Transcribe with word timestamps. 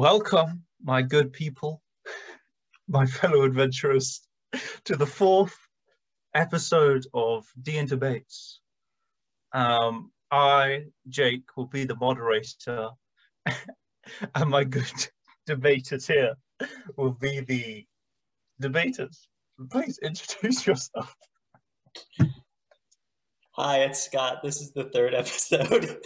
Welcome, 0.00 0.62
my 0.82 1.02
good 1.02 1.30
people, 1.30 1.82
my 2.88 3.04
fellow 3.04 3.42
adventurers, 3.42 4.22
to 4.86 4.96
the 4.96 5.04
fourth 5.04 5.54
episode 6.34 7.04
of 7.12 7.44
D 7.60 7.76
and 7.76 7.86
Debates. 7.86 8.62
Um, 9.52 10.10
I, 10.30 10.84
Jake, 11.10 11.54
will 11.54 11.66
be 11.66 11.84
the 11.84 11.96
moderator, 11.96 12.88
and 14.34 14.48
my 14.48 14.64
good 14.64 14.90
debaters 15.46 16.06
here 16.06 16.32
will 16.96 17.12
be 17.12 17.40
the 17.40 17.84
debaters. 18.58 19.28
Please 19.70 19.98
introduce 20.02 20.66
yourself. 20.66 21.14
Hi, 23.50 23.80
it's 23.80 24.02
Scott. 24.02 24.38
This 24.42 24.62
is 24.62 24.72
the 24.72 24.84
third 24.84 25.12
episode. 25.12 26.00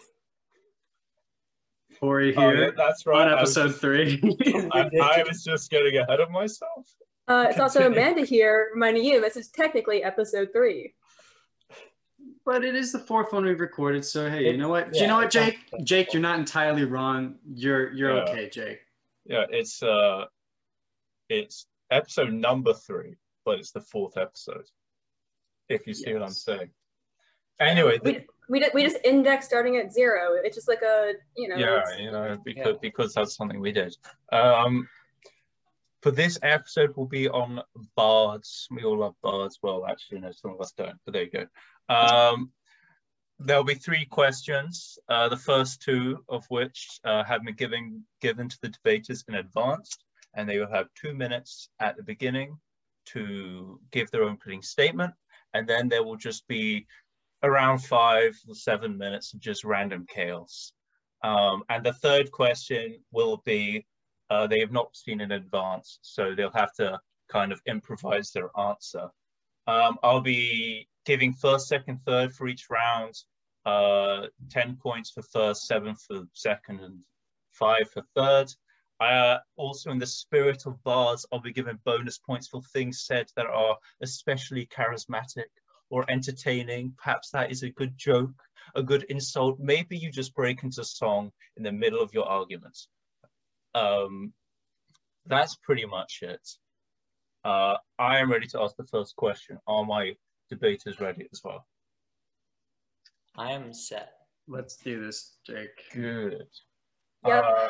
Corey 1.98 2.34
Oh, 2.36 2.50
yeah, 2.50 2.56
here 2.56 2.74
that's 2.76 3.06
right. 3.06 3.28
on 3.28 3.38
episode 3.38 3.68
just- 3.68 3.80
three. 3.80 4.20
I, 4.72 4.90
I 5.02 5.24
was 5.26 5.42
just 5.44 5.70
getting 5.70 5.96
ahead 5.96 6.20
of 6.20 6.30
myself. 6.30 6.88
Uh, 7.26 7.46
it's 7.48 7.58
also 7.58 7.86
Amanda 7.86 8.22
here, 8.22 8.68
reminding 8.74 9.04
you 9.04 9.20
this 9.20 9.36
is 9.36 9.48
technically 9.48 10.02
episode 10.02 10.50
three. 10.52 10.94
but 12.44 12.62
it 12.64 12.74
is 12.74 12.92
the 12.92 12.98
fourth 12.98 13.32
one 13.32 13.44
we've 13.46 13.60
recorded, 13.60 14.04
so 14.04 14.28
hey, 14.28 14.44
you 14.50 14.58
know 14.58 14.68
what? 14.68 14.92
Do 14.92 14.98
you 14.98 15.06
know 15.06 15.16
what, 15.16 15.30
Jake? 15.30 15.58
Jake, 15.84 16.12
you're 16.12 16.20
not 16.22 16.38
entirely 16.38 16.84
wrong. 16.84 17.36
You're 17.54 17.90
you're 17.92 18.14
Yeah. 18.16 18.22
okay, 18.24 18.50
Jake. 18.50 18.80
Yeah, 19.24 19.46
it's 19.48 19.82
uh, 19.82 20.26
it's 21.30 21.66
episode 21.90 22.32
number 22.32 22.74
three, 22.74 23.14
but 23.46 23.58
it's 23.58 23.70
the 23.70 23.80
fourth 23.80 24.18
episode. 24.18 24.66
If 25.70 25.86
you 25.86 25.94
see 25.94 26.12
what 26.12 26.22
I'm 26.22 26.28
saying. 26.30 26.68
Anyway, 27.60 27.98
the, 28.02 28.24
We, 28.48 28.60
we, 28.60 28.70
we 28.74 28.82
just 28.82 28.98
index 29.04 29.46
starting 29.46 29.76
at 29.76 29.92
zero. 29.92 30.34
It's 30.42 30.56
just 30.56 30.68
like 30.68 30.82
a, 30.82 31.12
you 31.36 31.48
know, 31.48 31.56
yeah, 31.56 31.82
you 31.98 32.10
know, 32.10 32.38
because 32.44 32.76
because 32.80 33.14
that's 33.14 33.36
something 33.36 33.60
we 33.60 33.72
did. 33.72 33.96
Um, 34.32 34.88
for 36.02 36.10
this 36.10 36.38
episode 36.42 36.92
we'll 36.96 37.06
be 37.06 37.28
on 37.28 37.62
bards. 37.96 38.68
We 38.70 38.84
all 38.84 38.98
love 38.98 39.14
bards. 39.22 39.58
Well, 39.62 39.86
actually, 39.86 40.20
no, 40.20 40.32
some 40.32 40.52
of 40.52 40.60
us 40.60 40.72
don't. 40.76 40.98
But 41.04 41.14
there 41.14 41.22
you 41.22 41.30
go. 41.30 41.46
Um, 41.88 42.50
there'll 43.38 43.64
be 43.64 43.74
three 43.74 44.04
questions. 44.04 44.98
Uh, 45.08 45.28
the 45.28 45.36
first 45.36 45.80
two 45.80 46.22
of 46.28 46.44
which 46.48 47.00
uh, 47.04 47.24
have 47.24 47.44
been 47.44 47.54
given 47.54 48.04
given 48.20 48.48
to 48.48 48.58
the 48.60 48.68
debaters 48.68 49.24
in 49.28 49.36
advance, 49.36 49.96
and 50.34 50.48
they 50.48 50.58
will 50.58 50.70
have 50.70 50.88
two 51.00 51.14
minutes 51.14 51.68
at 51.80 51.96
the 51.96 52.02
beginning 52.02 52.58
to 53.06 53.80
give 53.90 54.10
their 54.10 54.24
opening 54.24 54.62
statement, 54.62 55.14
and 55.54 55.66
then 55.66 55.88
there 55.88 56.04
will 56.04 56.16
just 56.16 56.46
be 56.48 56.86
around 57.44 57.78
five 57.78 58.36
or 58.48 58.54
seven 58.54 58.96
minutes 58.96 59.34
of 59.34 59.40
just 59.40 59.64
random 59.64 60.06
chaos. 60.08 60.72
Um, 61.22 61.62
and 61.68 61.84
the 61.84 61.92
third 61.92 62.32
question 62.32 62.98
will 63.12 63.42
be 63.44 63.86
uh, 64.30 64.46
they 64.46 64.60
have 64.60 64.72
not 64.72 64.96
seen 64.96 65.20
in 65.20 65.32
advance, 65.32 65.98
so 66.02 66.34
they'll 66.34 66.50
have 66.52 66.72
to 66.74 66.98
kind 67.28 67.52
of 67.52 67.60
improvise 67.66 68.32
their 68.32 68.50
answer. 68.58 69.08
Um, 69.66 69.98
I'll 70.02 70.20
be 70.20 70.88
giving 71.04 71.34
first, 71.34 71.68
second, 71.68 72.00
third 72.06 72.34
for 72.34 72.48
each 72.48 72.68
round, 72.70 73.14
uh, 73.66 74.26
10 74.50 74.76
points 74.82 75.10
for 75.10 75.22
first, 75.22 75.66
seven 75.66 75.94
for 75.94 76.22
second, 76.32 76.80
and 76.80 76.98
five 77.52 77.90
for 77.90 78.02
third. 78.14 78.50
Uh, 79.00 79.38
also, 79.56 79.90
in 79.90 79.98
the 79.98 80.06
spirit 80.06 80.64
of 80.66 80.82
bars, 80.84 81.26
I'll 81.30 81.40
be 81.40 81.52
giving 81.52 81.78
bonus 81.84 82.18
points 82.18 82.48
for 82.48 82.62
things 82.62 83.02
said 83.02 83.26
that 83.36 83.46
are 83.46 83.76
especially 84.00 84.66
charismatic 84.66 85.50
or 85.94 86.04
entertaining. 86.10 86.92
Perhaps 86.98 87.30
that 87.30 87.52
is 87.52 87.62
a 87.62 87.70
good 87.70 87.96
joke, 87.96 88.32
a 88.74 88.82
good 88.82 89.04
insult. 89.04 89.60
Maybe 89.60 89.96
you 89.96 90.10
just 90.10 90.34
break 90.34 90.64
into 90.64 90.82
song 90.82 91.30
in 91.56 91.62
the 91.62 91.70
middle 91.70 92.02
of 92.02 92.12
your 92.12 92.24
argument. 92.24 92.76
Um, 93.76 94.32
that's 95.24 95.54
pretty 95.54 95.86
much 95.86 96.18
it. 96.22 96.46
Uh, 97.44 97.76
I 97.96 98.18
am 98.18 98.28
ready 98.28 98.48
to 98.48 98.60
ask 98.62 98.74
the 98.74 98.88
first 98.90 99.14
question. 99.14 99.58
Are 99.68 99.84
my 99.84 100.16
debaters 100.50 100.98
ready 100.98 101.28
as 101.32 101.40
well? 101.44 101.64
I 103.36 103.52
am 103.52 103.72
set. 103.72 104.14
Let's 104.48 104.76
do 104.76 105.06
this, 105.06 105.36
Jake. 105.46 105.78
Good. 105.92 106.48
Yep. 107.24 107.44
Uh, 107.44 107.68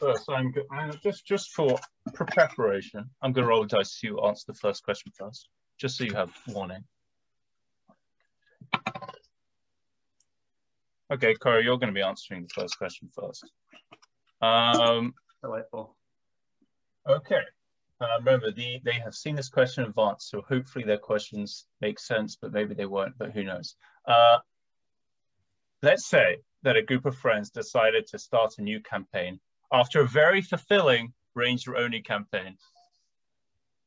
first, 0.00 0.28
I'm 0.28 0.50
go- 0.50 0.66
uh, 0.76 0.92
just 1.00 1.24
just 1.24 1.50
for 1.54 1.78
for 2.16 2.24
preparation. 2.24 3.08
I'm 3.22 3.32
going 3.32 3.44
to 3.44 3.48
roll 3.48 3.62
the 3.62 3.68
dice 3.68 4.00
to 4.00 4.20
answer 4.22 4.44
the 4.48 4.58
first 4.58 4.82
question 4.82 5.12
first, 5.16 5.48
just 5.78 5.96
so 5.96 6.04
you 6.04 6.14
have 6.14 6.32
warning. 6.48 6.84
Okay, 11.12 11.34
Corey, 11.34 11.64
you're 11.64 11.78
going 11.78 11.92
to 11.92 11.94
be 11.94 12.02
answering 12.02 12.42
the 12.42 12.60
first 12.60 12.78
question 12.78 13.08
first. 13.14 13.44
Um, 14.42 15.14
Delightful. 15.42 15.96
Okay. 17.08 17.42
Uh, 18.00 18.18
remember, 18.18 18.50
the, 18.50 18.80
they 18.84 18.92
have 18.92 19.14
seen 19.14 19.36
this 19.36 19.48
question 19.48 19.84
in 19.84 19.90
advance, 19.90 20.28
so 20.30 20.42
hopefully 20.42 20.84
their 20.84 20.98
questions 20.98 21.66
make 21.80 21.98
sense, 21.98 22.36
but 22.40 22.52
maybe 22.52 22.74
they 22.74 22.86
won't, 22.86 23.16
but 23.18 23.30
who 23.30 23.44
knows. 23.44 23.76
Uh, 24.06 24.38
let's 25.82 26.06
say 26.06 26.38
that 26.62 26.76
a 26.76 26.82
group 26.82 27.06
of 27.06 27.16
friends 27.16 27.50
decided 27.50 28.06
to 28.08 28.18
start 28.18 28.54
a 28.58 28.62
new 28.62 28.80
campaign 28.80 29.38
after 29.72 30.00
a 30.00 30.08
very 30.08 30.42
fulfilling 30.42 31.12
Ranger-only 31.34 32.00
campaign. 32.00 32.56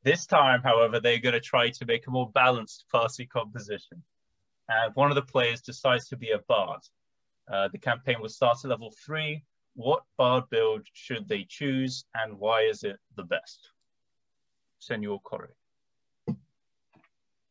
This 0.03 0.25
time, 0.25 0.61
however, 0.63 0.99
they're 0.99 1.19
going 1.19 1.33
to 1.33 1.39
try 1.39 1.69
to 1.69 1.85
make 1.85 2.07
a 2.07 2.11
more 2.11 2.29
balanced 2.31 2.85
party 2.91 3.25
composition. 3.25 4.01
And 4.69 4.95
one 4.95 5.09
of 5.09 5.15
the 5.15 5.21
players 5.21 5.61
decides 5.61 6.07
to 6.09 6.17
be 6.17 6.31
a 6.31 6.39
bard. 6.47 6.81
Uh, 7.51 7.67
the 7.71 7.79
campaign 7.79 8.17
will 8.21 8.29
start 8.29 8.57
at 8.63 8.69
level 8.69 8.93
three, 9.05 9.43
what 9.73 10.03
bard 10.17 10.43
build 10.49 10.85
should 10.93 11.27
they 11.27 11.45
choose 11.47 12.05
and 12.13 12.37
why 12.37 12.61
is 12.61 12.83
it 12.83 12.97
the 13.15 13.23
best? 13.23 13.69
Senor 14.79 15.19
Corey. 15.21 15.49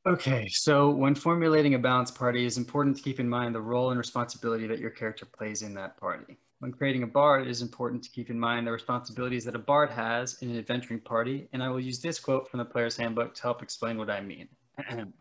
Okay, 0.08 0.48
so 0.48 0.88
when 0.88 1.14
formulating 1.14 1.74
a 1.74 1.78
balanced 1.78 2.14
party, 2.14 2.46
it's 2.46 2.56
important 2.56 2.96
to 2.96 3.02
keep 3.02 3.20
in 3.20 3.28
mind 3.28 3.54
the 3.54 3.60
role 3.60 3.90
and 3.90 3.98
responsibility 3.98 4.66
that 4.66 4.78
your 4.78 4.88
character 4.88 5.26
plays 5.26 5.60
in 5.60 5.74
that 5.74 5.98
party. 5.98 6.38
When 6.60 6.72
creating 6.72 7.02
a 7.02 7.06
bard, 7.06 7.42
it 7.42 7.50
is 7.50 7.60
important 7.60 8.02
to 8.04 8.10
keep 8.10 8.30
in 8.30 8.40
mind 8.40 8.66
the 8.66 8.72
responsibilities 8.72 9.44
that 9.44 9.54
a 9.54 9.58
bard 9.58 9.90
has 9.90 10.40
in 10.40 10.48
an 10.48 10.56
adventuring 10.56 11.00
party, 11.00 11.46
and 11.52 11.62
I 11.62 11.68
will 11.68 11.78
use 11.78 12.00
this 12.00 12.18
quote 12.18 12.48
from 12.48 12.56
the 12.56 12.64
player's 12.64 12.96
handbook 12.96 13.34
to 13.34 13.42
help 13.42 13.62
explain 13.62 13.98
what 13.98 14.08
I 14.08 14.22
mean. 14.22 14.48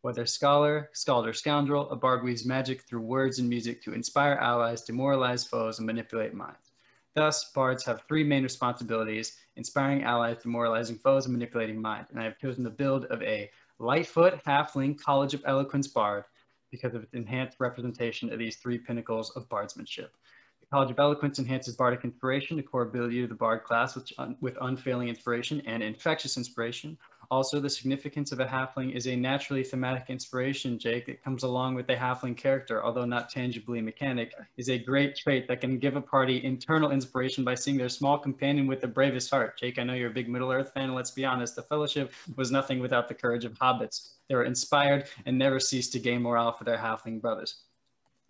Whether 0.00 0.26
scholar, 0.26 0.90
skald, 0.92 1.28
or 1.28 1.32
scoundrel, 1.32 1.88
a 1.90 1.96
bard 1.96 2.24
weaves 2.24 2.44
magic 2.44 2.82
through 2.82 3.02
words 3.02 3.38
and 3.38 3.48
music 3.48 3.80
to 3.84 3.92
inspire 3.92 4.34
allies, 4.40 4.82
demoralize 4.82 5.44
foes, 5.44 5.78
and 5.78 5.86
manipulate 5.86 6.34
minds. 6.34 6.72
Thus, 7.14 7.52
bards 7.52 7.84
have 7.84 8.02
three 8.08 8.24
main 8.24 8.42
responsibilities 8.42 9.36
inspiring 9.56 10.02
allies, 10.02 10.42
demoralizing 10.42 10.96
foes, 10.96 11.26
and 11.26 11.32
manipulating 11.32 11.80
minds, 11.80 12.10
And 12.10 12.18
I 12.18 12.24
have 12.24 12.38
chosen 12.38 12.64
the 12.64 12.70
build 12.70 13.04
of 13.04 13.22
a 13.22 13.50
Lightfoot 13.82 14.40
Halfling 14.46 14.96
College 14.96 15.34
of 15.34 15.42
Eloquence 15.44 15.88
Bard 15.88 16.22
because 16.70 16.94
of 16.94 17.02
its 17.02 17.14
enhanced 17.14 17.58
representation 17.58 18.32
of 18.32 18.38
these 18.38 18.54
three 18.54 18.78
pinnacles 18.78 19.30
of 19.30 19.48
bardsmanship. 19.48 20.10
The 20.60 20.66
College 20.70 20.92
of 20.92 21.00
Eloquence 21.00 21.40
enhances 21.40 21.74
bardic 21.74 22.04
inspiration, 22.04 22.56
the 22.56 22.62
core 22.62 22.82
ability 22.82 23.24
of 23.24 23.28
the 23.28 23.34
bard 23.34 23.64
class 23.64 23.96
which 23.96 24.12
un- 24.18 24.36
with 24.40 24.56
unfailing 24.60 25.08
inspiration 25.08 25.60
and 25.66 25.82
infectious 25.82 26.36
inspiration. 26.36 26.96
Also, 27.32 27.58
the 27.58 27.70
significance 27.70 28.30
of 28.30 28.40
a 28.40 28.44
halfling 28.44 28.94
is 28.94 29.06
a 29.06 29.16
naturally 29.16 29.64
thematic 29.64 30.10
inspiration, 30.10 30.78
Jake, 30.78 31.06
that 31.06 31.24
comes 31.24 31.44
along 31.44 31.74
with 31.74 31.88
a 31.88 31.96
halfling 31.96 32.36
character, 32.36 32.84
although 32.84 33.06
not 33.06 33.30
tangibly 33.30 33.80
mechanic, 33.80 34.34
is 34.58 34.68
a 34.68 34.76
great 34.76 35.16
trait 35.16 35.48
that 35.48 35.62
can 35.62 35.78
give 35.78 35.96
a 35.96 36.00
party 36.02 36.44
internal 36.44 36.90
inspiration 36.90 37.42
by 37.42 37.54
seeing 37.54 37.78
their 37.78 37.88
small 37.88 38.18
companion 38.18 38.66
with 38.66 38.82
the 38.82 38.86
bravest 38.86 39.30
heart. 39.30 39.58
Jake, 39.58 39.78
I 39.78 39.82
know 39.82 39.94
you're 39.94 40.10
a 40.10 40.12
big 40.12 40.28
Middle 40.28 40.52
Earth 40.52 40.74
fan, 40.74 40.92
let's 40.94 41.12
be 41.12 41.24
honest, 41.24 41.56
the 41.56 41.62
Fellowship 41.62 42.12
was 42.36 42.50
nothing 42.50 42.80
without 42.80 43.08
the 43.08 43.14
courage 43.14 43.46
of 43.46 43.54
hobbits. 43.54 44.10
They 44.28 44.34
were 44.34 44.44
inspired 44.44 45.08
and 45.24 45.38
never 45.38 45.58
ceased 45.58 45.94
to 45.94 46.00
gain 46.00 46.20
morale 46.20 46.52
for 46.52 46.64
their 46.64 46.76
halfling 46.76 47.22
brothers. 47.22 47.62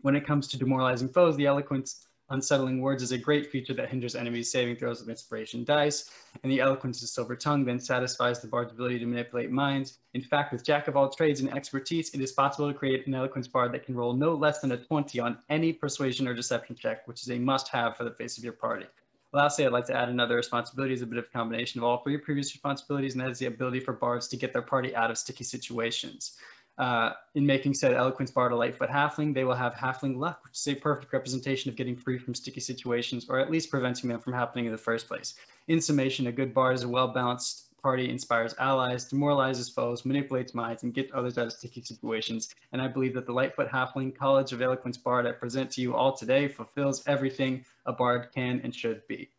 When 0.02 0.14
it 0.14 0.24
comes 0.24 0.46
to 0.46 0.58
demoralizing 0.58 1.08
foes, 1.08 1.36
the 1.36 1.46
eloquence 1.46 2.06
unsettling 2.30 2.80
words 2.80 3.02
is 3.02 3.12
a 3.12 3.18
great 3.18 3.50
feature 3.50 3.74
that 3.74 3.90
hinders 3.90 4.14
enemies 4.14 4.50
saving 4.50 4.76
throws 4.76 5.00
with 5.00 5.08
inspiration 5.08 5.64
dice, 5.64 6.10
and 6.42 6.50
the 6.50 6.60
eloquence 6.60 7.02
of 7.02 7.08
silver 7.08 7.36
tongue 7.36 7.64
then 7.64 7.78
satisfies 7.78 8.40
the 8.40 8.48
bard's 8.48 8.72
ability 8.72 8.98
to 8.98 9.06
manipulate 9.06 9.50
minds. 9.50 9.98
In 10.14 10.22
fact, 10.22 10.52
with 10.52 10.64
jack 10.64 10.88
of 10.88 10.96
all 10.96 11.10
trades 11.10 11.40
and 11.40 11.52
expertise, 11.52 12.10
it 12.14 12.20
is 12.20 12.32
possible 12.32 12.72
to 12.72 12.78
create 12.78 13.06
an 13.06 13.14
eloquence 13.14 13.48
bard 13.48 13.72
that 13.72 13.84
can 13.84 13.94
roll 13.94 14.14
no 14.14 14.34
less 14.34 14.60
than 14.60 14.72
a 14.72 14.76
20 14.76 15.20
on 15.20 15.38
any 15.50 15.72
persuasion 15.72 16.26
or 16.26 16.34
deception 16.34 16.76
check, 16.76 17.06
which 17.06 17.22
is 17.22 17.30
a 17.30 17.38
must-have 17.38 17.96
for 17.96 18.04
the 18.04 18.10
face 18.10 18.38
of 18.38 18.44
your 18.44 18.54
party. 18.54 18.86
Lastly, 19.34 19.64
I'd 19.64 19.72
like 19.72 19.86
to 19.86 19.96
add 19.96 20.10
another 20.10 20.36
responsibility 20.36 20.92
as 20.92 21.00
a 21.00 21.06
bit 21.06 21.16
of 21.16 21.24
a 21.24 21.28
combination 21.28 21.80
of 21.80 21.84
all 21.84 21.98
three 21.98 22.18
previous 22.18 22.52
responsibilities, 22.52 23.14
and 23.14 23.22
that 23.22 23.30
is 23.30 23.38
the 23.38 23.46
ability 23.46 23.80
for 23.80 23.94
bards 23.94 24.28
to 24.28 24.36
get 24.36 24.52
their 24.52 24.60
party 24.60 24.94
out 24.94 25.10
of 25.10 25.16
sticky 25.16 25.44
situations. 25.44 26.36
Uh, 26.78 27.12
in 27.34 27.44
making 27.44 27.74
said 27.74 27.92
eloquence 27.92 28.30
bard 28.30 28.50
a 28.50 28.56
lightfoot 28.56 28.88
halfling, 28.88 29.34
they 29.34 29.44
will 29.44 29.54
have 29.54 29.74
halfling 29.74 30.16
luck, 30.16 30.40
which 30.44 30.56
is 30.58 30.68
a 30.68 30.74
perfect 30.74 31.12
representation 31.12 31.68
of 31.68 31.76
getting 31.76 31.96
free 31.96 32.18
from 32.18 32.34
sticky 32.34 32.60
situations, 32.60 33.26
or 33.28 33.38
at 33.38 33.50
least 33.50 33.70
preventing 33.70 34.08
them 34.08 34.20
from 34.20 34.32
happening 34.32 34.66
in 34.66 34.72
the 34.72 34.78
first 34.78 35.06
place. 35.06 35.34
In 35.68 35.80
summation, 35.80 36.26
a 36.26 36.32
good 36.32 36.54
bard 36.54 36.74
is 36.74 36.82
a 36.82 36.88
well-balanced 36.88 37.72
party 37.82 38.08
inspires 38.08 38.54
allies, 38.58 39.04
demoralizes 39.04 39.68
foes, 39.68 40.04
manipulates 40.04 40.54
minds, 40.54 40.84
and 40.84 40.94
gets 40.94 41.10
others 41.12 41.36
out 41.36 41.46
of 41.46 41.52
sticky 41.52 41.82
situations. 41.82 42.54
And 42.72 42.80
I 42.80 42.88
believe 42.88 43.12
that 43.14 43.26
the 43.26 43.32
Lightfoot 43.32 43.68
Halfling 43.68 44.16
College 44.16 44.52
of 44.52 44.62
Eloquence 44.62 44.96
Bard 44.96 45.26
I 45.26 45.32
present 45.32 45.70
to 45.72 45.80
you 45.82 45.94
all 45.94 46.16
today 46.16 46.46
fulfills 46.46 47.02
everything 47.06 47.64
a 47.86 47.92
bard 47.92 48.28
can 48.32 48.60
and 48.62 48.74
should 48.74 49.06
be. 49.08 49.30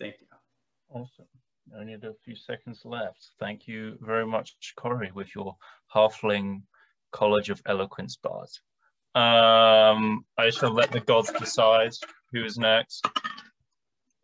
Thank 0.00 0.16
you. 0.20 0.26
Awesome. 0.90 1.26
Only 1.76 1.94
a 1.94 1.98
few 2.24 2.36
seconds 2.36 2.82
left. 2.84 3.30
Thank 3.40 3.66
you 3.66 3.98
very 4.00 4.26
much, 4.26 4.54
Corey, 4.76 5.10
with 5.12 5.34
your 5.34 5.56
Halfling 5.92 6.62
College 7.10 7.50
of 7.50 7.60
Eloquence 7.66 8.16
Bard. 8.16 8.48
Um, 9.14 10.24
I 10.38 10.50
shall 10.50 10.72
let 10.72 10.92
the 10.92 11.00
gods 11.00 11.32
decide 11.32 11.92
who 12.32 12.44
is 12.44 12.58
next. 12.58 13.06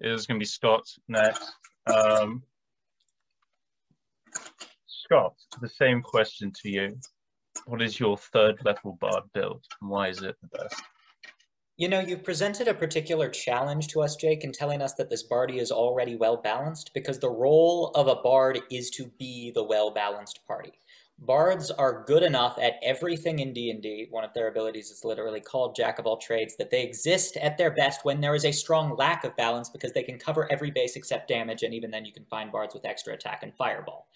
It 0.01 0.11
is 0.11 0.27
going 0.27 0.39
to 0.39 0.43
be 0.43 0.47
Scott 0.47 0.85
next. 1.09 1.53
Um, 1.93 2.43
Scott, 4.87 5.35
the 5.61 5.69
same 5.69 6.03
question 6.03 6.53
to 6.63 6.69
you. 6.69 6.99
What 7.67 7.83
is 7.83 7.99
your 7.99 8.17
third 8.17 8.65
level 8.65 8.97
bard 9.01 9.25
build 9.35 9.65
and 9.81 9.91
why 9.91 10.09
is 10.09 10.23
it 10.23 10.37
the 10.41 10.59
best? 10.59 10.83
You 11.81 11.89
know, 11.89 12.01
you've 12.01 12.23
presented 12.23 12.69
a 12.69 12.75
particular 12.75 13.31
challenge 13.31 13.89
to 13.89 14.03
us, 14.03 14.15
Jake, 14.15 14.45
in 14.45 14.53
telling 14.53 14.83
us 14.83 14.93
that 14.97 15.09
this 15.09 15.23
bardy 15.23 15.61
is 15.61 15.73
already 15.73 16.15
well 16.15 16.37
balanced 16.37 16.91
because 16.93 17.19
the 17.19 17.31
role 17.31 17.91
of 17.95 18.07
a 18.07 18.17
bard 18.17 18.61
is 18.71 18.91
to 18.91 19.07
be 19.19 19.51
the 19.51 19.65
well 19.65 19.91
balanced 19.91 20.41
party. 20.47 20.73
Bards 21.19 21.71
are 21.71 22.05
good 22.07 22.23
enough 22.23 22.59
at 22.61 22.75
everything 22.83 23.39
in 23.39 23.55
D&D, 23.55 24.09
one 24.11 24.25
of 24.25 24.35
their 24.35 24.49
abilities 24.49 24.91
is 24.91 25.07
literally 25.07 25.41
called 25.41 25.75
Jack 25.75 25.99
of 25.99 26.07
all 26.07 26.19
trades, 26.19 26.55
that 26.59 26.71
they 26.71 26.83
exist 26.83 27.39
at 27.39 27.57
their 27.57 27.71
best 27.71 28.05
when 28.05 28.21
there 28.21 28.35
is 28.35 28.45
a 28.45 28.53
strong 28.53 28.95
lack 28.95 29.25
of 29.25 29.35
balance 29.37 29.71
because 29.71 29.93
they 29.93 30.03
can 30.03 30.19
cover 30.19 30.53
every 30.53 30.71
base 30.71 30.97
except 30.97 31.29
damage, 31.29 31.63
and 31.63 31.73
even 31.73 31.91
then 31.91 32.05
you 32.05 32.13
can 32.13 32.27
find 32.27 32.53
bards 32.53 32.75
with 32.75 32.85
extra 32.85 33.15
attack 33.15 33.43
and 33.43 33.57
fireball. 33.57 34.07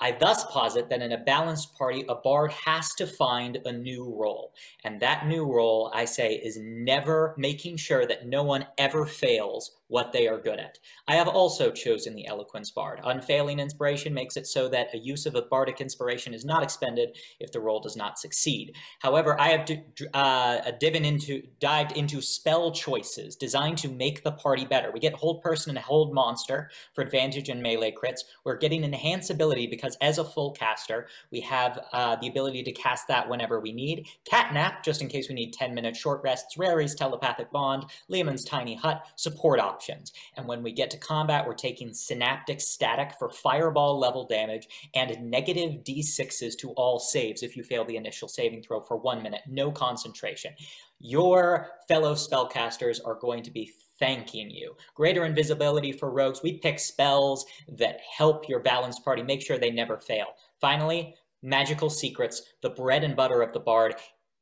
I 0.00 0.12
thus 0.12 0.44
posit 0.46 0.88
that 0.90 1.02
in 1.02 1.12
a 1.12 1.18
balanced 1.18 1.76
party, 1.76 2.04
a 2.08 2.14
bard 2.14 2.52
has 2.52 2.94
to 2.94 3.06
find 3.06 3.58
a 3.64 3.72
new 3.72 4.14
role. 4.14 4.52
And 4.84 5.00
that 5.00 5.26
new 5.26 5.44
role, 5.44 5.90
I 5.94 6.04
say, 6.04 6.34
is 6.34 6.58
never 6.60 7.34
making 7.36 7.78
sure 7.78 8.06
that 8.06 8.26
no 8.26 8.42
one 8.44 8.66
ever 8.78 9.06
fails 9.06 9.77
what 9.88 10.12
they 10.12 10.28
are 10.28 10.38
good 10.38 10.58
at. 10.58 10.78
I 11.06 11.16
have 11.16 11.28
also 11.28 11.70
chosen 11.70 12.14
the 12.14 12.26
Eloquence 12.26 12.70
Bard. 12.70 13.00
Unfailing 13.04 13.58
inspiration 13.58 14.14
makes 14.14 14.36
it 14.36 14.46
so 14.46 14.68
that 14.68 14.94
a 14.94 14.98
use 14.98 15.26
of 15.26 15.34
a 15.34 15.42
bardic 15.42 15.80
inspiration 15.80 16.34
is 16.34 16.44
not 16.44 16.62
expended 16.62 17.16
if 17.40 17.52
the 17.52 17.60
roll 17.60 17.80
does 17.80 17.96
not 17.96 18.18
succeed. 18.18 18.76
However, 19.00 19.38
I 19.40 19.48
have 19.48 19.70
uh, 20.14 20.60
into, 20.82 21.42
dived 21.58 21.92
into 21.92 22.20
spell 22.20 22.70
choices 22.70 23.34
designed 23.34 23.78
to 23.78 23.88
make 23.88 24.22
the 24.22 24.32
party 24.32 24.66
better. 24.66 24.90
We 24.92 25.00
get 25.00 25.14
Hold 25.14 25.42
Person 25.42 25.70
and 25.76 25.84
Hold 25.84 26.14
Monster 26.14 26.70
for 26.94 27.02
advantage 27.02 27.48
in 27.48 27.62
melee 27.62 27.92
crits. 27.92 28.20
We're 28.44 28.56
getting 28.56 28.84
Enhance 28.84 29.30
ability 29.30 29.66
because 29.68 29.96
as 30.00 30.18
a 30.18 30.24
full 30.24 30.52
caster, 30.52 31.08
we 31.32 31.40
have 31.40 31.80
uh, 31.92 32.16
the 32.16 32.28
ability 32.28 32.62
to 32.64 32.72
cast 32.72 33.08
that 33.08 33.28
whenever 33.28 33.58
we 33.58 33.72
need. 33.72 34.06
Catnap, 34.30 34.84
just 34.84 35.00
in 35.00 35.08
case 35.08 35.28
we 35.28 35.34
need 35.34 35.52
10 35.52 35.74
minute 35.74 35.96
short 35.96 36.22
rests. 36.22 36.58
Rary's 36.58 36.94
Telepathic 36.94 37.50
Bond. 37.50 37.84
Leomund's 38.10 38.44
Tiny 38.44 38.74
Hut. 38.74 39.02
Support 39.16 39.60
options 39.60 39.77
options. 39.78 40.12
And 40.36 40.48
when 40.48 40.64
we 40.64 40.72
get 40.72 40.90
to 40.90 40.98
combat, 40.98 41.46
we're 41.46 41.54
taking 41.54 41.92
Synaptic 41.92 42.60
Static 42.60 43.12
for 43.16 43.30
fireball 43.30 43.96
level 43.96 44.26
damage 44.26 44.66
and 44.92 45.30
negative 45.30 45.84
d6s 45.84 46.56
to 46.58 46.70
all 46.70 46.98
saves 46.98 47.44
if 47.44 47.56
you 47.56 47.62
fail 47.62 47.84
the 47.84 47.94
initial 47.94 48.26
saving 48.26 48.62
throw 48.62 48.80
for 48.80 48.96
one 48.96 49.22
minute. 49.22 49.42
No 49.46 49.70
concentration. 49.70 50.52
Your 50.98 51.68
fellow 51.86 52.14
spellcasters 52.14 52.98
are 53.04 53.14
going 53.14 53.44
to 53.44 53.52
be 53.52 53.70
thanking 54.00 54.50
you. 54.50 54.74
Greater 54.96 55.24
invisibility 55.24 55.92
for 55.92 56.10
rogues. 56.10 56.42
We 56.42 56.58
pick 56.58 56.80
spells 56.80 57.46
that 57.68 58.00
help 58.16 58.48
your 58.48 58.58
balanced 58.58 59.04
party, 59.04 59.22
make 59.22 59.42
sure 59.42 59.58
they 59.58 59.70
never 59.70 59.98
fail. 59.98 60.26
Finally, 60.60 61.14
magical 61.40 61.88
secrets, 61.88 62.42
the 62.62 62.70
bread 62.70 63.04
and 63.04 63.14
butter 63.14 63.42
of 63.42 63.52
the 63.52 63.60
bard. 63.60 63.94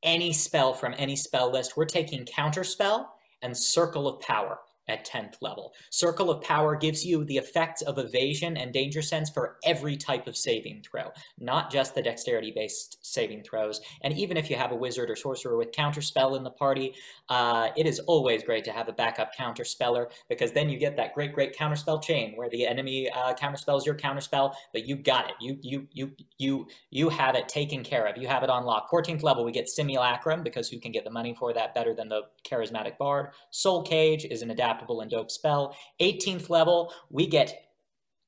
Any 0.02 0.32
spell 0.32 0.72
from 0.72 0.94
any 0.96 1.14
spell 1.14 1.52
list, 1.52 1.76
we're 1.76 1.84
taking 1.84 2.24
counterspell 2.24 3.06
and 3.42 3.54
circle 3.54 4.08
of 4.08 4.20
power 4.20 4.60
at 4.88 5.06
10th 5.06 5.34
level. 5.40 5.72
Circle 5.90 6.30
of 6.30 6.42
Power 6.42 6.76
gives 6.76 7.04
you 7.04 7.24
the 7.24 7.36
effects 7.36 7.82
of 7.82 7.98
evasion 7.98 8.56
and 8.56 8.72
danger 8.72 9.02
sense 9.02 9.30
for 9.30 9.56
every 9.64 9.96
type 9.96 10.26
of 10.26 10.36
saving 10.36 10.82
throw, 10.82 11.10
not 11.38 11.70
just 11.70 11.94
the 11.94 12.02
dexterity-based 12.02 12.98
saving 13.04 13.42
throws. 13.42 13.80
And 14.02 14.16
even 14.16 14.36
if 14.36 14.50
you 14.50 14.56
have 14.56 14.72
a 14.72 14.76
wizard 14.76 15.10
or 15.10 15.16
sorcerer 15.16 15.56
with 15.56 15.72
counterspell 15.72 16.36
in 16.36 16.44
the 16.44 16.50
party, 16.50 16.94
uh, 17.28 17.68
it 17.76 17.86
is 17.86 17.98
always 18.00 18.42
great 18.42 18.64
to 18.64 18.72
have 18.72 18.88
a 18.88 18.92
backup 18.92 19.30
counterspeller 19.34 20.10
because 20.28 20.52
then 20.52 20.68
you 20.68 20.78
get 20.78 20.96
that 20.96 21.14
great, 21.14 21.32
great 21.32 21.56
counterspell 21.56 22.02
chain 22.02 22.32
where 22.36 22.48
the 22.50 22.66
enemy 22.66 23.10
uh, 23.10 23.34
counterspells 23.34 23.84
your 23.84 23.94
counterspell, 23.94 24.54
but 24.72 24.86
you 24.86 24.96
got 24.96 25.28
it. 25.28 25.36
You, 25.40 25.58
you, 25.62 25.88
you, 25.92 26.12
you, 26.38 26.66
you 26.90 27.08
have 27.08 27.34
it 27.34 27.48
taken 27.48 27.82
care 27.82 28.06
of. 28.06 28.16
You 28.16 28.28
have 28.28 28.42
it 28.42 28.50
on 28.50 28.64
lock. 28.64 28.90
14th 28.90 29.22
level, 29.22 29.44
we 29.44 29.52
get 29.52 29.68
Simulacrum 29.68 30.42
because 30.42 30.68
who 30.68 30.78
can 30.78 30.92
get 30.92 31.04
the 31.04 31.10
money 31.10 31.34
for 31.38 31.52
that 31.52 31.74
better 31.74 31.94
than 31.94 32.08
the 32.08 32.22
Charismatic 32.48 32.98
Bard? 32.98 33.30
Soul 33.50 33.82
Cage 33.82 34.24
is 34.24 34.42
an 34.42 34.50
adapt 34.50 34.75
adaptable 34.76 35.00
and 35.00 35.10
dope 35.10 35.30
spell. 35.30 35.76
18th 36.00 36.50
level, 36.50 36.92
we 37.10 37.26
get 37.26 37.62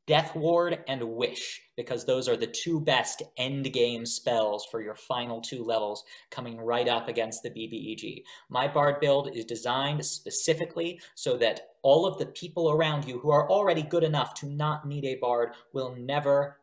Death 0.06 0.34
Ward 0.34 0.78
and 0.88 1.02
Wish, 1.02 1.60
because 1.76 2.06
those 2.06 2.28
are 2.28 2.36
the 2.36 2.46
two 2.46 2.80
best 2.80 3.22
end 3.36 3.70
game 3.74 4.06
spells 4.06 4.66
for 4.70 4.80
your 4.80 4.94
final 4.94 5.40
two 5.40 5.62
levels 5.62 6.02
coming 6.30 6.58
right 6.58 6.88
up 6.88 7.08
against 7.08 7.42
the 7.42 7.50
BBEG. 7.50 8.22
My 8.48 8.66
Bard 8.66 9.00
build 9.00 9.36
is 9.36 9.44
designed 9.44 10.04
specifically 10.04 10.98
so 11.14 11.36
that 11.36 11.60
all 11.82 12.06
of 12.06 12.18
the 12.18 12.26
people 12.26 12.70
around 12.70 13.04
you 13.06 13.18
who 13.18 13.30
are 13.30 13.50
already 13.50 13.82
good 13.82 14.02
enough 14.02 14.32
to 14.34 14.46
not 14.46 14.86
need 14.86 15.04
a 15.04 15.16
Bard 15.16 15.50
will 15.74 15.94
never, 15.98 16.58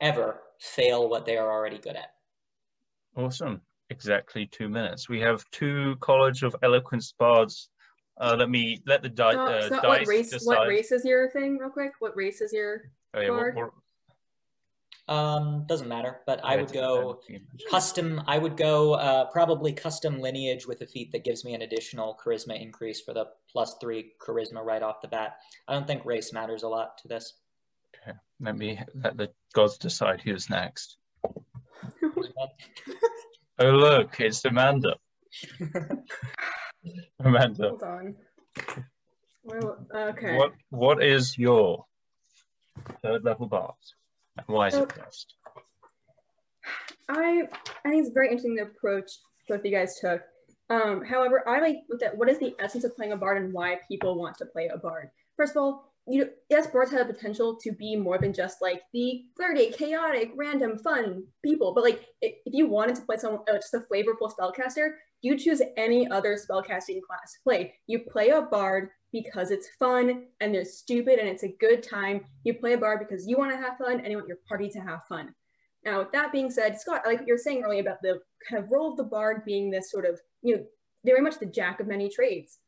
ever 0.00 0.40
fail 0.58 1.10
what 1.10 1.26
they 1.26 1.36
are 1.36 1.52
already 1.52 1.78
good 1.78 1.96
at. 1.96 2.14
Awesome. 3.16 3.60
Exactly 3.90 4.46
two 4.46 4.68
minutes. 4.68 5.10
We 5.10 5.20
have 5.20 5.44
two 5.50 5.96
College 6.00 6.42
of 6.42 6.56
Eloquence 6.62 7.12
Bards 7.18 7.68
uh, 8.20 8.36
let 8.38 8.50
me 8.50 8.80
let 8.86 9.02
the 9.02 9.08
di- 9.08 9.34
uh, 9.34 9.68
dice 9.68 9.82
what 9.82 10.06
race? 10.06 10.30
decide. 10.30 10.46
What 10.46 10.68
race 10.68 10.92
is 10.92 11.04
your 11.04 11.30
thing, 11.30 11.58
real 11.58 11.70
quick? 11.70 11.92
What 12.00 12.16
race 12.16 12.40
is 12.40 12.52
your 12.52 12.82
Oh, 13.14 13.20
yeah, 13.20 13.30
what- 13.30 13.36
bard? 13.38 13.56
what- 13.56 13.72
Um, 15.08 15.64
doesn't 15.66 15.88
matter, 15.88 16.20
but 16.26 16.38
I 16.44 16.56
would 16.56 16.70
go 16.70 17.20
custom. 17.70 18.20
I 18.26 18.36
would 18.36 18.58
go 18.58 18.92
uh, 18.92 19.24
probably 19.30 19.72
custom 19.72 20.20
lineage 20.20 20.66
with 20.66 20.82
a 20.82 20.86
feat 20.86 21.12
that 21.12 21.24
gives 21.24 21.46
me 21.46 21.54
an 21.54 21.62
additional 21.62 22.18
charisma 22.22 22.60
increase 22.60 23.00
for 23.00 23.14
the 23.14 23.26
plus 23.50 23.76
three 23.80 24.12
charisma 24.20 24.62
right 24.62 24.82
off 24.82 25.00
the 25.00 25.08
bat. 25.08 25.38
I 25.66 25.72
don't 25.72 25.86
think 25.86 26.04
race 26.04 26.30
matters 26.34 26.62
a 26.62 26.68
lot 26.68 26.98
to 26.98 27.08
this. 27.08 27.38
Okay, 28.02 28.12
let 28.40 28.58
me 28.58 28.80
let 29.02 29.16
the 29.16 29.30
gods 29.54 29.78
decide 29.78 30.20
who's 30.20 30.50
next. 30.50 30.98
Oh 33.60 33.70
look, 33.70 34.20
it's 34.20 34.44
Amanda. 34.44 34.94
Amanda, 37.20 37.68
Hold 37.68 37.82
on. 37.82 38.16
Well, 39.44 39.78
okay. 39.94 40.36
what 40.36 40.52
what 40.70 41.02
is 41.02 41.38
your 41.38 41.84
third 43.02 43.24
level 43.24 43.46
boss? 43.46 43.94
And 44.36 44.46
why 44.46 44.68
is 44.68 44.74
it 44.74 44.94
best? 44.94 45.34
I 47.08 47.48
I 47.84 47.88
think 47.88 48.04
it's 48.04 48.12
very 48.12 48.28
interesting 48.28 48.56
the 48.56 48.62
approach 48.62 49.10
both 49.48 49.64
you 49.64 49.70
guys 49.70 49.98
took. 49.98 50.22
Um, 50.70 51.02
however, 51.04 51.48
I 51.48 51.60
like 51.60 51.78
looked 51.88 52.02
at 52.02 52.16
what 52.16 52.28
is 52.28 52.38
the 52.38 52.54
essence 52.58 52.84
of 52.84 52.94
playing 52.94 53.12
a 53.12 53.16
bard 53.16 53.42
and 53.42 53.52
why 53.52 53.78
people 53.88 54.18
want 54.18 54.36
to 54.38 54.46
play 54.46 54.68
a 54.68 54.76
bard. 54.76 55.08
First 55.36 55.56
of 55.56 55.62
all, 55.62 55.94
you 56.08 56.20
know, 56.24 56.30
yes, 56.48 56.66
bards 56.68 56.90
have 56.92 57.06
the 57.06 57.12
potential 57.12 57.56
to 57.62 57.72
be 57.72 57.94
more 57.94 58.18
than 58.18 58.32
just 58.32 58.62
like 58.62 58.82
the 58.92 59.24
flirty, 59.36 59.70
chaotic, 59.70 60.32
random, 60.36 60.78
fun 60.78 61.24
people. 61.44 61.74
But 61.74 61.84
like, 61.84 62.06
if 62.22 62.34
if 62.46 62.54
you 62.54 62.66
wanted 62.66 62.96
to 62.96 63.02
play 63.02 63.16
someone 63.18 63.42
uh, 63.50 63.54
just 63.54 63.74
a 63.74 63.80
flavorful 63.80 64.32
spellcaster, 64.32 64.92
you 65.20 65.36
choose 65.36 65.60
any 65.76 66.08
other 66.10 66.36
spellcasting 66.36 67.02
class 67.02 67.34
to 67.34 67.40
play. 67.44 67.74
You 67.86 68.00
play 68.00 68.30
a 68.30 68.42
bard 68.42 68.90
because 69.12 69.50
it's 69.50 69.68
fun 69.78 70.26
and 70.40 70.54
they're 70.54 70.64
stupid 70.64 71.18
and 71.18 71.28
it's 71.28 71.42
a 71.42 71.56
good 71.60 71.82
time. 71.82 72.24
You 72.44 72.54
play 72.54 72.74
a 72.74 72.78
bard 72.78 73.00
because 73.00 73.26
you 73.26 73.36
want 73.36 73.50
to 73.50 73.56
have 73.56 73.78
fun 73.78 74.00
and 74.00 74.08
you 74.08 74.16
want 74.16 74.28
your 74.28 74.38
party 74.48 74.68
to 74.70 74.80
have 74.80 75.04
fun. 75.08 75.34
Now, 75.84 76.00
with 76.00 76.12
that 76.12 76.32
being 76.32 76.50
said, 76.50 76.80
Scott, 76.80 77.02
like 77.06 77.20
you 77.26 77.34
were 77.34 77.38
saying 77.38 77.62
earlier 77.62 77.80
about 77.80 78.02
the 78.02 78.20
kind 78.48 78.62
of 78.62 78.70
role 78.70 78.90
of 78.90 78.96
the 78.96 79.04
bard 79.04 79.44
being 79.44 79.70
this 79.70 79.90
sort 79.90 80.06
of, 80.06 80.20
you 80.42 80.56
know, 80.56 80.64
very 81.04 81.20
much 81.20 81.38
the 81.38 81.46
jack 81.46 81.80
of 81.80 81.86
many 81.86 82.08
trades. 82.08 82.58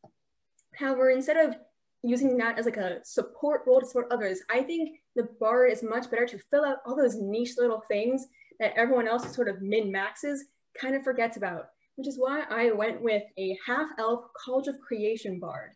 However, 0.74 1.10
instead 1.10 1.36
of 1.36 1.56
using 2.02 2.36
that 2.38 2.58
as 2.58 2.64
like 2.64 2.76
a 2.76 2.98
support 3.04 3.62
role 3.66 3.80
to 3.80 3.86
support 3.86 4.08
others, 4.10 4.40
I 4.50 4.62
think 4.62 4.98
the 5.16 5.28
bar 5.38 5.66
is 5.66 5.82
much 5.82 6.10
better 6.10 6.26
to 6.26 6.38
fill 6.50 6.64
out 6.64 6.78
all 6.86 6.96
those 6.96 7.16
niche 7.16 7.54
little 7.58 7.82
things 7.88 8.26
that 8.58 8.72
everyone 8.76 9.08
else 9.08 9.34
sort 9.34 9.48
of 9.48 9.62
min 9.62 9.90
maxes 9.90 10.44
kind 10.80 10.94
of 10.94 11.02
forgets 11.02 11.36
about, 11.36 11.66
which 11.96 12.08
is 12.08 12.18
why 12.18 12.44
I 12.48 12.72
went 12.72 13.02
with 13.02 13.22
a 13.38 13.56
half 13.66 13.88
elf 13.98 14.24
College 14.44 14.68
of 14.68 14.80
Creation 14.80 15.40
bard. 15.40 15.70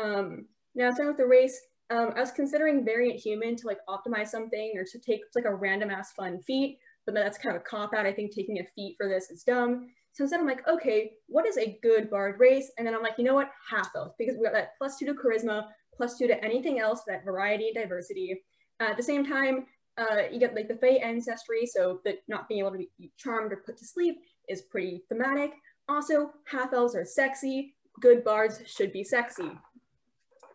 Um, 0.00 0.46
now, 0.74 0.90
starting 0.90 1.08
with 1.08 1.16
the 1.16 1.26
race, 1.26 1.60
um, 1.90 2.12
I 2.16 2.20
was 2.20 2.30
considering 2.30 2.84
variant 2.84 3.18
human 3.18 3.56
to 3.56 3.66
like 3.66 3.78
optimize 3.88 4.28
something 4.28 4.72
or 4.76 4.84
to 4.84 4.98
take 4.98 5.20
like 5.34 5.44
a 5.44 5.54
random 5.54 5.90
ass 5.90 6.12
fun 6.12 6.40
feat, 6.40 6.78
but 7.04 7.14
that's 7.14 7.38
kind 7.38 7.56
of 7.56 7.62
a 7.62 7.64
cop 7.64 7.92
out. 7.94 8.06
I 8.06 8.12
think 8.12 8.32
taking 8.32 8.58
a 8.60 8.68
feat 8.76 8.94
for 8.96 9.08
this 9.08 9.30
is 9.30 9.42
dumb. 9.42 9.88
So 10.12 10.24
instead, 10.24 10.40
I'm 10.40 10.46
like, 10.46 10.66
okay, 10.66 11.12
what 11.26 11.46
is 11.46 11.56
a 11.56 11.78
good 11.82 12.10
bard 12.10 12.40
race? 12.40 12.70
And 12.76 12.86
then 12.86 12.94
I'm 12.94 13.02
like, 13.02 13.18
you 13.18 13.24
know 13.24 13.34
what, 13.34 13.50
half 13.68 13.90
elf, 13.94 14.12
because 14.18 14.36
we 14.36 14.44
got 14.44 14.52
that 14.54 14.76
plus 14.78 14.96
two 14.98 15.06
to 15.06 15.14
charisma, 15.14 15.68
plus 15.96 16.18
two 16.18 16.26
to 16.26 16.44
anything 16.44 16.80
else, 16.80 17.02
that 17.06 17.24
variety 17.24 17.68
and 17.68 17.76
diversity. 17.76 18.42
Uh, 18.80 18.90
at 18.90 18.96
the 18.96 19.02
same 19.02 19.24
time, 19.26 19.66
Uh, 19.98 20.22
you 20.32 20.38
get 20.38 20.54
like 20.54 20.68
the 20.68 20.80
Fey 20.82 20.98
ancestry, 20.98 21.66
so 21.66 22.00
the 22.04 22.12
not 22.26 22.48
being 22.48 22.60
able 22.60 22.70
to 22.70 22.78
be 22.78 23.12
charmed 23.18 23.52
or 23.52 23.58
put 23.66 23.76
to 23.76 23.84
sleep 23.84 24.16
is 24.48 24.62
pretty 24.72 25.02
thematic. 25.08 25.50
Also, 25.88 26.32
half 26.44 26.72
elves 26.72 26.94
are 26.94 27.04
sexy. 27.04 27.74
Good 28.00 28.22
bards 28.24 28.62
should 28.66 28.92
be 28.92 29.04
sexy. 29.04 29.50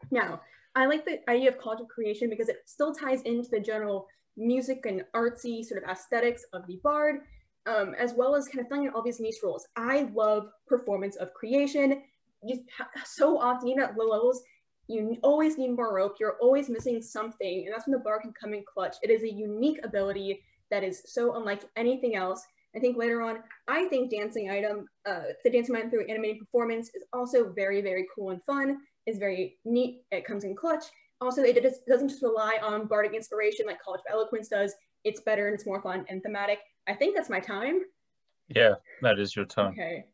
Now, 0.09 0.41
I 0.73 0.87
like 0.87 1.05
the 1.05 1.17
idea 1.29 1.49
of 1.51 1.59
College 1.59 1.81
of 1.81 1.89
Creation 1.89 2.27
because 2.29 2.49
it 2.49 2.63
still 2.65 2.93
ties 2.95 3.21
into 3.21 3.49
the 3.51 3.59
general 3.59 4.07
music 4.35 4.85
and 4.89 5.03
artsy 5.13 5.63
sort 5.63 5.83
of 5.83 5.89
aesthetics 5.89 6.43
of 6.53 6.65
the 6.65 6.79
bard, 6.81 7.15
um, 7.65 7.95
as 7.97 8.13
well 8.13 8.35
as 8.35 8.47
kind 8.47 8.59
of 8.59 8.67
filling 8.67 8.85
in 8.85 8.89
all 8.91 9.01
these 9.01 9.19
niche 9.19 9.35
roles. 9.43 9.67
I 9.75 10.09
love 10.13 10.47
performance 10.67 11.15
of 11.15 11.33
creation. 11.33 12.03
You 12.43 12.63
so 13.05 13.39
often, 13.39 13.69
even 13.69 13.83
at 13.83 13.97
low 13.97 14.07
levels, 14.07 14.43
you 14.87 15.17
always 15.23 15.57
need 15.57 15.69
more 15.69 15.95
rope. 15.95 16.17
You're 16.19 16.37
always 16.41 16.69
missing 16.69 17.01
something, 17.01 17.63
and 17.65 17.73
that's 17.73 17.87
when 17.87 17.93
the 17.93 18.03
bar 18.03 18.21
can 18.21 18.33
come 18.33 18.53
in 18.53 18.63
clutch. 18.71 18.95
It 19.01 19.09
is 19.09 19.23
a 19.23 19.31
unique 19.31 19.79
ability 19.83 20.43
that 20.69 20.83
is 20.83 21.01
so 21.05 21.35
unlike 21.35 21.63
anything 21.75 22.15
else. 22.15 22.45
I 22.75 22.79
think 22.79 22.97
later 22.97 23.21
on, 23.21 23.37
I 23.67 23.87
think 23.87 24.11
dancing 24.11 24.51
item, 24.51 24.87
uh, 25.05 25.21
the 25.43 25.49
dancing 25.49 25.75
item 25.75 25.89
through 25.89 26.07
animated 26.07 26.39
performance 26.39 26.89
is 26.93 27.03
also 27.13 27.51
very, 27.53 27.81
very 27.81 28.05
cool 28.13 28.31
and 28.31 28.43
fun. 28.43 28.77
Is 29.05 29.17
very 29.17 29.57
neat. 29.65 30.01
It 30.11 30.25
comes 30.25 30.43
in 30.43 30.55
clutch. 30.55 30.83
Also, 31.21 31.43
it 31.43 31.63
doesn't 31.87 32.09
just 32.09 32.23
rely 32.23 32.57
on 32.61 32.87
bardic 32.87 33.13
inspiration 33.13 33.65
like 33.67 33.81
College 33.81 34.01
of 34.01 34.11
Eloquence 34.11 34.49
does. 34.49 34.73
It's 35.05 35.21
better 35.21 35.47
and 35.47 35.53
it's 35.53 35.65
more 35.65 35.81
fun 35.81 36.03
and 36.09 36.21
thematic. 36.21 36.59
I 36.87 36.93
think 36.95 37.15
that's 37.15 37.29
my 37.29 37.39
time. 37.39 37.81
Yeah, 38.49 38.73
that 39.03 39.19
is 39.19 39.35
your 39.35 39.45
time. 39.45 39.71
Okay. 39.73 40.05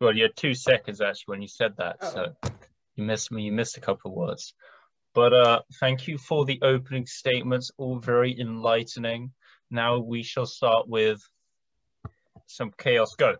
Well, 0.00 0.14
you 0.14 0.22
had 0.24 0.36
two 0.36 0.54
seconds 0.54 1.00
actually 1.00 1.32
when 1.32 1.42
you 1.42 1.48
said 1.48 1.72
that, 1.78 1.96
Oh. 2.02 2.10
so 2.10 2.50
you 2.94 3.04
missed 3.04 3.32
me. 3.32 3.42
You 3.44 3.52
missed 3.52 3.76
a 3.76 3.80
couple 3.80 4.10
of 4.10 4.16
words. 4.16 4.54
But 5.14 5.32
uh, 5.32 5.62
thank 5.80 6.06
you 6.06 6.18
for 6.18 6.44
the 6.44 6.60
opening 6.62 7.06
statements, 7.06 7.70
all 7.78 7.98
very 7.98 8.38
enlightening. 8.38 9.32
Now 9.70 9.98
we 9.98 10.22
shall 10.22 10.46
start 10.46 10.88
with 10.88 11.20
some 12.46 12.72
chaos. 12.76 13.14
Go. 13.16 13.36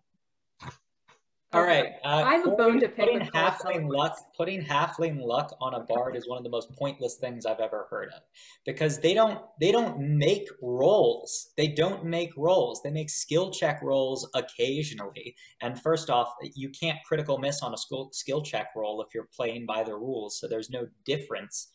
All 1.55 1.65
right. 1.65 1.93
Uh, 2.05 2.25
I 2.25 2.35
have 2.35 2.47
a 2.47 2.51
bone 2.51 2.81
to 2.81 2.89
pick 2.89 2.97
Putting 2.97 3.21
with 3.21 3.33
College 3.33 3.55
of 3.55 3.61
halfling 3.61 3.89
luck, 3.89 4.19
putting 4.37 4.63
halfling 4.63 5.25
luck 5.25 5.57
on 5.61 5.75
a 5.75 5.81
bard 5.81 6.17
is 6.17 6.29
one 6.29 6.37
of 6.37 6.45
the 6.45 6.51
most 6.51 6.75
pointless 6.77 7.15
things 7.15 7.47
I've 7.47 7.61
ever 7.61 7.87
heard 7.91 8.09
of, 8.09 8.23
because 8.67 8.99
they 8.99 9.15
don't 9.15 9.41
they 9.61 9.71
don't 9.71 9.99
make 10.01 10.49
rolls. 10.61 11.53
They 11.57 11.69
don't 11.69 12.05
make 12.05 12.31
rolls. 12.37 12.81
They 12.83 12.91
make 12.91 13.09
skill 13.09 13.51
check 13.51 13.81
rolls 13.83 14.29
occasionally. 14.35 15.37
And 15.63 15.81
first 15.81 16.11
off, 16.11 16.35
you 16.55 16.71
can't 16.71 16.99
critical 17.07 17.39
miss 17.39 17.63
on 17.63 17.73
a 17.73 17.79
skill 17.79 18.11
skill 18.13 18.43
check 18.43 18.69
roll 18.75 19.01
if 19.03 19.15
you're 19.15 19.29
playing 19.35 19.67
by 19.67 19.85
the 19.85 19.95
rules, 19.95 20.41
so 20.41 20.49
there's 20.49 20.71
no 20.71 20.89
difference. 21.05 21.69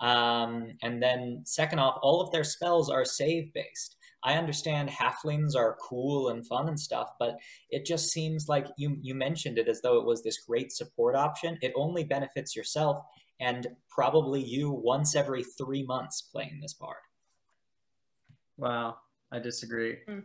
Um, 0.00 0.72
and 0.82 1.02
then 1.02 1.42
second 1.44 1.78
off, 1.78 1.98
all 2.02 2.20
of 2.20 2.32
their 2.32 2.44
spells 2.44 2.90
are 2.90 3.04
save 3.04 3.52
based. 3.54 3.96
I 4.24 4.34
understand 4.34 4.88
halflings 4.88 5.56
are 5.56 5.76
cool 5.80 6.28
and 6.28 6.46
fun 6.46 6.68
and 6.68 6.78
stuff, 6.78 7.10
but 7.18 7.38
it 7.70 7.84
just 7.84 8.10
seems 8.10 8.48
like 8.48 8.66
you 8.76 8.96
you 9.00 9.14
mentioned 9.14 9.58
it 9.58 9.68
as 9.68 9.80
though 9.82 9.98
it 9.98 10.06
was 10.06 10.22
this 10.22 10.38
great 10.38 10.72
support 10.72 11.16
option. 11.16 11.58
It 11.60 11.72
only 11.74 12.04
benefits 12.04 12.54
yourself 12.54 13.04
and 13.40 13.66
probably 13.88 14.42
you 14.42 14.70
once 14.70 15.16
every 15.16 15.42
three 15.42 15.82
months 15.82 16.22
playing 16.22 16.60
this 16.60 16.74
bard. 16.74 17.02
Wow, 18.56 18.96
I 19.32 19.40
disagree. 19.40 19.98
Hmm. 20.06 20.20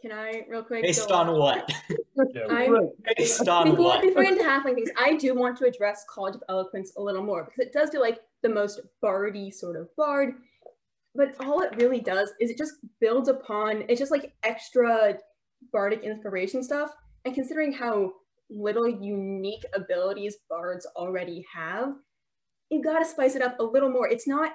Can 0.00 0.12
I 0.12 0.44
real 0.48 0.62
quick? 0.62 0.82
Based 0.82 1.08
go 1.08 1.14
on 1.16 1.38
what? 1.38 1.70
I'm, 2.50 2.90
Based 3.16 3.48
on 3.48 3.70
before, 3.70 3.84
what? 3.84 4.02
before 4.02 4.22
we 4.22 4.28
get 4.28 4.38
into 4.38 4.44
halfling 4.44 4.74
things, 4.76 4.90
I 4.96 5.16
do 5.16 5.34
want 5.34 5.58
to 5.58 5.66
address 5.66 6.04
College 6.08 6.36
of 6.36 6.42
Eloquence 6.48 6.92
a 6.96 7.02
little 7.02 7.22
more 7.22 7.44
because 7.44 7.66
it 7.66 7.72
does 7.72 7.90
do 7.90 8.00
like 8.00 8.20
the 8.42 8.48
most 8.48 8.80
bardy 9.02 9.50
sort 9.50 9.76
of 9.76 9.94
bard. 9.96 10.34
But 11.14 11.34
all 11.40 11.60
it 11.62 11.76
really 11.76 12.00
does 12.00 12.32
is 12.40 12.50
it 12.50 12.58
just 12.58 12.74
builds 13.00 13.28
upon 13.28 13.84
it's 13.88 13.98
just 13.98 14.12
like 14.12 14.34
extra 14.42 15.18
bardic 15.72 16.02
inspiration 16.02 16.62
stuff. 16.62 16.92
And 17.24 17.34
considering 17.34 17.72
how 17.72 18.12
little 18.50 18.88
unique 18.88 19.64
abilities 19.74 20.36
bards 20.48 20.86
already 20.96 21.44
have, 21.54 21.94
you 22.70 22.82
gotta 22.82 23.04
spice 23.04 23.34
it 23.34 23.42
up 23.42 23.58
a 23.58 23.64
little 23.64 23.90
more. 23.90 24.08
It's 24.08 24.28
not 24.28 24.52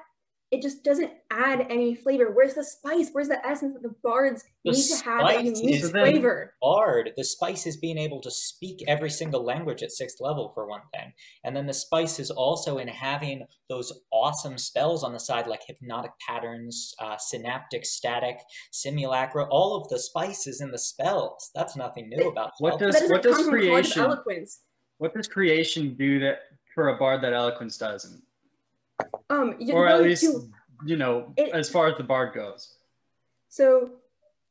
it 0.54 0.62
just 0.62 0.84
doesn't 0.84 1.12
add 1.32 1.66
any 1.70 1.96
flavor. 1.96 2.32
Where's 2.32 2.54
the 2.54 2.64
spice? 2.64 3.10
Where's 3.12 3.28
the 3.28 3.44
essence 3.46 3.74
that 3.74 3.82
the 3.82 3.96
bards 4.04 4.44
The 4.64 4.72
need 4.72 4.84
to 4.84 4.96
have 5.04 5.20
that 5.22 5.32
spice 5.34 5.46
unique 5.62 5.76
is 5.84 5.92
then- 5.92 6.04
flavor? 6.04 6.54
Bard, 6.62 7.12
the 7.18 7.24
spice 7.24 7.66
is 7.66 7.78
being 7.78 7.98
able 7.98 8.22
to 8.22 8.30
speak 8.30 8.84
every 8.88 9.10
single 9.10 9.44
language 9.44 9.82
at 9.82 9.92
sixth 9.92 10.22
level 10.22 10.52
for 10.54 10.68
one 10.68 10.82
thing. 10.94 11.12
And 11.44 11.56
then 11.56 11.66
the 11.66 11.74
spice 11.74 12.20
is 12.20 12.30
also 12.30 12.78
in 12.78 12.88
having 12.88 13.48
those 13.68 13.92
awesome 14.12 14.58
spells 14.60 15.04
on 15.04 15.12
the 15.14 15.20
side 15.20 15.48
like 15.48 15.62
hypnotic 15.66 16.12
patterns, 16.26 16.94
uh, 17.00 17.18
synaptic 17.18 17.84
static, 17.86 18.38
simulacra, 18.72 19.46
all 19.50 19.76
of 19.76 19.90
the 19.90 19.98
spices 20.00 20.62
in 20.62 20.70
the 20.72 20.78
spells. 20.78 21.50
That's 21.56 21.76
nothing 21.76 22.10
new 22.10 22.28
about 22.30 22.52
What 22.60 22.78
does- 22.80 22.94
doesn't 22.94 23.12
what 23.12 23.24
does 23.24 23.38
come 23.38 23.46
from 23.46 23.54
College 23.54 23.66
of 23.66 23.72
creation- 23.72 24.04
Eloquence. 24.04 24.62
What 25.00 25.14
does 25.16 25.28
creation 25.28 25.96
do 25.96 26.20
that 26.20 26.40
for 26.76 26.90
a 26.90 26.98
bard 26.98 27.22
that 27.24 27.34
eloquence 27.34 27.78
doesn't? 27.78 28.22
Um, 29.30 29.56
you 29.60 29.74
Or 29.74 29.88
at 29.88 30.02
least, 30.02 30.26
you 30.86 30.98
know, 30.98 31.34
It- 31.38 31.54
as 31.54 31.70
far 31.70 31.88
as 31.88 31.98
the 31.98 32.04
bard 32.04 32.34
goes. 32.34 32.78
So, 33.50 33.92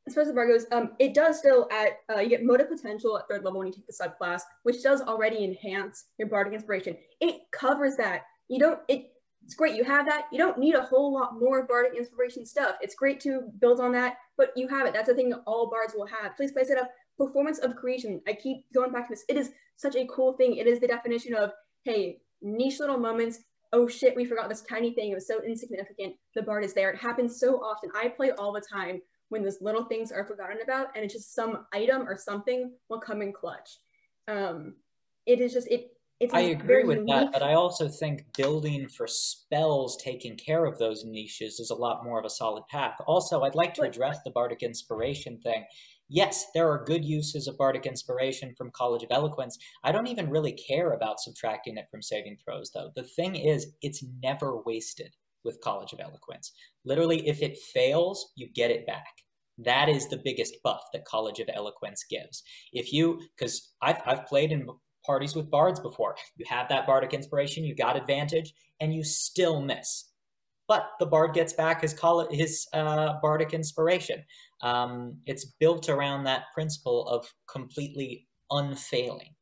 as 0.07 0.15
far 0.15 0.23
as 0.23 0.29
the 0.29 0.35
bar 0.35 0.47
goes, 0.49 0.67
um, 0.73 0.95
it 0.99 1.15
does 1.15 1.39
still 1.39 1.69
at 1.71 2.01
uh, 2.11 2.21
you 2.21 2.29
get 2.29 2.45
mote 2.45 2.61
of 2.61 2.69
potential 2.69 3.19
at 3.19 3.29
third 3.29 3.45
level 3.45 3.59
when 3.61 3.69
you 3.69 3.73
take 3.73 3.87
the 3.87 3.93
subclass, 3.93 4.43
which 4.65 4.83
does 4.83 5.01
already 5.01 5.45
enhance 5.45 6.07
your 6.19 6.29
bardic 6.29 6.53
inspiration. 6.55 6.97
It 7.21 7.43
covers 7.53 7.97
that. 7.97 8.23
You 8.49 8.59
don't. 8.59 8.81
It, 8.89 9.13
it's 9.45 9.55
great 9.55 9.75
you 9.75 9.85
have 9.85 10.07
that. 10.07 10.27
You 10.31 10.39
don't 10.39 10.59
need 10.59 10.75
a 10.75 10.83
whole 10.83 11.13
lot 11.13 11.39
more 11.39 11.67
bardic 11.67 11.95
inspiration 11.97 12.47
stuff. 12.47 12.77
It's 12.81 12.95
great 12.95 13.21
to 13.21 13.43
build 13.61 13.81
on 13.81 13.93
that, 13.93 14.19
but 14.37 14.53
you 14.57 14.69
have 14.69 14.87
it. 14.87 14.95
That's 14.95 15.09
a 15.09 15.15
thing 15.15 15.31
that 15.31 15.43
all 15.47 15.69
bards 15.69 15.95
will 15.97 16.07
have. 16.07 16.37
Please 16.37 16.53
place 16.53 16.71
it 16.71 16.79
up. 16.79 16.91
Performance 17.19 17.59
of 17.59 17.75
creation. 17.77 18.21
I 18.29 18.35
keep 18.35 18.65
going 18.73 18.93
back 18.93 19.09
to 19.09 19.15
this. 19.15 19.25
It 19.29 19.37
is 19.37 19.51
such 19.77 19.97
a 19.97 20.07
cool 20.07 20.35
thing. 20.35 20.57
It 20.57 20.67
is 20.67 20.79
the 20.81 20.87
definition 20.87 21.35
of 21.35 21.53
hey, 21.85 22.21
niche 22.41 22.79
little 22.79 22.99
moments. 22.99 23.41
Oh 23.73 23.89
shit, 23.89 24.15
we 24.15 24.25
forgot 24.25 24.49
this 24.49 24.63
tiny 24.63 24.93
thing. 24.93 25.11
It 25.11 25.15
was 25.15 25.27
so 25.27 25.43
insignificant. 25.43 26.15
The 26.35 26.43
bard 26.43 26.65
is 26.65 26.75
there. 26.75 26.91
It 26.91 26.99
happens 26.99 27.41
so 27.41 27.57
often. 27.57 27.91
I 27.95 28.09
play 28.09 28.33
all 28.33 28.53
the 28.53 28.61
time 28.61 29.01
when 29.31 29.43
those 29.43 29.63
little 29.63 29.85
things 29.85 30.13
are 30.13 30.27
forgotten 30.27 30.59
about 30.63 30.89
and 30.95 31.05
it's 31.05 31.15
just 31.15 31.35
some 31.35 31.67
item 31.73 32.03
or 32.07 32.19
something 32.19 32.73
will 32.91 33.01
come 33.01 33.23
in 33.23 33.33
clutch. 33.33 33.79
Um, 34.29 34.75
it 35.27 35.41
is 35.41 35.53
just 35.53 35.69
it. 35.69 35.89
It's 36.21 36.33
I 36.35 36.41
agree 36.41 36.67
very 36.67 36.85
with 36.85 36.99
unique, 36.99 37.15
that, 37.15 37.33
but 37.33 37.43
I 37.43 37.55
also 37.55 37.89
think 37.89 38.27
building 38.37 38.87
for 38.89 39.09
spells 39.09 39.97
taking 39.97 40.37
care 40.37 40.67
of 40.67 40.79
those 40.79 41.05
niches 41.05 41.59
is 41.59 41.71
a 41.71 41.75
lot 41.75 42.05
more 42.05 42.17
of 42.17 42.25
a 42.25 42.31
solid 42.31 42.65
path. 42.69 42.95
Also, 43.09 43.43
I'd 43.43 43.57
like 43.57 43.75
to 43.75 43.83
address 43.83 44.21
the 44.25 44.31
Bardic 44.31 44.63
Inspiration 44.63 45.41
thing. 45.41 45.65
Yes, 46.15 46.45
there 46.53 46.71
are 46.71 46.85
good 46.85 47.07
uses 47.07 47.49
of 47.49 47.57
Bardic 47.57 47.87
Inspiration 47.87 48.55
from 48.55 48.71
College 48.73 49.03
of 49.03 49.09
Eloquence. 49.11 49.57
I 49.83 49.93
don't 49.93 50.09
even 50.09 50.29
really 50.29 50.53
care 50.53 50.93
about 50.93 51.21
subtracting 51.21 51.79
it 51.79 51.87
from 51.91 52.03
saving 52.03 52.37
throws, 52.37 52.71
though. 52.71 52.91
The 52.95 53.05
thing 53.05 53.35
is, 53.35 53.69
it's 53.81 54.05
never 54.23 54.59
wasted 54.59 55.17
with 55.43 55.63
College 55.63 55.95
of 55.95 56.01
Eloquence. 56.01 56.53
Literally, 56.85 57.27
if 57.27 57.41
it 57.41 57.57
fails, 57.57 58.31
you 58.37 58.47
get 58.53 58.71
it 58.71 58.87
back. 58.87 59.07
That 59.57 59.89
is 59.89 60.07
the 60.07 60.21
biggest 60.23 60.57
buff 60.63 60.83
that 60.93 61.07
College 61.07 61.41
of 61.41 61.49
Eloquence 61.51 62.05
gives. 62.11 62.43
If 62.75 62.93
you, 62.93 63.23
because 63.35 63.71
I've, 63.81 64.03
I've 64.05 64.27
played 64.27 64.53
in 64.53 64.69
parties 65.07 65.35
with 65.35 65.51
bards 65.51 65.81
before. 65.81 66.17
You 66.37 66.45
have 66.47 66.69
that 66.69 66.87
bardic 66.87 67.15
inspiration, 67.15 67.65
you 67.65 67.75
got 67.75 67.97
advantage, 67.97 68.53
and 68.81 68.93
you 68.93 69.03
still 69.03 69.63
miss. 69.63 70.13
But 70.69 70.91
the 71.01 71.07
bard 71.07 71.35
gets 71.35 71.53
back 71.53 71.83
his 71.83 71.95
his 72.31 72.67
uh, 72.73 73.15
bardic 73.21 73.53
inspiration. 73.53 74.23
Um, 74.63 75.19
it's 75.27 75.45
built 75.59 75.89
around 75.89 76.25
that 76.25 76.45
principle 76.55 77.09
of 77.09 77.33
completely 77.51 78.29
unfailing. 78.51 79.35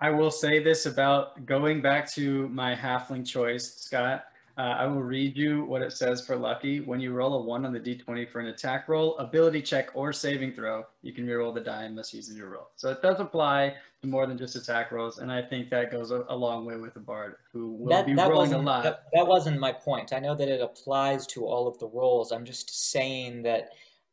I 0.00 0.10
will 0.10 0.32
say 0.32 0.60
this 0.60 0.86
about 0.86 1.46
going 1.46 1.80
back 1.80 2.10
to 2.14 2.48
my 2.48 2.74
halfling 2.74 3.24
choice, 3.24 3.76
Scott. 3.76 4.24
Uh, 4.58 4.60
I 4.60 4.86
will 4.86 5.02
read 5.02 5.36
you 5.36 5.64
what 5.64 5.80
it 5.80 5.92
says 5.92 6.24
for 6.26 6.36
lucky. 6.36 6.80
When 6.80 7.00
you 7.00 7.12
roll 7.12 7.34
a 7.34 7.42
one 7.42 7.64
on 7.64 7.72
the 7.72 7.80
d20 7.80 8.28
for 8.28 8.40
an 8.40 8.48
attack 8.48 8.86
roll, 8.88 9.16
ability 9.16 9.62
check, 9.62 9.88
or 9.94 10.12
saving 10.12 10.52
throw, 10.52 10.84
you 11.00 11.12
can 11.12 11.26
reroll 11.26 11.54
the 11.54 11.60
die 11.60 11.84
unless 11.84 12.12
using 12.12 12.36
your 12.36 12.50
roll. 12.50 12.68
So 12.76 12.90
it 12.90 13.00
does 13.00 13.18
apply 13.18 13.74
to 14.02 14.08
more 14.08 14.26
than 14.26 14.36
just 14.36 14.54
attack 14.54 14.92
rolls, 14.92 15.18
and 15.18 15.32
I 15.32 15.40
think 15.40 15.70
that 15.70 15.90
goes 15.90 16.10
a, 16.10 16.24
a 16.28 16.36
long 16.36 16.66
way 16.66 16.76
with 16.76 16.96
a 16.96 17.00
bard 17.00 17.36
who 17.50 17.72
will 17.72 17.88
That, 17.88 18.04
be 18.04 18.14
that, 18.14 18.30
rolling 18.30 18.52
a 18.52 18.58
lot. 18.58 18.82
that, 18.82 19.04
that 19.14 19.26
wasn't 19.26 19.58
my 19.58 19.72
point. 19.72 20.12
I 20.12 20.18
know 20.18 20.34
that 20.34 20.48
it 20.48 20.60
applies 20.60 21.26
to 21.28 21.46
all 21.46 21.66
of 21.66 21.78
the 21.78 21.86
rolls. 21.86 22.30
I'm 22.30 22.44
just 22.44 22.90
saying 22.90 23.42
that 23.44 23.70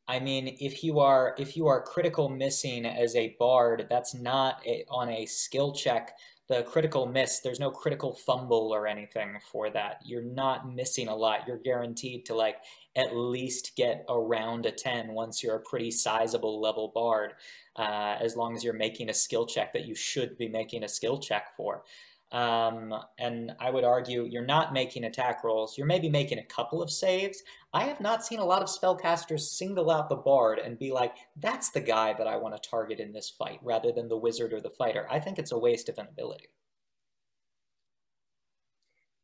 I 0.08 0.20
mean, 0.20 0.58
if 0.60 0.84
you 0.84 1.00
are 1.00 1.36
if 1.38 1.56
you 1.56 1.68
are 1.68 1.84
critical 1.84 2.30
missing 2.30 2.84
as 2.86 3.16
a 3.16 3.36
bard, 3.38 3.86
that's 3.92 4.16
not 4.16 4.60
a, 4.66 4.84
on 4.90 5.08
a 5.10 5.28
skill 5.28 5.72
check. 5.72 6.18
The 6.50 6.64
critical 6.64 7.06
miss, 7.06 7.42
there's 7.42 7.60
no 7.60 7.70
critical 7.70 8.12
fumble 8.12 8.74
or 8.74 8.88
anything 8.88 9.38
for 9.52 9.70
that. 9.70 10.02
You're 10.04 10.24
not 10.24 10.74
missing 10.74 11.08
a 11.08 11.16
lot. 11.16 11.48
You're 11.48 11.60
guaranteed 11.60 12.26
to 12.26 12.34
like 12.34 12.56
at 12.96 13.16
least 13.16 13.76
get 13.76 14.04
around 14.10 14.66
a 14.66 14.72
10 14.72 15.14
once 15.14 15.44
you're 15.44 15.58
a 15.58 15.62
pretty 15.62 15.92
sizable 15.92 16.60
level 16.60 16.92
bard, 16.94 17.34
uh, 17.76 18.18
as 18.20 18.36
long 18.36 18.56
as 18.56 18.64
you're 18.64 18.74
making 18.74 19.10
a 19.10 19.14
skill 19.14 19.46
check 19.46 19.74
that 19.74 19.86
you 19.86 19.94
should 19.94 20.40
be 20.40 20.48
making 20.48 20.84
a 20.84 20.90
skill 20.90 21.20
check 21.20 21.56
for. 21.56 21.84
Um, 22.32 22.94
and 23.18 23.56
I 23.60 23.72
would 23.72 23.84
argue 23.84 24.26
you're 24.26 24.46
not 24.46 24.72
making 24.72 25.06
attack 25.06 25.44
rolls. 25.44 25.78
You're 25.78 25.88
maybe 25.88 26.10
making 26.10 26.38
a 26.38 26.44
couple 26.44 26.82
of 26.82 26.92
saves. 26.92 27.42
I 27.74 27.86
have 27.86 28.00
not 28.00 28.24
seen 28.24 28.40
a 28.40 28.46
lot 28.46 28.62
of 28.62 28.68
spellcasters 28.68 29.42
single 29.42 29.90
out 29.90 30.10
the 30.10 30.16
bard 30.16 30.60
and 30.60 30.78
be 30.78 30.92
like, 30.92 31.16
that's 31.38 31.72
the 31.72 31.82
guy 31.82 32.14
that 32.14 32.28
I 32.28 32.36
want 32.38 32.62
to 32.62 32.70
target 32.70 33.00
in 33.00 33.12
this 33.12 33.30
fight, 33.30 33.60
rather 33.64 33.92
than 33.92 34.08
the 34.08 34.18
wizard 34.18 34.54
or 34.54 34.62
the 34.62 34.70
fighter. 34.70 35.08
I 35.10 35.20
think 35.20 35.40
it's 35.40 35.52
a 35.52 35.58
waste 35.58 35.90
of 35.90 35.98
an 35.98 36.08
ability. 36.08 36.50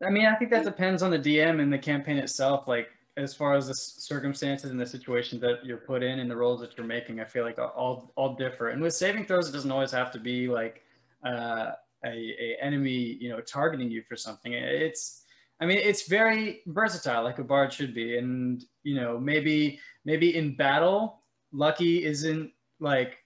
I 0.05 0.09
mean, 0.09 0.25
I 0.25 0.35
think 0.35 0.51
that 0.51 0.65
depends 0.65 1.03
on 1.03 1.11
the 1.11 1.19
DM 1.19 1.61
and 1.61 1.71
the 1.71 1.77
campaign 1.77 2.17
itself. 2.17 2.67
Like, 2.67 2.89
as 3.17 3.33
far 3.33 3.53
as 3.53 3.67
the 3.67 3.75
circumstances 3.75 4.71
and 4.71 4.79
the 4.79 4.85
situation 4.85 5.39
that 5.39 5.65
you're 5.65 5.77
put 5.77 6.03
in 6.03 6.19
and 6.19 6.29
the 6.29 6.35
roles 6.35 6.59
that 6.59 6.77
you're 6.77 6.85
making, 6.85 7.21
I 7.21 7.25
feel 7.25 7.45
like 7.45 7.57
all 7.59 8.11
all 8.15 8.35
differ. 8.35 8.69
And 8.69 8.81
with 8.81 8.93
saving 8.93 9.25
throws, 9.25 9.47
it 9.47 9.53
doesn't 9.53 9.71
always 9.71 9.91
have 9.91 10.11
to 10.11 10.19
be 10.19 10.49
like 10.49 10.83
uh, 11.25 11.71
a, 12.03 12.09
a 12.09 12.57
enemy, 12.61 13.17
you 13.19 13.29
know, 13.29 13.41
targeting 13.41 13.89
you 13.89 14.01
for 14.01 14.15
something. 14.15 14.53
It's, 14.53 15.23
I 15.61 15.65
mean, 15.65 15.77
it's 15.77 16.07
very 16.07 16.61
versatile, 16.67 17.23
like 17.23 17.39
a 17.39 17.43
bard 17.43 17.71
should 17.71 17.93
be. 17.93 18.17
And 18.17 18.63
you 18.83 18.95
know, 18.95 19.19
maybe 19.19 19.79
maybe 20.03 20.35
in 20.35 20.55
battle, 20.55 21.21
lucky 21.51 22.03
isn't 22.03 22.51
like, 22.79 23.17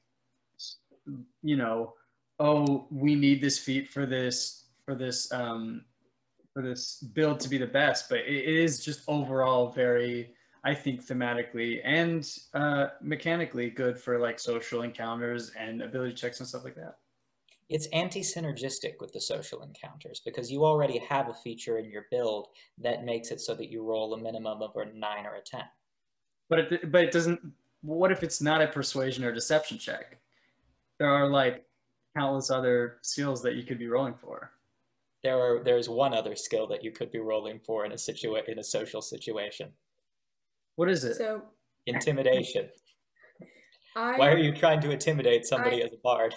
you 1.42 1.58
know, 1.58 1.94
oh, 2.40 2.88
we 2.92 3.16
need 3.16 3.42
this 3.42 3.58
feat 3.58 3.90
for 3.90 4.06
this 4.06 4.66
for 4.86 4.96
this 4.96 5.32
um, 5.32 5.86
for 6.54 6.62
this 6.62 6.98
build 7.14 7.40
to 7.42 7.50
be 7.50 7.58
the 7.58 7.68
best, 7.68 8.10
but 8.10 8.20
it 8.20 8.46
is 8.46 8.84
just 8.84 9.02
overall 9.08 9.72
very, 9.72 10.34
I 10.64 10.74
think, 10.74 11.06
thematically 11.06 11.80
and 11.84 12.28
uh, 12.54 12.88
mechanically 13.02 13.70
good 13.70 14.00
for 14.00 14.20
like 14.20 14.40
social 14.40 14.82
encounters 14.82 15.52
and 15.58 15.82
ability 15.82 16.14
checks 16.14 16.40
and 16.40 16.50
stuff 16.50 16.64
like 16.64 16.76
that. 16.76 16.98
It's 17.70 17.88
anti-synergistic 17.88 18.94
with 19.00 19.14
the 19.14 19.22
social 19.22 19.62
encounters 19.62 20.22
because 20.26 20.52
you 20.52 20.66
already 20.66 20.98
have 20.98 21.30
a 21.30 21.34
feature 21.34 21.78
in 21.78 21.90
your 21.90 22.06
build 22.10 22.48
that 22.80 23.06
makes 23.06 23.30
it 23.30 23.40
so 23.40 23.54
that 23.56 23.70
you 23.70 23.84
roll 23.84 24.14
a 24.14 24.18
minimum 24.18 24.62
of 24.62 24.76
a 24.76 24.86
nine 24.86 25.26
or 25.26 25.36
a 25.36 25.42
ten. 25.42 25.66
But 26.50 26.60
it, 26.60 26.92
but 26.92 27.04
it 27.04 27.12
doesn't. 27.12 27.40
What 27.82 28.12
if 28.12 28.24
it's 28.24 28.42
not 28.42 28.62
a 28.62 28.68
persuasion 28.68 29.24
or 29.24 29.32
deception 29.32 29.78
check? 29.78 30.18
There 30.98 31.10
are 31.10 31.28
like 31.28 31.66
countless 32.18 32.50
other 32.50 32.98
skills 33.02 33.42
that 33.44 33.56
you 33.56 33.64
could 33.64 33.78
be 33.78 33.88
rolling 33.88 34.16
for 34.16 34.52
there 35.24 35.38
are 35.38 35.64
there's 35.64 35.90
one 35.90 36.14
other 36.14 36.36
skill 36.36 36.68
that 36.68 36.84
you 36.84 36.92
could 36.92 37.12
be 37.12 37.20
rolling 37.20 37.60
for 37.60 37.86
in 37.86 37.92
a 37.92 37.96
situa- 37.96 38.48
in 38.48 38.60
a 38.60 38.64
social 38.64 39.02
situation. 39.02 39.70
What 40.76 40.90
is 40.90 41.04
it? 41.04 41.16
So 41.16 41.44
intimidation. 41.86 42.70
I, 43.96 44.18
Why 44.18 44.32
are 44.32 44.38
you 44.38 44.54
trying 44.54 44.82
to 44.82 44.92
intimidate 44.92 45.46
somebody 45.46 45.82
I, 45.82 45.86
as 45.86 45.94
a 45.94 45.98
bard? 45.98 46.34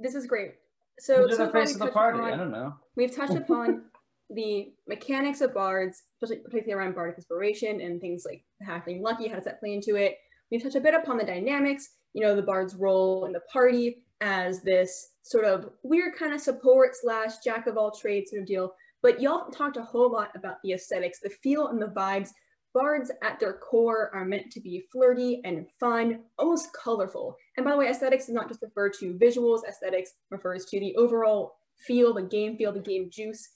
This 0.00 0.14
is 0.14 0.26
great. 0.26 0.54
So, 0.98 1.28
so 1.28 1.46
the 1.46 1.52
face 1.52 1.74
of 1.74 1.80
the 1.80 1.88
party. 1.88 2.18
Upon, 2.18 2.32
I 2.32 2.36
don't 2.36 2.50
know. 2.50 2.74
We've 2.96 3.14
touched 3.14 3.34
upon 3.36 3.84
the 4.30 4.72
mechanics 4.86 5.40
of 5.40 5.52
bards, 5.54 6.02
especially 6.14 6.42
particularly 6.42 6.80
around 6.80 6.94
bardic 6.94 7.16
inspiration 7.16 7.80
and 7.80 8.00
things 8.00 8.24
like 8.26 8.44
having 8.62 9.02
lucky. 9.02 9.28
How 9.28 9.36
does 9.36 9.44
that 9.44 9.60
play 9.60 9.74
into 9.74 9.96
it? 9.96 10.18
We've 10.50 10.62
touched 10.62 10.76
a 10.76 10.80
bit 10.80 10.94
upon 10.94 11.18
the 11.18 11.24
dynamics. 11.24 11.90
You 12.12 12.22
know, 12.22 12.34
the 12.34 12.42
bard's 12.42 12.74
role 12.74 13.24
in 13.24 13.32
the 13.32 13.40
party 13.52 14.02
as 14.20 14.62
this 14.62 15.12
sort 15.22 15.44
of 15.44 15.70
weird 15.82 16.14
kind 16.16 16.34
of 16.34 16.40
support 16.40 16.92
slash 16.94 17.38
jack 17.44 17.66
of 17.66 17.76
all 17.76 17.90
trades 17.90 18.30
sort 18.30 18.42
of 18.42 18.48
deal. 18.48 18.72
But 19.02 19.20
y'all 19.20 19.50
talked 19.50 19.76
a 19.76 19.82
whole 19.82 20.12
lot 20.12 20.30
about 20.34 20.56
the 20.62 20.72
aesthetics, 20.72 21.20
the 21.20 21.30
feel 21.30 21.68
and 21.68 21.80
the 21.80 21.86
vibes. 21.86 22.30
Bards 22.72 23.10
at 23.22 23.40
their 23.40 23.54
core 23.54 24.10
are 24.14 24.24
meant 24.24 24.50
to 24.52 24.60
be 24.60 24.84
flirty 24.92 25.40
and 25.44 25.66
fun, 25.80 26.20
almost 26.38 26.68
colorful. 26.72 27.36
And 27.56 27.64
by 27.64 27.72
the 27.72 27.76
way, 27.78 27.88
aesthetics 27.88 28.26
does 28.26 28.34
not 28.34 28.48
just 28.48 28.62
refer 28.62 28.90
to 28.90 29.18
visuals, 29.18 29.66
aesthetics 29.68 30.12
refers 30.30 30.64
to 30.66 30.78
the 30.78 30.94
overall 30.96 31.54
feel, 31.78 32.14
the 32.14 32.22
game 32.22 32.56
feel, 32.56 32.72
the 32.72 32.78
game 32.78 33.10
juice 33.10 33.48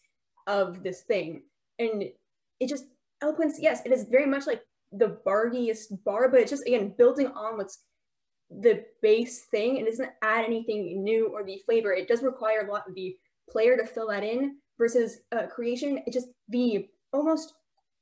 of 0.47 0.83
this 0.83 1.03
thing. 1.03 1.43
And 1.79 2.05
it 2.61 2.69
just, 2.69 2.87
eloquence, 3.23 3.59
yes, 3.61 3.83
it 3.85 3.93
is 3.93 4.05
very 4.11 4.27
much 4.27 4.47
like 4.47 4.63
the 4.91 5.19
bardiest 5.25 6.05
bar, 6.05 6.29
but 6.29 6.41
it's 6.41 6.51
just, 6.51 6.67
again, 6.67 6.95
building 6.99 7.29
on 7.29 7.57
what's 7.57 7.85
the 8.51 8.85
base 9.01 9.47
thing. 9.51 9.77
It 9.77 9.87
doesn't 9.87 10.11
add 10.23 10.45
anything 10.45 11.03
new 11.03 11.29
or 11.29 11.45
the 11.45 11.63
flavor. 11.65 11.93
It 11.93 12.09
does 12.09 12.23
require 12.23 12.67
a 12.67 12.73
lot 12.73 12.89
of 12.89 12.95
the 12.95 13.17
player 13.51 13.77
to 13.77 13.87
fill 13.87 14.09
that 14.09 14.25
in 14.25 14.57
versus 14.79 15.19
uh, 15.33 15.47
creation. 15.47 16.01
It 16.07 16.13
just 16.13 16.29
the 16.49 16.89
almost 17.13 17.55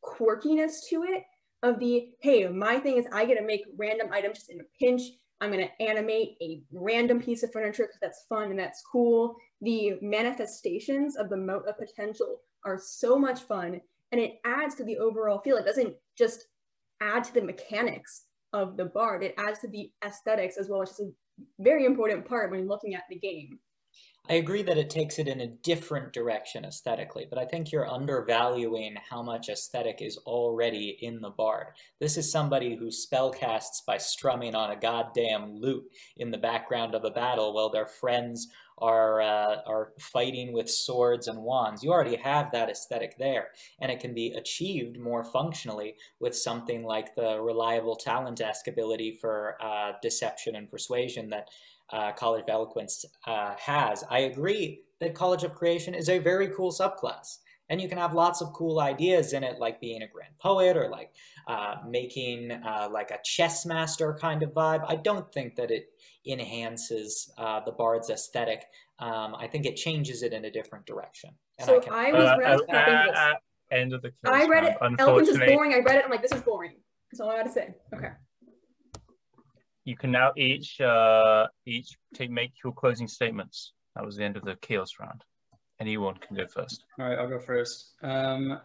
quirkiness 0.04 0.88
to 0.90 1.04
it 1.04 1.22
of 1.62 1.78
the 1.78 2.08
hey, 2.20 2.48
my 2.48 2.78
thing 2.78 2.96
is 2.96 3.06
I 3.12 3.24
get 3.24 3.38
to 3.38 3.44
make 3.44 3.62
random 3.76 4.08
items 4.12 4.38
just 4.38 4.50
in 4.50 4.60
a 4.60 4.64
pinch. 4.78 5.02
I'm 5.40 5.50
going 5.50 5.66
to 5.66 5.84
animate 5.84 6.36
a 6.40 6.62
random 6.72 7.20
piece 7.20 7.42
of 7.42 7.52
furniture 7.52 7.84
because 7.84 7.98
that's 8.00 8.26
fun 8.28 8.50
and 8.50 8.58
that's 8.58 8.82
cool. 8.90 9.34
The 9.60 9.94
manifestations 10.00 11.16
of 11.16 11.28
the 11.28 11.36
mote 11.36 11.66
of 11.66 11.78
potential 11.78 12.40
are 12.64 12.80
so 12.80 13.18
much 13.18 13.42
fun 13.42 13.80
and 14.12 14.20
it 14.20 14.34
adds 14.44 14.74
to 14.76 14.84
the 14.84 14.98
overall 14.98 15.40
feel. 15.40 15.56
It 15.56 15.66
doesn't 15.66 15.94
just 16.16 16.46
add 17.00 17.24
to 17.24 17.34
the 17.34 17.42
mechanics 17.42 18.26
of 18.52 18.76
the 18.76 18.84
bard. 18.84 19.22
It 19.24 19.34
adds 19.38 19.58
to 19.60 19.68
the 19.68 19.90
aesthetics 20.04 20.56
as 20.58 20.68
well, 20.68 20.80
which 20.80 20.90
is 20.90 21.00
a 21.00 21.10
very 21.58 21.86
important 21.86 22.24
part 22.26 22.50
when 22.50 22.68
looking 22.68 22.94
at 22.94 23.04
the 23.08 23.18
game. 23.18 23.58
I 24.28 24.34
agree 24.34 24.62
that 24.62 24.78
it 24.78 24.88
takes 24.88 25.18
it 25.18 25.26
in 25.26 25.40
a 25.40 25.48
different 25.48 26.12
direction 26.12 26.64
aesthetically, 26.64 27.26
but 27.28 27.40
I 27.40 27.44
think 27.44 27.72
you're 27.72 27.90
undervaluing 27.90 28.96
how 29.10 29.20
much 29.20 29.48
aesthetic 29.48 30.00
is 30.00 30.16
already 30.18 30.96
in 31.00 31.20
the 31.20 31.30
bard. 31.30 31.68
This 31.98 32.16
is 32.16 32.30
somebody 32.30 32.76
who 32.76 32.86
spellcasts 32.86 33.84
by 33.84 33.98
strumming 33.98 34.54
on 34.54 34.70
a 34.70 34.76
goddamn 34.76 35.56
lute 35.56 35.84
in 36.16 36.30
the 36.30 36.38
background 36.38 36.94
of 36.94 37.04
a 37.04 37.10
battle 37.10 37.52
while 37.52 37.68
their 37.68 37.86
friends 37.86 38.48
are 38.78 39.20
uh, 39.20 39.56
are 39.66 39.92
fighting 39.98 40.52
with 40.52 40.70
swords 40.70 41.28
and 41.28 41.42
wands. 41.42 41.82
You 41.82 41.92
already 41.92 42.16
have 42.16 42.50
that 42.52 42.70
aesthetic 42.70 43.16
there, 43.18 43.48
and 43.80 43.90
it 43.92 44.00
can 44.00 44.14
be 44.14 44.32
achieved 44.32 44.98
more 44.98 45.24
functionally 45.24 45.96
with 46.20 46.36
something 46.36 46.84
like 46.84 47.14
the 47.14 47.40
reliable 47.40 47.96
talent 47.96 48.40
esque 48.40 48.68
ability 48.68 49.18
for 49.20 49.56
uh, 49.60 49.92
deception 50.00 50.56
and 50.56 50.70
persuasion 50.70 51.30
that 51.30 51.48
uh, 51.90 52.12
College 52.12 52.42
of 52.42 52.48
Eloquence 52.48 53.04
uh, 53.26 53.54
has. 53.58 54.04
I 54.10 54.20
agree 54.20 54.82
that 55.00 55.14
College 55.14 55.44
of 55.44 55.54
Creation 55.54 55.94
is 55.94 56.08
a 56.08 56.18
very 56.18 56.48
cool 56.48 56.72
subclass. 56.72 57.38
And 57.68 57.80
you 57.80 57.88
can 57.88 57.96
have 57.96 58.12
lots 58.12 58.42
of 58.42 58.52
cool 58.52 58.80
ideas 58.80 59.32
in 59.32 59.42
it, 59.42 59.58
like 59.58 59.80
being 59.80 60.02
a 60.02 60.06
grand 60.06 60.38
poet 60.38 60.76
or 60.76 60.90
like 60.90 61.12
uh, 61.46 61.76
making 61.88 62.52
uh, 62.52 62.88
like 62.92 63.10
a 63.10 63.18
chess 63.24 63.64
master 63.64 64.12
kind 64.20 64.42
of 64.42 64.50
vibe. 64.50 64.84
I 64.86 64.96
don't 64.96 65.32
think 65.32 65.56
that 65.56 65.70
it 65.70 65.88
enhances 66.26 67.32
uh, 67.38 67.60
the 67.64 67.72
bard's 67.72 68.10
aesthetic. 68.10 68.66
Um, 68.98 69.34
I 69.34 69.46
think 69.46 69.64
it 69.64 69.76
changes 69.76 70.22
it 70.22 70.34
in 70.34 70.44
a 70.44 70.50
different 70.50 70.84
direction. 70.84 71.30
And 71.58 71.66
so 71.66 71.78
I, 71.78 71.80
can... 71.80 71.92
I 71.94 72.12
was 72.12 72.62
uh, 72.68 72.74
uh, 72.74 73.12
uh, 73.16 73.34
end 73.70 73.94
of 73.94 74.02
the. 74.02 74.12
I 74.24 74.46
read 74.46 74.64
it. 74.64 74.76
Eloquence 74.98 75.28
is 75.28 75.38
boring. 75.38 75.72
I 75.72 75.78
read 75.78 75.96
it. 75.96 76.04
I'm 76.04 76.10
like, 76.10 76.22
this 76.22 76.32
is 76.32 76.42
boring. 76.42 76.76
That's 77.10 77.20
all 77.20 77.30
I 77.30 77.36
got 77.38 77.44
to 77.44 77.52
say. 77.52 77.74
Okay. 77.94 78.10
You 79.84 79.96
can 79.96 80.12
now 80.12 80.32
each 80.36 80.80
uh, 80.80 81.46
each 81.66 81.96
take 82.14 82.30
make 82.30 82.52
your 82.62 82.72
closing 82.72 83.08
statements. 83.08 83.72
That 83.96 84.04
was 84.04 84.16
the 84.16 84.24
end 84.24 84.36
of 84.36 84.44
the 84.44 84.56
chaos 84.56 84.90
round. 85.00 85.24
Anyone 85.80 86.16
can 86.16 86.36
go 86.36 86.46
first. 86.46 86.84
All 86.98 87.08
right, 87.08 87.18
I'll 87.18 87.28
go 87.28 87.40
first. 87.40 87.94
Um, 88.02 88.60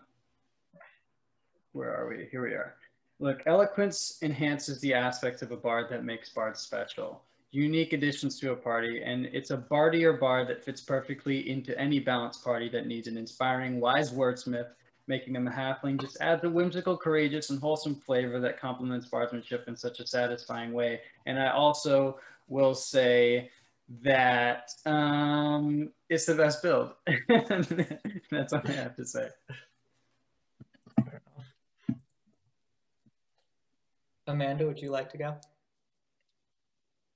where 1.71 1.95
are 1.95 2.07
we? 2.07 2.27
Here 2.31 2.43
we 2.43 2.53
are. 2.53 2.75
Look, 3.19 3.41
eloquence 3.47 4.19
enhances 4.21 4.79
the 4.81 4.93
aspects 4.93 5.41
of 5.41 5.51
a 5.51 5.57
bard 5.57 5.87
that 5.89 6.05
makes 6.05 6.29
bards 6.29 6.59
special. 6.59 7.23
Unique 7.51 7.93
additions 7.93 8.39
to 8.39 8.51
a 8.51 8.55
party, 8.55 9.01
and 9.03 9.25
it's 9.27 9.49
a 9.49 9.57
bardier 9.57 10.13
bard 10.13 10.47
that 10.49 10.63
fits 10.63 10.81
perfectly 10.81 11.49
into 11.49 11.79
any 11.79 11.99
balanced 11.99 12.43
party 12.43 12.69
that 12.69 12.85
needs 12.85 13.07
an 13.07 13.17
inspiring, 13.17 13.79
wise 13.79 14.11
wordsmith, 14.11 14.67
making 15.07 15.33
them 15.33 15.47
a 15.47 15.51
halfling 15.51 15.99
just 15.99 16.17
adds 16.21 16.43
a 16.43 16.49
whimsical, 16.49 16.97
courageous, 16.97 17.49
and 17.49 17.59
wholesome 17.59 17.95
flavor 17.95 18.39
that 18.39 18.59
complements 18.59 19.07
bardsmanship 19.07 19.67
in 19.67 19.75
such 19.75 19.99
a 19.99 20.07
satisfying 20.07 20.73
way. 20.73 21.01
And 21.25 21.39
I 21.39 21.51
also 21.51 22.19
will 22.47 22.75
say 22.75 23.49
that 24.03 24.69
um, 24.85 25.89
it's 26.09 26.25
the 26.25 26.35
best 26.35 26.61
build. 26.61 26.91
That's 27.29 28.53
all 28.53 28.61
I 28.65 28.71
have 28.71 28.95
to 28.97 29.05
say. 29.05 29.29
Amanda, 34.27 34.67
would 34.67 34.81
you 34.81 34.91
like 34.91 35.09
to 35.11 35.17
go? 35.17 35.35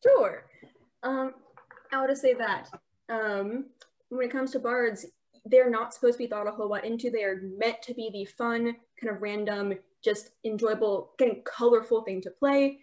Sure. 0.02 0.46
Um, 1.04 1.34
I 1.92 2.00
would 2.00 2.10
just 2.10 2.22
say 2.22 2.34
that 2.36 2.70
um, 3.10 3.66
when 4.08 4.26
it 4.26 4.32
comes 4.32 4.52
to 4.52 4.60
bards, 4.60 5.06
they're 5.46 5.70
not 5.70 5.94
supposed 5.94 6.14
to 6.14 6.24
be 6.24 6.28
thought 6.28 6.48
a 6.48 6.52
whole 6.52 6.70
lot 6.70 6.86
into. 6.86 7.10
They 7.10 7.24
are 7.24 7.42
meant 7.58 7.82
to 7.84 7.94
be 7.94 8.10
the 8.12 8.26
fun, 8.26 8.76
kind 9.00 9.16
of 9.16 9.22
random, 9.22 9.74
just 10.04 10.32
enjoyable, 10.44 11.12
kind 11.18 11.32
of 11.32 11.44
colorful 11.44 12.02
thing 12.02 12.22
to 12.22 12.32
play. 12.32 12.80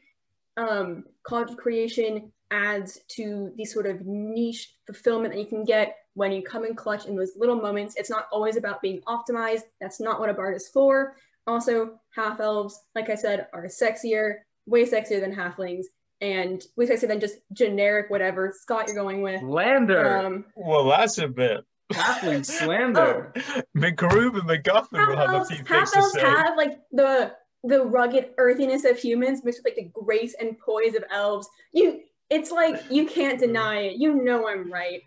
Um, 0.57 1.05
college 1.23 1.57
creation 1.57 2.33
adds 2.51 3.01
to 3.09 3.53
the 3.57 3.65
sort 3.65 3.87
of 3.87 4.05
niche 4.05 4.75
fulfillment 4.87 5.35
that 5.35 5.41
you 5.41 5.47
can 5.47 5.65
get 5.65 5.97
when 6.15 6.33
you 6.33 6.43
come 6.43 6.65
in 6.65 6.75
clutch 6.75 7.07
in 7.07 7.15
those 7.15 7.33
little 7.37 7.57
moments. 7.57 7.95
It's 7.97 8.11
not 8.11 8.27
always 8.33 8.57
about 8.57 8.83
being 8.83 9.01
optimized. 9.03 9.63
That's 9.81 10.01
not 10.01 10.19
what 10.19 10.31
a 10.31 10.35
bard 10.35 10.57
is 10.57 10.69
for. 10.69 11.17
Also, 11.47 12.01
half 12.15 12.41
elves, 12.41 12.81
like 12.95 13.09
I 13.09 13.15
said, 13.15 13.47
are 13.53 13.67
sexier, 13.67 14.39
way 14.67 14.85
sexier 14.85 15.21
than 15.21 15.35
halflings, 15.35 15.85
and 16.21 16.63
way 16.77 16.87
sexier 16.87 17.09
than 17.09 17.21
just 17.21 17.37
generic 17.53 18.11
whatever 18.11 18.53
Scott 18.55 18.87
you're 18.89 18.97
going 18.97 19.23
with. 19.23 19.43
Lander. 19.43 20.19
Um, 20.19 20.45
well, 20.57 20.89
that's 20.89 21.19
a 21.19 21.29
bit. 21.29 21.65
Halfling 21.93 22.45
slander. 22.59 23.33
McGroom 23.77 24.39
and 24.41 24.49
McGuffin 24.49 24.93
will 25.07 25.17
have 25.17 25.31
a 25.31 25.33
Half-elves, 25.39 25.49
few 25.51 25.57
things 25.59 25.69
half 25.69 25.93
to 25.93 25.99
elves 25.99 26.13
say. 26.13 26.21
have 26.21 26.57
like 26.57 26.79
the 26.93 27.35
the 27.65 27.85
rugged 27.85 28.31
earthiness 28.39 28.85
of 28.85 28.97
humans 28.99 29.43
mixed 29.45 29.61
with 29.65 29.73
like 29.73 29.77
the 29.77 29.91
grace 30.05 30.35
and 30.41 30.57
poise 30.59 30.95
of 30.95 31.03
elves. 31.11 31.49
You, 31.73 32.03
it's 32.31 32.51
like 32.53 32.81
you 32.91 33.07
can't 33.07 33.39
deny 33.41 33.81
it. 33.81 33.97
You 33.97 34.15
know 34.23 34.47
I'm 34.49 34.71
right, 34.73 35.03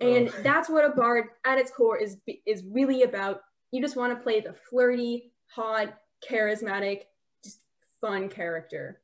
and 0.00 0.28
Oh. 0.28 0.42
that's 0.42 0.68
what 0.68 0.84
a 0.84 0.88
bard 0.90 1.26
at 1.44 1.58
its 1.58 1.70
core 1.70 1.98
is 1.98 2.16
is 2.46 2.64
really 2.64 3.02
about. 3.02 3.42
You 3.70 3.80
just 3.82 3.96
want 3.96 4.16
to 4.16 4.22
play 4.22 4.40
the 4.40 4.54
flirty, 4.70 5.32
hot, 5.46 5.94
charismatic, 6.28 7.02
just 7.44 7.60
fun 8.00 8.28
character. 8.28 9.00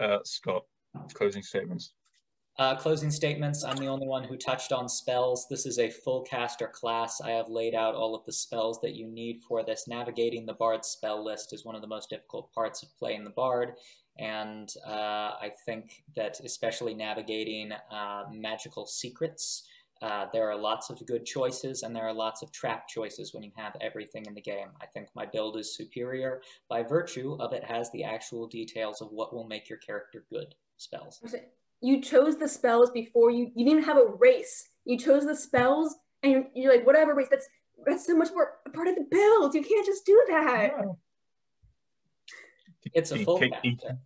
Uh, 0.00 0.18
Scott, 0.24 0.64
closing 1.14 1.42
statements. 1.42 1.92
Uh, 2.58 2.74
closing 2.74 3.10
statements. 3.10 3.64
I'm 3.64 3.76
the 3.76 3.86
only 3.86 4.06
one 4.06 4.24
who 4.24 4.36
touched 4.38 4.72
on 4.72 4.88
spells. 4.88 5.46
This 5.50 5.66
is 5.66 5.78
a 5.78 5.90
full 5.90 6.22
caster 6.22 6.66
class. 6.66 7.20
I 7.20 7.30
have 7.32 7.50
laid 7.50 7.74
out 7.74 7.94
all 7.94 8.14
of 8.14 8.24
the 8.24 8.32
spells 8.32 8.80
that 8.80 8.94
you 8.94 9.06
need 9.06 9.42
for 9.46 9.62
this. 9.62 9.86
Navigating 9.86 10.46
the 10.46 10.54
Bard's 10.54 10.88
spell 10.88 11.22
list 11.22 11.52
is 11.52 11.66
one 11.66 11.74
of 11.74 11.82
the 11.82 11.86
most 11.86 12.08
difficult 12.08 12.50
parts 12.54 12.82
of 12.82 12.88
playing 12.98 13.24
the 13.24 13.30
Bard. 13.30 13.72
And 14.18 14.72
uh, 14.86 15.36
I 15.38 15.52
think 15.66 16.02
that 16.14 16.40
especially 16.40 16.94
navigating 16.94 17.72
uh, 17.90 18.22
magical 18.32 18.86
secrets, 18.86 19.68
uh, 20.00 20.24
there 20.32 20.50
are 20.50 20.56
lots 20.56 20.88
of 20.88 21.04
good 21.06 21.26
choices 21.26 21.82
and 21.82 21.94
there 21.94 22.06
are 22.06 22.14
lots 22.14 22.40
of 22.40 22.52
trap 22.52 22.88
choices 22.88 23.34
when 23.34 23.42
you 23.42 23.52
have 23.56 23.76
everything 23.82 24.24
in 24.24 24.32
the 24.32 24.40
game. 24.40 24.68
I 24.80 24.86
think 24.86 25.08
my 25.14 25.26
build 25.26 25.58
is 25.58 25.76
superior 25.76 26.40
by 26.70 26.82
virtue 26.82 27.36
of 27.38 27.52
it 27.52 27.64
has 27.64 27.90
the 27.92 28.04
actual 28.04 28.46
details 28.46 29.02
of 29.02 29.08
what 29.10 29.34
will 29.34 29.46
make 29.46 29.68
your 29.68 29.78
character 29.78 30.24
good 30.30 30.54
spells. 30.78 31.20
You 31.80 32.00
chose 32.00 32.36
the 32.38 32.48
spells 32.48 32.90
before 32.90 33.30
you. 33.30 33.50
You 33.54 33.64
didn't 33.64 33.72
even 33.80 33.84
have 33.84 33.98
a 33.98 34.06
race. 34.18 34.68
You 34.84 34.98
chose 34.98 35.24
the 35.26 35.36
spells, 35.36 35.94
and 36.22 36.32
you're, 36.32 36.44
you're 36.54 36.76
like, 36.76 36.86
whatever 36.86 37.14
race. 37.14 37.28
That's 37.30 37.46
that's 37.84 38.06
so 38.06 38.16
much 38.16 38.28
more 38.32 38.54
a 38.66 38.70
part 38.70 38.88
of 38.88 38.94
the 38.96 39.06
build. 39.10 39.54
You 39.54 39.62
can't 39.62 39.84
just 39.86 40.04
do 40.06 40.20
that. 40.28 40.72
It's 42.94 43.10
a 43.12 43.18
full 43.24 43.38
take- 43.38 43.52
caster. 43.52 43.98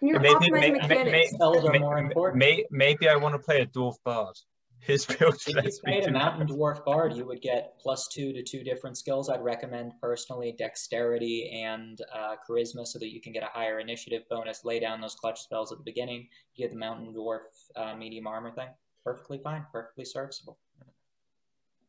You're 0.00 0.20
Maybe- 0.20 0.34
optimizing 0.34 0.50
may- 0.50 0.60
may- 0.60 0.70
mechanics. 0.72 1.10
may- 1.12 1.26
Spells 1.28 1.64
are 1.64 1.78
more 1.78 1.98
important. 1.98 2.44
Maybe 2.70 3.08
I 3.08 3.16
want 3.16 3.34
to 3.34 3.38
play 3.38 3.60
a 3.62 3.66
dwarf 3.66 3.94
bard. 4.04 4.36
His 4.78 5.06
build 5.06 5.34
If 5.36 5.48
you 5.48 5.54
lets 5.54 5.78
played 5.78 6.04
a 6.04 6.12
mountain 6.12 6.46
dwarf 6.46 6.84
bard, 6.84 7.14
you 7.14 7.24
would 7.24 7.40
get 7.40 7.78
plus 7.80 8.06
two 8.12 8.34
to 8.34 8.42
two 8.42 8.62
different 8.62 8.98
skills. 8.98 9.30
I'd 9.30 9.42
recommend 9.42 9.92
personally 10.00 10.54
dexterity 10.58 11.62
and 11.64 11.98
uh, 12.14 12.36
charisma 12.46 12.86
so 12.86 12.98
that 12.98 13.10
you 13.10 13.20
can 13.20 13.32
get 13.32 13.42
a 13.42 13.46
higher 13.46 13.80
initiative 13.80 14.22
bonus. 14.28 14.62
Lay 14.64 14.80
down 14.80 15.00
those 15.00 15.14
clutch 15.14 15.40
spells 15.40 15.72
at 15.72 15.78
the 15.78 15.84
beginning. 15.84 16.28
You 16.54 16.66
get 16.66 16.72
the 16.72 16.78
mountain 16.78 17.14
dwarf 17.14 17.40
uh, 17.76 17.96
medium 17.96 18.26
armor 18.26 18.50
thing. 18.50 18.68
Perfectly 19.02 19.38
fine. 19.38 19.64
Perfectly 19.72 20.04
serviceable. 20.04 20.58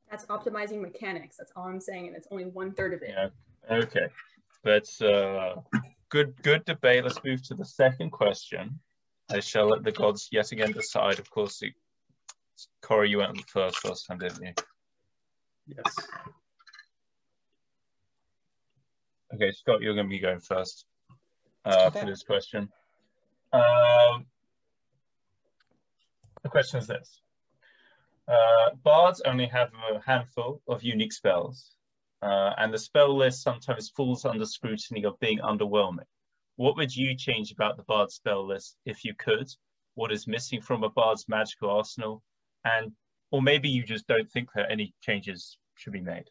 That's 0.10 0.26
optimizing 0.28 0.82
mechanics. 0.82 1.36
That's 1.38 1.52
all 1.56 1.66
I'm 1.66 1.82
saying, 1.82 2.08
and 2.08 2.16
it's 2.16 2.28
only 2.32 2.46
one 2.46 2.74
third 2.74 2.94
of 2.94 3.02
it. 3.02 3.10
Yeah. 3.10 3.30
Okay. 3.70 4.08
That's 4.64 5.02
uh, 5.02 5.56
good. 6.10 6.42
Good 6.44 6.64
debate. 6.66 7.04
Let's 7.04 7.22
move 7.24 7.46
to 7.48 7.56
the 7.56 7.66
second 7.66 8.12
question. 8.12 8.80
I 9.30 9.40
shall 9.40 9.68
let 9.70 9.84
the 9.84 9.92
gods 9.92 10.30
yet 10.32 10.52
again 10.52 10.72
decide. 10.72 11.20
Of 11.20 11.30
course, 11.30 11.60
the, 11.60 11.72
Corey, 12.82 13.10
you 13.10 13.18
went 13.20 13.38
first 13.50 13.84
last 13.86 14.06
time, 14.08 14.20
didn't 14.20 14.42
you? 14.42 14.54
Yes. 15.68 15.96
Okay, 19.34 19.52
Scott, 19.52 19.82
you're 19.82 19.96
going 19.96 20.06
to 20.06 20.10
be 20.10 20.20
going 20.20 20.40
first 20.40 20.86
uh, 21.66 21.88
Okay. 21.88 22.00
for 22.00 22.06
this 22.06 22.24
question. 22.24 22.70
Um, 23.52 24.26
the 26.44 26.50
question 26.50 26.80
is 26.80 26.88
this. 26.88 27.22
Uh, 28.28 28.72
bards 28.84 29.22
only 29.26 29.46
have 29.48 29.70
a 29.92 30.00
handful 30.00 30.62
of 30.68 30.84
unique 30.84 31.14
spells, 31.14 31.72
uh, 32.22 32.52
and 32.58 32.74
the 32.74 32.78
spell 32.78 33.16
list 33.16 33.44
sometimes 33.44 33.90
falls 33.90 34.26
under 34.26 34.46
scrutiny 34.46 35.04
of 35.06 35.20
being 35.20 35.40
underwhelming. 35.40 36.06
What 36.56 36.78
would 36.78 36.96
you 36.96 37.16
change 37.16 37.52
about 37.52 37.78
the 37.78 37.84
bard 37.84 38.12
spell 38.12 38.48
list 38.48 38.78
if 38.86 39.04
you 39.04 39.14
could? 39.14 39.48
What 39.96 40.12
is 40.12 40.28
missing 40.28 40.62
from 40.62 40.84
a 40.84 40.90
bard's 40.90 41.28
magical 41.28 41.70
arsenal? 41.70 42.24
And, 42.66 42.92
or 43.32 43.42
maybe 43.42 43.70
you 43.70 43.84
just 43.84 44.08
don't 44.08 44.30
think 44.30 44.50
that 44.56 44.70
any 44.70 44.94
changes 45.02 45.58
should 45.76 45.94
be 45.94 46.02
made. 46.02 46.26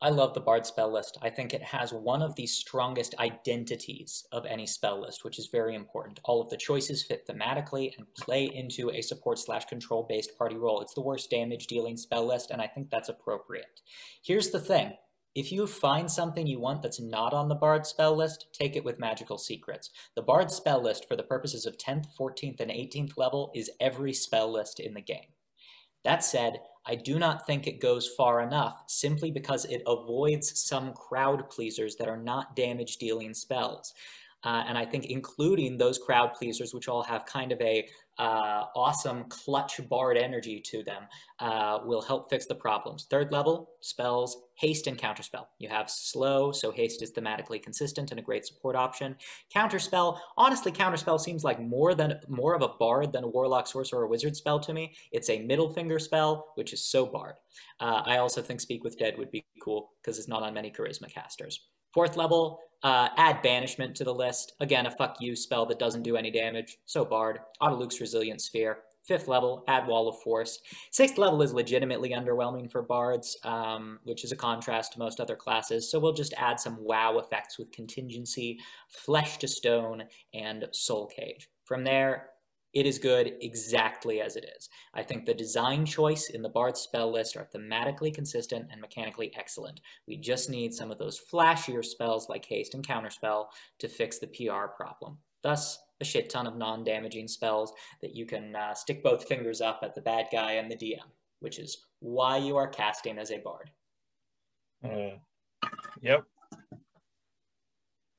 I 0.00 0.10
love 0.10 0.32
the 0.32 0.40
Bard 0.40 0.64
spell 0.64 0.92
list. 0.92 1.18
I 1.22 1.30
think 1.30 1.52
it 1.52 1.62
has 1.62 1.92
one 1.92 2.22
of 2.22 2.36
the 2.36 2.46
strongest 2.46 3.16
identities 3.18 4.24
of 4.30 4.46
any 4.46 4.64
spell 4.64 5.00
list, 5.00 5.24
which 5.24 5.40
is 5.40 5.48
very 5.50 5.74
important. 5.74 6.20
All 6.22 6.40
of 6.40 6.48
the 6.50 6.56
choices 6.56 7.02
fit 7.02 7.26
thematically 7.26 7.96
and 7.98 8.06
play 8.14 8.44
into 8.44 8.90
a 8.90 9.02
support 9.02 9.40
slash 9.40 9.64
control 9.64 10.06
based 10.08 10.38
party 10.38 10.56
role. 10.56 10.80
It's 10.82 10.94
the 10.94 11.00
worst 11.00 11.30
damage 11.30 11.66
dealing 11.66 11.96
spell 11.96 12.24
list, 12.24 12.52
and 12.52 12.62
I 12.62 12.68
think 12.68 12.90
that's 12.90 13.08
appropriate. 13.08 13.80
Here's 14.22 14.50
the 14.50 14.60
thing. 14.60 14.92
If 15.34 15.52
you 15.52 15.66
find 15.66 16.10
something 16.10 16.46
you 16.46 16.58
want 16.58 16.82
that's 16.82 17.00
not 17.00 17.32
on 17.32 17.48
the 17.48 17.54
Bard 17.54 17.86
spell 17.86 18.16
list, 18.16 18.46
take 18.52 18.76
it 18.76 18.84
with 18.84 18.98
Magical 18.98 19.38
Secrets. 19.38 19.90
The 20.16 20.22
Bard 20.22 20.50
spell 20.50 20.82
list, 20.82 21.06
for 21.06 21.16
the 21.16 21.22
purposes 21.22 21.66
of 21.66 21.76
10th, 21.78 22.06
14th, 22.18 22.60
and 22.60 22.70
18th 22.70 23.16
level, 23.16 23.52
is 23.54 23.70
every 23.78 24.12
spell 24.12 24.50
list 24.50 24.80
in 24.80 24.94
the 24.94 25.00
game. 25.00 25.28
That 26.04 26.24
said, 26.24 26.60
I 26.86 26.94
do 26.94 27.18
not 27.18 27.46
think 27.46 27.66
it 27.66 27.80
goes 27.82 28.08
far 28.16 28.40
enough 28.40 28.82
simply 28.86 29.30
because 29.30 29.66
it 29.66 29.82
avoids 29.86 30.58
some 30.60 30.94
crowd 30.94 31.50
pleasers 31.50 31.96
that 31.96 32.08
are 32.08 32.16
not 32.16 32.56
damage 32.56 32.96
dealing 32.96 33.34
spells. 33.34 33.92
Uh, 34.44 34.64
and 34.68 34.78
I 34.78 34.84
think 34.84 35.06
including 35.06 35.76
those 35.76 35.98
crowd 35.98 36.32
pleasers, 36.34 36.72
which 36.72 36.88
all 36.88 37.02
have 37.02 37.26
kind 37.26 37.50
of 37.50 37.60
a 37.60 37.88
uh, 38.18 38.64
awesome 38.74 39.24
clutch 39.28 39.80
bard 39.88 40.16
energy 40.16 40.60
to 40.60 40.82
them, 40.82 41.04
uh, 41.40 41.80
will 41.84 42.02
help 42.02 42.30
fix 42.30 42.46
the 42.46 42.54
problems. 42.54 43.06
Third 43.10 43.32
level 43.32 43.70
spells, 43.80 44.36
haste 44.54 44.86
and 44.86 44.98
counterspell. 44.98 45.46
You 45.58 45.68
have 45.68 45.90
slow, 45.90 46.52
so 46.52 46.70
haste 46.70 47.02
is 47.02 47.12
thematically 47.12 47.62
consistent 47.62 48.10
and 48.10 48.18
a 48.18 48.22
great 48.22 48.46
support 48.46 48.76
option. 48.76 49.16
Counterspell, 49.54 50.18
honestly, 50.36 50.72
counterspell 50.72 51.20
seems 51.20 51.44
like 51.44 51.60
more 51.60 51.94
than 51.94 52.20
more 52.28 52.54
of 52.54 52.62
a 52.62 52.68
bard 52.68 53.12
than 53.12 53.24
a 53.24 53.28
warlock, 53.28 53.66
sorcerer, 53.66 54.00
or 54.00 54.04
a 54.04 54.08
wizard 54.08 54.36
spell 54.36 54.60
to 54.60 54.72
me. 54.72 54.94
It's 55.12 55.30
a 55.30 55.42
middle 55.42 55.72
finger 55.72 55.98
spell, 55.98 56.52
which 56.54 56.72
is 56.72 56.84
so 56.84 57.06
bard. 57.06 57.34
Uh, 57.80 58.02
I 58.04 58.18
also 58.18 58.42
think 58.42 58.60
Speak 58.60 58.84
with 58.84 58.98
Dead 58.98 59.16
would 59.18 59.30
be 59.30 59.44
cool 59.62 59.90
because 60.02 60.18
it's 60.18 60.28
not 60.28 60.42
on 60.42 60.54
many 60.54 60.70
charisma 60.70 61.12
casters. 61.12 61.68
Fourth 61.94 62.16
level, 62.16 62.60
uh, 62.82 63.08
add 63.16 63.42
Banishment 63.42 63.94
to 63.96 64.04
the 64.04 64.14
list. 64.14 64.54
Again, 64.60 64.86
a 64.86 64.90
fuck 64.90 65.16
you 65.20 65.34
spell 65.34 65.66
that 65.66 65.78
doesn't 65.78 66.02
do 66.02 66.16
any 66.16 66.30
damage. 66.30 66.78
So 66.86 67.04
Bard. 67.04 67.40
Otiluke's 67.60 68.00
Resilient 68.00 68.40
Sphere. 68.40 68.78
Fifth 69.04 69.26
level, 69.26 69.64
add 69.68 69.86
Wall 69.86 70.06
of 70.06 70.20
Force. 70.20 70.60
Sixth 70.90 71.16
level 71.16 71.40
is 71.40 71.54
legitimately 71.54 72.10
underwhelming 72.10 72.70
for 72.70 72.82
Bards, 72.82 73.38
um, 73.42 73.98
which 74.04 74.22
is 74.22 74.32
a 74.32 74.36
contrast 74.36 74.92
to 74.92 74.98
most 74.98 75.18
other 75.18 75.34
classes. 75.34 75.90
So 75.90 75.98
we'll 75.98 76.12
just 76.12 76.34
add 76.36 76.60
some 76.60 76.76
wow 76.78 77.18
effects 77.18 77.58
with 77.58 77.72
Contingency, 77.72 78.58
Flesh 78.90 79.38
to 79.38 79.48
Stone, 79.48 80.02
and 80.34 80.66
Soul 80.72 81.06
Cage. 81.06 81.48
From 81.64 81.84
there, 81.84 82.30
it 82.74 82.86
is 82.86 82.98
good 82.98 83.34
exactly 83.40 84.20
as 84.20 84.36
it 84.36 84.44
is. 84.56 84.68
I 84.94 85.02
think 85.02 85.24
the 85.24 85.34
design 85.34 85.86
choice 85.86 86.30
in 86.30 86.42
the 86.42 86.48
Bard 86.48 86.76
spell 86.76 87.10
list 87.10 87.36
are 87.36 87.48
thematically 87.54 88.12
consistent 88.12 88.68
and 88.70 88.80
mechanically 88.80 89.32
excellent. 89.36 89.80
We 90.06 90.16
just 90.16 90.50
need 90.50 90.74
some 90.74 90.90
of 90.90 90.98
those 90.98 91.20
flashier 91.20 91.84
spells 91.84 92.28
like 92.28 92.44
Haste 92.44 92.74
and 92.74 92.86
Counterspell 92.86 93.46
to 93.78 93.88
fix 93.88 94.18
the 94.18 94.26
PR 94.26 94.66
problem. 94.66 95.18
Thus, 95.42 95.78
a 96.00 96.04
shit 96.04 96.30
ton 96.30 96.46
of 96.46 96.56
non-damaging 96.56 97.28
spells 97.28 97.72
that 98.02 98.14
you 98.14 98.26
can 98.26 98.54
uh, 98.54 98.74
stick 98.74 99.02
both 99.02 99.26
fingers 99.26 99.60
up 99.60 99.80
at 99.82 99.94
the 99.94 100.00
bad 100.00 100.26
guy 100.30 100.52
and 100.52 100.70
the 100.70 100.76
DM, 100.76 100.98
which 101.40 101.58
is 101.58 101.86
why 102.00 102.36
you 102.36 102.56
are 102.56 102.68
casting 102.68 103.18
as 103.18 103.30
a 103.30 103.38
Bard. 103.38 103.70
Uh, 104.84 105.16
yep. 106.00 106.24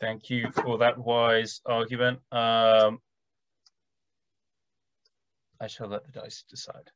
Thank 0.01 0.29
you 0.29 0.49
for 0.51 0.77
that 0.77 0.97
wise 0.97 1.62
argument. 1.65 2.19
Um, 2.31 2.99
I 5.62 5.67
shall 5.67 5.88
let 5.88 6.06
the 6.06 6.12
dice 6.12 6.43
decide. 6.50 6.89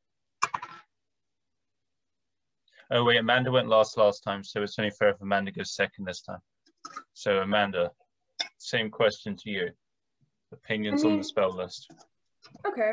Oh 2.90 3.04
wait, 3.04 3.18
Amanda 3.18 3.50
went 3.50 3.68
last 3.68 3.96
last 3.96 4.20
time, 4.20 4.44
so 4.44 4.62
it's 4.62 4.78
only 4.78 4.90
fair 4.90 5.10
if 5.10 5.20
Amanda 5.20 5.50
goes 5.50 5.74
second 5.74 6.06
this 6.06 6.20
time. 6.20 6.40
So 7.14 7.38
Amanda, 7.38 7.90
same 8.58 8.90
question 8.90 9.36
to 9.36 9.50
you. 9.50 9.70
Opinions 10.52 11.04
I 11.04 11.08
on 11.08 11.18
the 11.18 11.24
spell 11.24 11.50
list. 11.50 11.90
Okay. 12.66 12.92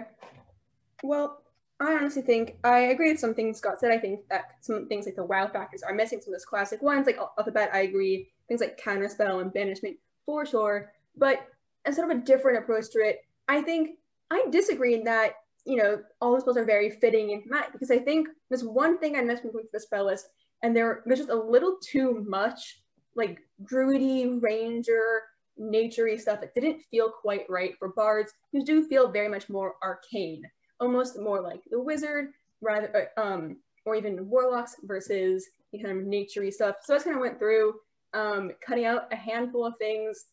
Well, 1.03 1.41
I 1.79 1.93
honestly 1.93 2.21
think 2.21 2.57
I 2.63 2.79
agree 2.79 3.11
with 3.11 3.19
some 3.19 3.33
things 3.33 3.57
Scott 3.57 3.79
said. 3.79 3.91
I 3.91 3.97
think 3.97 4.27
that 4.29 4.55
some 4.61 4.87
things 4.87 5.05
like 5.05 5.15
the 5.15 5.25
wow 5.25 5.47
factors 5.47 5.83
are 5.83 5.93
missing. 5.93 6.21
Some 6.21 6.33
of 6.33 6.39
those 6.39 6.45
classic 6.45 6.81
ones, 6.81 7.05
like 7.05 7.17
off 7.17 7.45
the 7.45 7.51
bat, 7.51 7.71
I 7.73 7.81
agree. 7.81 8.31
Things 8.47 8.61
like 8.61 8.79
counterspell 8.79 9.41
and 9.41 9.53
banishment 9.53 9.97
for 10.25 10.45
sure. 10.45 10.93
But 11.17 11.47
sort 11.91 12.09
of 12.09 12.17
a 12.17 12.21
different 12.21 12.59
approach 12.59 12.89
to 12.91 12.99
it, 12.99 13.21
I 13.47 13.61
think 13.61 13.97
I 14.29 14.45
disagree 14.51 14.93
in 14.93 15.03
that 15.05 15.33
you 15.65 15.77
know 15.77 16.01
all 16.19 16.35
the 16.35 16.41
spells 16.41 16.57
are 16.57 16.65
very 16.65 16.89
fitting 16.89 17.31
and 17.31 17.43
thematic 17.43 17.71
because 17.71 17.91
I 17.91 17.99
think 17.99 18.27
there's 18.49 18.63
one 18.63 18.97
thing 18.97 19.15
I 19.15 19.21
missed 19.21 19.43
with 19.43 19.71
the 19.71 19.79
spell 19.79 20.05
list, 20.05 20.27
and 20.63 20.75
there 20.75 21.03
there's 21.05 21.19
just 21.19 21.29
a 21.29 21.35
little 21.35 21.77
too 21.81 22.25
much 22.27 22.81
like 23.15 23.39
druidy 23.63 24.39
ranger 24.41 25.23
naturey 25.59 26.19
stuff 26.19 26.41
that 26.41 26.55
didn't 26.55 26.81
feel 26.89 27.09
quite 27.09 27.45
right 27.49 27.73
for 27.77 27.89
bards 27.89 28.31
who 28.51 28.63
do 28.63 28.87
feel 28.87 29.11
very 29.11 29.27
much 29.27 29.49
more 29.49 29.75
arcane 29.83 30.41
almost 30.79 31.19
more 31.19 31.41
like 31.41 31.61
the 31.69 31.79
wizard 31.79 32.29
rather 32.61 33.09
um 33.17 33.57
or 33.85 33.95
even 33.95 34.29
warlocks 34.29 34.75
versus 34.83 35.45
the 35.71 35.81
kind 35.81 35.97
of 35.97 36.05
naturey 36.05 36.51
stuff. 36.51 36.77
So 36.83 36.93
I 36.93 36.97
just 36.97 37.05
kind 37.05 37.15
of 37.15 37.21
went 37.21 37.39
through 37.39 37.75
um, 38.13 38.51
cutting 38.65 38.85
out 38.85 39.11
a 39.11 39.15
handful 39.15 39.65
of 39.65 39.77
things. 39.77 40.25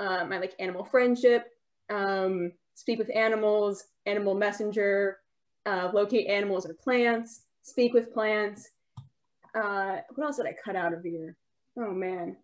Um, 0.00 0.30
like 0.30 0.54
animal 0.60 0.84
friendship, 0.84 1.48
um, 1.90 2.52
speak 2.74 3.00
with 3.00 3.10
animals, 3.16 3.82
animal 4.08 4.34
messenger, 4.34 5.18
uh, 5.66 5.90
locate 5.92 6.26
animals 6.26 6.66
or 6.66 6.74
plants, 6.74 7.42
speak 7.62 7.92
with 7.92 8.12
plants. 8.12 8.70
Uh, 9.54 9.98
what 10.14 10.24
else 10.24 10.36
did 10.36 10.46
I 10.46 10.54
cut 10.64 10.76
out 10.76 10.92
of 10.92 11.02
here? 11.02 11.36
Oh 11.78 11.92
man. 11.92 12.36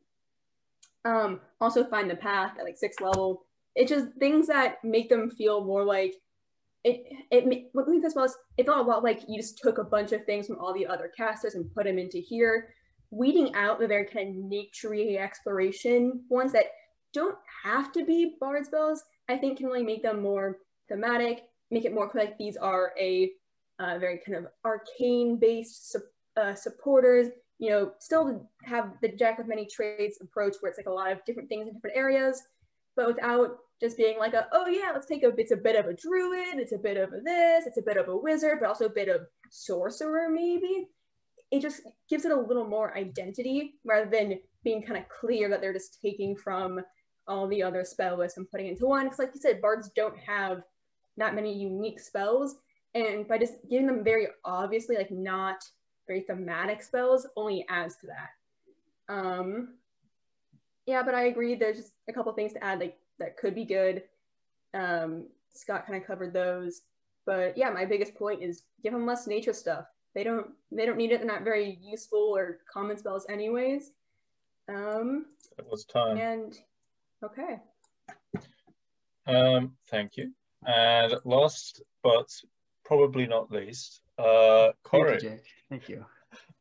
Um, 1.04 1.40
also 1.60 1.84
find 1.84 2.10
the 2.10 2.16
path 2.16 2.52
at 2.58 2.64
like 2.64 2.76
sixth 2.76 3.00
level. 3.00 3.44
It's 3.74 3.90
just 3.90 4.06
things 4.18 4.46
that 4.46 4.82
make 4.84 5.08
them 5.08 5.30
feel 5.30 5.64
more 5.64 5.84
like 5.84 6.14
it. 6.84 7.04
It 7.30 7.68
what 7.72 7.88
makes 7.88 8.02
this 8.02 8.14
was 8.14 8.36
it 8.56 8.66
felt 8.66 8.86
a 8.86 8.88
lot 8.88 9.04
like 9.04 9.22
you 9.28 9.36
just 9.36 9.58
took 9.58 9.78
a 9.78 9.84
bunch 9.84 10.12
of 10.12 10.24
things 10.24 10.46
from 10.46 10.58
all 10.58 10.72
the 10.72 10.86
other 10.86 11.10
casters 11.16 11.54
and 11.54 11.72
put 11.74 11.84
them 11.84 11.98
into 11.98 12.18
here, 12.18 12.74
weeding 13.10 13.54
out 13.54 13.78
the 13.78 13.88
very 13.88 14.06
kind 14.06 14.28
of 14.28 14.50
naturey 14.50 15.18
exploration 15.18 16.22
ones 16.28 16.52
that 16.52 16.66
don't 17.12 17.36
have 17.64 17.92
to 17.92 18.04
be 18.04 18.36
bard 18.40 18.66
spells. 18.66 19.02
I 19.28 19.36
think 19.36 19.58
can 19.58 19.66
really 19.66 19.84
make 19.84 20.02
them 20.02 20.22
more 20.22 20.58
thematic, 20.88 21.44
make 21.70 21.84
it 21.84 21.94
more 21.94 22.10
like 22.14 22.38
these 22.38 22.56
are 22.56 22.92
a 23.00 23.30
uh, 23.78 23.98
very 23.98 24.20
kind 24.24 24.38
of 24.38 24.46
arcane 24.64 25.36
based 25.38 25.92
su- 25.92 26.00
uh, 26.36 26.54
supporters 26.54 27.28
you 27.58 27.70
know, 27.70 27.92
still 27.98 28.48
have 28.64 28.92
the 29.00 29.08
jack 29.08 29.38
of 29.38 29.48
many 29.48 29.66
trades 29.66 30.18
approach 30.20 30.56
where 30.60 30.70
it's 30.70 30.78
like 30.78 30.86
a 30.86 30.92
lot 30.92 31.12
of 31.12 31.24
different 31.24 31.48
things 31.48 31.68
in 31.68 31.74
different 31.74 31.96
areas, 31.96 32.42
but 32.96 33.06
without 33.06 33.56
just 33.80 33.96
being 33.96 34.18
like 34.18 34.34
a, 34.34 34.48
oh 34.52 34.66
yeah, 34.66 34.90
let's 34.92 35.06
take 35.06 35.22
a, 35.22 35.28
it's 35.36 35.52
a 35.52 35.56
bit 35.56 35.76
of 35.76 35.86
a 35.86 35.94
druid, 35.94 36.58
it's 36.58 36.72
a 36.72 36.78
bit 36.78 36.96
of 36.96 37.12
a 37.12 37.20
this, 37.20 37.66
it's 37.66 37.78
a 37.78 37.82
bit 37.82 37.96
of 37.96 38.08
a 38.08 38.16
wizard, 38.16 38.58
but 38.60 38.68
also 38.68 38.86
a 38.86 38.90
bit 38.90 39.08
of 39.08 39.22
sorcerer 39.50 40.28
maybe. 40.28 40.88
It 41.50 41.62
just 41.62 41.82
gives 42.08 42.24
it 42.24 42.32
a 42.32 42.40
little 42.40 42.66
more 42.66 42.96
identity 42.96 43.74
rather 43.84 44.10
than 44.10 44.40
being 44.64 44.82
kind 44.82 44.98
of 44.98 45.08
clear 45.08 45.48
that 45.48 45.60
they're 45.60 45.72
just 45.72 45.98
taking 46.02 46.34
from 46.34 46.80
all 47.28 47.46
the 47.46 47.62
other 47.62 47.84
spell 47.84 48.18
lists 48.18 48.38
and 48.38 48.50
putting 48.50 48.68
into 48.68 48.86
one. 48.86 49.04
Because 49.04 49.18
like 49.20 49.30
you 49.34 49.40
said, 49.40 49.62
bards 49.62 49.90
don't 49.94 50.18
have 50.18 50.62
that 51.16 51.34
many 51.34 51.52
unique 51.52 52.00
spells. 52.00 52.56
And 52.94 53.26
by 53.26 53.38
just 53.38 53.54
giving 53.68 53.86
them 53.86 54.04
very 54.04 54.28
obviously 54.44 54.96
like 54.96 55.10
not 55.10 55.64
very 56.06 56.20
thematic 56.20 56.82
spells 56.82 57.26
only 57.36 57.66
adds 57.68 57.96
to 57.96 58.06
that. 58.06 59.12
Um, 59.12 59.74
yeah, 60.86 61.02
but 61.02 61.14
I 61.14 61.24
agree. 61.24 61.54
There's 61.54 61.78
just 61.78 61.92
a 62.08 62.12
couple 62.12 62.32
things 62.32 62.52
to 62.52 62.62
add 62.62 62.80
like 62.80 62.98
that 63.18 63.36
could 63.36 63.54
be 63.54 63.64
good. 63.64 64.02
Um, 64.74 65.26
Scott 65.52 65.86
kind 65.86 66.00
of 66.00 66.06
covered 66.06 66.32
those, 66.32 66.82
but 67.26 67.56
yeah, 67.56 67.70
my 67.70 67.84
biggest 67.84 68.14
point 68.14 68.42
is 68.42 68.64
give 68.82 68.92
them 68.92 69.06
less 69.06 69.26
nature 69.26 69.52
stuff. 69.52 69.86
They 70.14 70.24
don't 70.24 70.48
they 70.70 70.86
don't 70.86 70.98
need 70.98 71.12
it. 71.12 71.18
They're 71.18 71.26
not 71.26 71.42
very 71.42 71.78
useful 71.82 72.32
or 72.36 72.58
common 72.72 72.96
spells 72.96 73.26
anyways. 73.28 73.92
Um, 74.68 75.26
it 75.58 75.66
was 75.68 75.84
time. 75.84 76.16
And 76.16 76.58
okay. 77.22 77.60
Um, 79.26 79.72
thank 79.88 80.16
you. 80.16 80.32
And 80.66 81.14
last 81.24 81.82
but 82.02 82.28
probably 82.84 83.26
not 83.26 83.50
least, 83.50 84.00
uh, 84.18 84.70
Corey. 84.82 85.18
Thank 85.18 85.22
you, 85.22 85.38
Thank 85.70 85.88
you. 85.88 86.04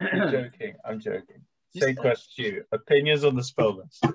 I'm 0.01 0.31
joking. 0.31 0.75
I'm 0.85 0.99
joking. 0.99 1.41
Same 1.75 1.95
question 1.95 2.31
to 2.37 2.43
you. 2.43 2.63
Opinions 2.71 3.23
on 3.23 3.35
the 3.35 3.43
spell 3.43 3.77
list. 3.77 4.05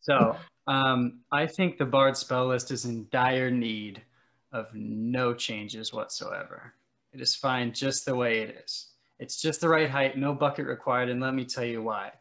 So, 0.00 0.36
um, 0.66 1.20
I 1.32 1.46
think 1.46 1.78
the 1.78 1.84
Bard 1.84 2.16
spell 2.16 2.46
list 2.46 2.70
is 2.70 2.84
in 2.84 3.06
dire 3.10 3.50
need 3.50 4.02
of 4.52 4.68
no 4.74 5.34
changes 5.34 5.92
whatsoever. 5.92 6.74
It 7.12 7.20
is 7.20 7.34
fine 7.34 7.72
just 7.72 8.06
the 8.06 8.14
way 8.14 8.40
it 8.40 8.62
is. 8.64 8.88
It's 9.18 9.40
just 9.40 9.60
the 9.60 9.68
right 9.68 9.90
height, 9.90 10.16
no 10.16 10.32
bucket 10.32 10.66
required, 10.66 11.08
and 11.08 11.20
let 11.20 11.34
me 11.34 11.44
tell 11.44 11.64
you 11.64 11.82
why. 11.82 12.12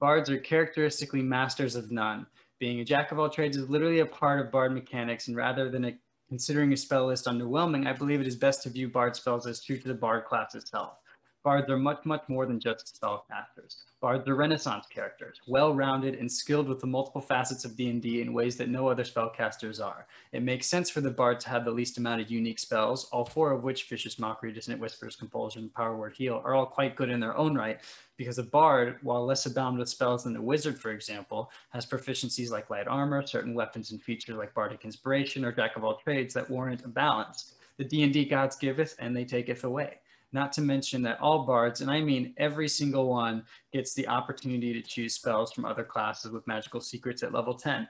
Bards 0.00 0.30
are 0.30 0.38
characteristically 0.38 1.22
masters 1.22 1.76
of 1.76 1.90
none. 1.90 2.26
Being 2.58 2.80
a 2.80 2.84
jack 2.84 3.12
of 3.12 3.18
all 3.18 3.28
trades 3.28 3.56
is 3.56 3.68
literally 3.68 4.00
a 4.00 4.06
part 4.06 4.40
of 4.40 4.50
Bard 4.50 4.72
mechanics, 4.72 5.28
and 5.28 5.36
rather 5.36 5.68
than 5.68 5.84
a 5.84 5.92
Considering 6.28 6.72
a 6.72 6.76
spell 6.76 7.06
list 7.06 7.26
underwhelming, 7.26 7.86
I 7.86 7.92
believe 7.92 8.20
it 8.20 8.26
is 8.26 8.34
best 8.34 8.62
to 8.64 8.70
view 8.70 8.88
Bard 8.88 9.14
spells 9.14 9.46
as 9.46 9.62
true 9.62 9.78
to 9.78 9.88
the 9.88 9.94
Bard 9.94 10.24
class 10.24 10.54
itself. 10.56 10.98
Bards 11.46 11.70
are 11.70 11.78
much, 11.78 12.04
much 12.04 12.24
more 12.26 12.44
than 12.44 12.58
just 12.58 13.00
spellcasters. 13.00 13.84
Bards 14.00 14.26
are 14.26 14.34
Renaissance 14.34 14.86
characters, 14.92 15.40
well-rounded 15.46 16.16
and 16.16 16.30
skilled 16.30 16.66
with 16.66 16.80
the 16.80 16.88
multiple 16.88 17.20
facets 17.20 17.64
of 17.64 17.76
D&D 17.76 18.20
in 18.20 18.32
ways 18.32 18.56
that 18.56 18.68
no 18.68 18.88
other 18.88 19.04
spellcasters 19.04 19.80
are. 19.80 20.08
It 20.32 20.42
makes 20.42 20.66
sense 20.66 20.90
for 20.90 21.00
the 21.00 21.12
Bard 21.12 21.38
to 21.38 21.48
have 21.48 21.64
the 21.64 21.70
least 21.70 21.98
amount 21.98 22.20
of 22.20 22.32
unique 22.32 22.58
spells, 22.58 23.04
all 23.12 23.24
four 23.24 23.52
of 23.52 23.62
which, 23.62 23.88
Vicious 23.88 24.18
Mockery, 24.18 24.50
Dissonant 24.50 24.80
Whispers, 24.80 25.14
Compulsion, 25.14 25.68
Power 25.68 25.96
Word, 25.96 26.14
Heal, 26.16 26.42
are 26.44 26.56
all 26.56 26.66
quite 26.66 26.96
good 26.96 27.10
in 27.10 27.20
their 27.20 27.36
own 27.36 27.54
right, 27.54 27.78
because 28.16 28.38
a 28.38 28.42
Bard, 28.42 28.98
while 29.02 29.24
less 29.24 29.46
abound 29.46 29.78
with 29.78 29.88
spells 29.88 30.24
than 30.24 30.34
a 30.34 30.42
Wizard, 30.42 30.76
for 30.76 30.90
example, 30.90 31.52
has 31.70 31.86
proficiencies 31.86 32.50
like 32.50 32.70
light 32.70 32.88
armor, 32.88 33.24
certain 33.24 33.54
weapons 33.54 33.92
and 33.92 34.02
features 34.02 34.34
like 34.34 34.52
Bardic 34.52 34.84
Inspiration, 34.84 35.44
or 35.44 35.52
Jack 35.52 35.76
of 35.76 35.84
all 35.84 35.94
trades 35.94 36.34
that 36.34 36.50
warrant 36.50 36.84
a 36.84 36.88
balance. 36.88 37.54
The 37.76 37.84
D&D 37.84 38.24
gods 38.24 38.56
giveth, 38.56 38.96
and 38.98 39.16
they 39.16 39.24
taketh 39.24 39.62
away. 39.62 40.00
Not 40.32 40.52
to 40.54 40.60
mention 40.60 41.02
that 41.02 41.20
all 41.20 41.46
bards, 41.46 41.80
and 41.80 41.90
I 41.90 42.00
mean 42.00 42.34
every 42.36 42.68
single 42.68 43.08
one, 43.08 43.44
gets 43.72 43.94
the 43.94 44.08
opportunity 44.08 44.72
to 44.72 44.82
choose 44.82 45.14
spells 45.14 45.52
from 45.52 45.64
other 45.64 45.84
classes 45.84 46.32
with 46.32 46.46
magical 46.46 46.80
secrets 46.80 47.22
at 47.22 47.32
level 47.32 47.54
10. 47.54 47.88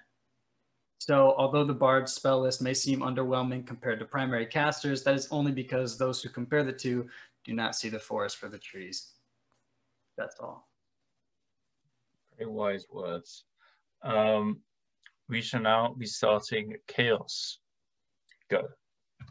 So 0.99 1.35
although 1.37 1.65
the 1.65 1.75
bard 1.75 2.09
spell 2.09 2.41
list 2.41 2.63
may 2.63 2.75
seem 2.75 3.01
underwhelming 3.01 3.67
compared 3.67 3.99
to 4.01 4.07
primary 4.07 4.47
casters, 4.47 5.03
that 5.05 5.15
is 5.15 5.29
only 5.31 5.53
because 5.53 5.99
those 5.99 6.23
who 6.23 6.29
compare 6.29 6.65
the 6.65 6.73
two 6.73 7.09
do 7.45 7.53
not 7.53 7.77
see 7.77 7.89
the 7.89 7.99
forest 7.99 8.39
for 8.39 8.49
the 8.49 8.59
trees. 8.59 9.13
That's 10.17 10.37
all. 10.41 10.69
Very 12.37 12.51
wise 12.51 12.87
words. 12.91 13.45
Um, 14.03 14.61
we 15.29 15.43
shall 15.43 15.61
now 15.61 15.95
be 15.97 16.07
starting 16.07 16.77
chaos. 16.87 17.59
Go. 18.51 18.63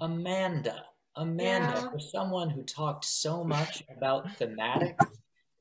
Amanda. 0.01 0.83
Amanda, 1.17 1.79
yeah. 1.79 1.89
for 1.89 1.99
someone 1.99 2.49
who 2.49 2.63
talked 2.63 3.05
so 3.05 3.43
much 3.43 3.83
about 3.95 4.35
thematic 4.37 4.97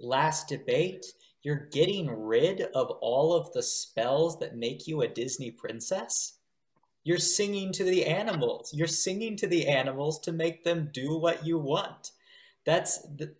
last 0.00 0.48
debate, 0.48 1.04
you're 1.42 1.68
getting 1.70 2.10
rid 2.10 2.62
of 2.74 2.90
all 3.00 3.34
of 3.34 3.52
the 3.52 3.62
spells 3.62 4.38
that 4.40 4.56
make 4.56 4.86
you 4.86 5.02
a 5.02 5.08
Disney 5.08 5.50
princess? 5.50 6.38
You're 7.04 7.18
singing 7.18 7.70
to 7.72 7.84
the 7.84 8.06
animals. 8.06 8.72
You're 8.72 8.86
singing 8.86 9.36
to 9.36 9.46
the 9.46 9.68
animals 9.68 10.20
to 10.20 10.32
make 10.32 10.64
them 10.64 10.88
do 10.92 11.18
what 11.18 11.46
you 11.46 11.58
want. 11.58 12.12
That's 12.64 13.02
the 13.02 13.34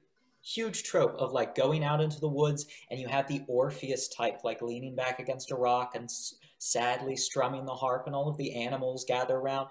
huge 0.45 0.83
trope 0.83 1.17
of 1.17 1.33
like 1.33 1.55
going 1.55 1.83
out 1.83 2.03
into 2.03 2.21
the 2.21 2.29
woods 2.29 2.67
and 2.91 3.01
you 3.01 3.09
have 3.09 3.27
the 3.27 3.43
Orpheus 3.49 4.09
type 4.09 4.41
like 4.45 4.61
leaning 4.61 4.95
back 4.95 5.19
against 5.19 5.51
a 5.51 5.57
rock 5.57 5.95
and 5.95 6.11
sadly 6.59 7.17
strumming 7.17 7.65
the 7.65 7.75
harp 7.75 8.07
and 8.07 8.15
all 8.15 8.29
of 8.29 8.37
the 8.37 8.55
animals 8.55 9.05
gather 9.07 9.37
around. 9.37 9.69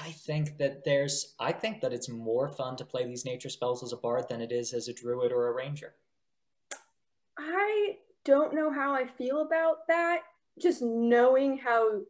I 0.00 0.10
think 0.10 0.58
that 0.58 0.84
there's, 0.84 1.34
I 1.38 1.52
think 1.52 1.80
that 1.80 1.92
it's 1.92 2.08
more 2.08 2.48
fun 2.48 2.76
to 2.76 2.84
play 2.84 3.06
these 3.06 3.24
nature 3.24 3.48
spells 3.48 3.82
as 3.82 3.92
a 3.92 3.96
bard 3.96 4.24
than 4.28 4.40
it 4.40 4.52
is 4.52 4.72
as 4.72 4.88
a 4.88 4.92
druid 4.92 5.32
or 5.32 5.48
a 5.48 5.54
ranger. 5.54 5.94
I 7.38 7.96
don't 8.24 8.54
know 8.54 8.72
how 8.72 8.92
I 8.92 9.06
feel 9.06 9.42
about 9.42 9.86
that. 9.88 10.22
Just 10.60 10.82
knowing 10.82 11.56
how, 11.58 12.00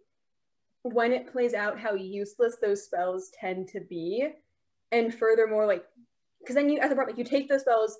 when 0.82 1.12
it 1.12 1.30
plays 1.30 1.52
out, 1.52 1.78
how 1.78 1.94
useless 1.94 2.56
those 2.60 2.84
spells 2.84 3.30
tend 3.38 3.68
to 3.68 3.80
be. 3.80 4.28
And 4.90 5.14
furthermore, 5.14 5.66
like, 5.66 5.84
because 6.40 6.54
then 6.54 6.68
you, 6.68 6.78
as 6.78 6.90
a 6.90 6.94
bard, 6.94 7.08
like, 7.08 7.18
you 7.18 7.24
take 7.24 7.48
those 7.48 7.62
spells 7.62 7.98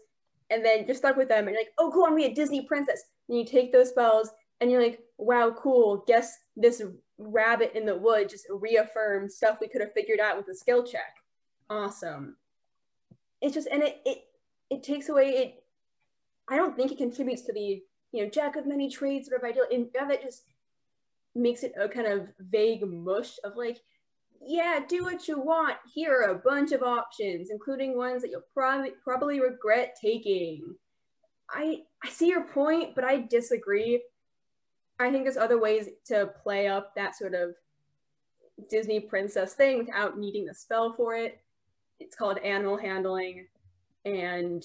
and 0.51 0.65
then 0.65 0.87
you're 0.87 0.95
stuck 0.95 1.17
with 1.17 1.29
them 1.29 1.47
and 1.47 1.51
you're 1.51 1.61
like, 1.61 1.73
oh, 1.79 1.91
cool, 1.93 2.05
I'm 2.05 2.11
gonna 2.11 2.27
be 2.27 2.33
a 2.33 2.35
Disney 2.35 2.63
princess. 2.67 3.03
And 3.29 3.39
you 3.39 3.45
take 3.45 3.73
those 3.73 3.91
spells 3.91 4.31
and 4.61 4.71
you're 4.71 4.83
like, 4.83 5.01
wow, 5.19 5.55
cool. 5.57 6.05
Guess 6.07 6.37
this 6.57 6.83
rabbit 7.19 7.73
in 7.75 7.85
the 7.85 7.97
wood 7.97 8.29
just 8.29 8.47
reaffirmed 8.51 9.31
stuff 9.31 9.59
we 9.61 9.69
could 9.69 9.81
have 9.81 9.93
figured 9.93 10.21
out 10.21 10.37
with 10.37 10.49
a 10.49 10.55
skill 10.55 10.85
check. 10.85 11.17
Awesome. 11.69 12.37
It's 13.41 13.55
just 13.55 13.69
and 13.69 13.83
it 13.83 14.01
it 14.05 14.19
it 14.71 14.83
takes 14.83 15.09
away 15.09 15.29
it. 15.29 15.65
I 16.49 16.57
don't 16.57 16.77
think 16.77 16.93
it 16.93 16.99
contributes 16.99 17.43
to 17.43 17.53
the 17.53 17.83
you 18.13 18.25
know 18.25 18.31
jack 18.31 18.57
of 18.57 18.67
many 18.67 18.89
trades 18.91 19.29
sort 19.29 19.43
of 19.43 19.49
ideal. 19.49 19.65
And 19.71 19.89
that 19.95 20.23
just 20.23 20.45
makes 21.35 21.63
it 21.63 21.73
a 21.79 21.89
kind 21.89 22.07
of 22.07 22.29
vague 22.39 22.87
mush 22.87 23.39
of 23.45 23.57
like, 23.57 23.81
yeah, 24.41 24.81
do 24.87 25.05
what 25.05 25.29
you 25.29 25.39
want. 25.39 25.77
Here 25.93 26.13
are 26.13 26.31
a 26.31 26.39
bunch 26.39 26.73
of 26.73 26.83
options, 26.83 27.51
including 27.51 27.97
ones 27.97 28.23
that 28.23 28.31
you'll 28.31 28.43
probably 28.55 28.93
probably 29.03 29.41
regret 29.41 29.97
taking. 30.01 30.75
I 31.51 31.83
I 32.05 32.09
see 32.09 32.29
your 32.29 32.45
point, 32.45 32.95
but 32.95 33.05
I 33.05 33.23
disagree. 33.23 34.03
I 34.99 35.11
think 35.11 35.25
there's 35.25 35.37
other 35.37 35.61
ways 35.61 35.89
to 36.07 36.31
play 36.43 36.67
up 36.69 36.95
that 36.95 37.17
sort 37.17 37.35
of 37.35 37.55
Disney 38.69 39.01
princess 39.01 39.55
thing 39.55 39.79
without 39.79 40.19
needing 40.19 40.45
the 40.45 40.55
spell 40.55 40.93
for 40.93 41.15
it. 41.15 41.41
It's 42.01 42.17
called 42.17 42.39
animal 42.39 42.77
handling, 42.77 43.47
and 44.05 44.65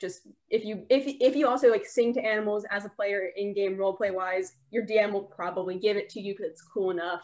just 0.00 0.22
if 0.50 0.64
you 0.64 0.84
if 0.90 1.04
if 1.20 1.36
you 1.36 1.48
also 1.48 1.70
like 1.70 1.86
sing 1.86 2.12
to 2.14 2.20
animals 2.20 2.64
as 2.70 2.84
a 2.84 2.90
player 2.90 3.30
in 3.36 3.54
game 3.54 3.76
role 3.76 3.94
play 3.94 4.10
wise, 4.10 4.56
your 4.70 4.84
DM 4.86 5.12
will 5.12 5.22
probably 5.22 5.78
give 5.78 5.96
it 5.96 6.08
to 6.10 6.20
you 6.20 6.34
because 6.34 6.50
it's 6.50 6.62
cool 6.62 6.90
enough 6.90 7.22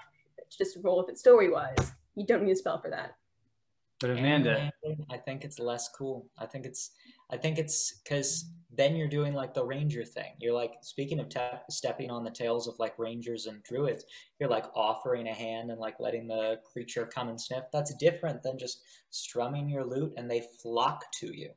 to 0.51 0.59
just 0.59 0.79
roll 0.83 0.99
with 0.99 1.09
it 1.09 1.19
story 1.19 1.51
wise. 1.51 1.93
You 2.17 2.27
don't 2.27 2.45
need 2.45 2.53
a 2.53 2.57
spell 2.57 2.81
for 2.81 2.91
that. 2.91 3.17
But 4.01 4.11
Amanda, 4.11 4.71
handling, 4.83 5.07
I 5.11 5.19
think 5.19 5.45
it's 5.45 5.59
less 5.59 5.91
cool. 5.91 6.27
I 6.39 6.47
think 6.47 6.65
it's 6.65 6.93
I 7.31 7.37
think 7.37 7.59
it's 7.59 8.01
because 8.03 8.51
then 8.73 8.97
you're 8.97 9.09
doing 9.09 9.35
like 9.35 9.53
the 9.53 9.65
ranger 9.65 10.05
thing. 10.05 10.33
You're 10.39 10.55
like 10.55 10.73
speaking 10.81 11.21
of 11.21 11.29
te- 11.29 11.61
stepping 11.69 12.11
on 12.11 12.25
the 12.25 12.31
tails 12.31 12.67
of 12.67 12.79
like 12.79 12.99
rangers 12.99 13.47
and 13.47 13.63
druids. 13.63 14.05
You're 14.39 14.49
like 14.49 14.65
offering 14.75 15.29
a 15.29 15.35
hand 15.35 15.71
and 15.71 15.79
like 15.79 16.01
letting 16.01 16.27
the 16.27 16.61
creature 16.73 17.11
come 17.13 17.29
and 17.29 17.39
sniff. 17.39 17.65
That's 17.73 17.95
different 17.97 18.43
than 18.43 18.59
just 18.59 18.83
strumming 19.11 19.69
your 19.69 19.85
lute 19.85 20.15
and 20.17 20.31
they 20.31 20.47
flock 20.63 21.05
to 21.21 21.37
you. 21.37 21.51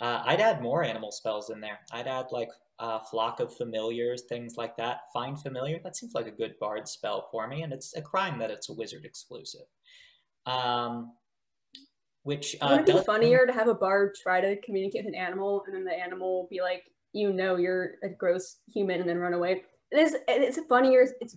Uh, 0.00 0.22
I'd 0.24 0.40
add 0.40 0.62
more 0.62 0.82
animal 0.82 1.12
spells 1.12 1.50
in 1.50 1.60
there. 1.60 1.78
I'd 1.92 2.08
add 2.08 2.26
like 2.32 2.50
uh, 2.78 2.98
flock 3.00 3.40
of 3.40 3.54
familiars, 3.56 4.22
things 4.28 4.56
like 4.56 4.76
that. 4.76 5.00
Find 5.12 5.40
familiar. 5.40 5.78
That 5.82 5.96
seems 5.96 6.14
like 6.14 6.26
a 6.26 6.30
good 6.30 6.54
bard 6.60 6.86
spell 6.88 7.28
for 7.30 7.48
me, 7.48 7.62
and 7.62 7.72
it's 7.72 7.96
a 7.96 8.02
crime 8.02 8.38
that 8.38 8.50
it's 8.50 8.68
a 8.68 8.74
wizard 8.74 9.04
exclusive. 9.04 9.66
Um, 10.46 11.12
which 12.22 12.56
uh, 12.60 12.68
Wouldn't 12.70 12.88
it 12.88 12.92
be 12.92 12.96
does- 12.98 13.06
funnier 13.06 13.46
to 13.46 13.52
have 13.52 13.68
a 13.68 13.74
bard 13.74 14.14
try 14.20 14.40
to 14.40 14.60
communicate 14.60 15.04
with 15.04 15.14
an 15.14 15.20
animal 15.20 15.62
and 15.66 15.74
then 15.74 15.84
the 15.84 15.92
animal 15.94 16.48
be 16.50 16.60
like, 16.60 16.82
you 17.12 17.32
know, 17.32 17.56
you're 17.56 17.92
a 18.02 18.08
gross 18.08 18.56
human 18.72 19.00
and 19.00 19.08
then 19.08 19.18
run 19.18 19.32
away? 19.32 19.62
It 19.92 19.98
is. 19.98 20.16
It's 20.26 20.58
funnier. 20.68 21.06
It's. 21.20 21.36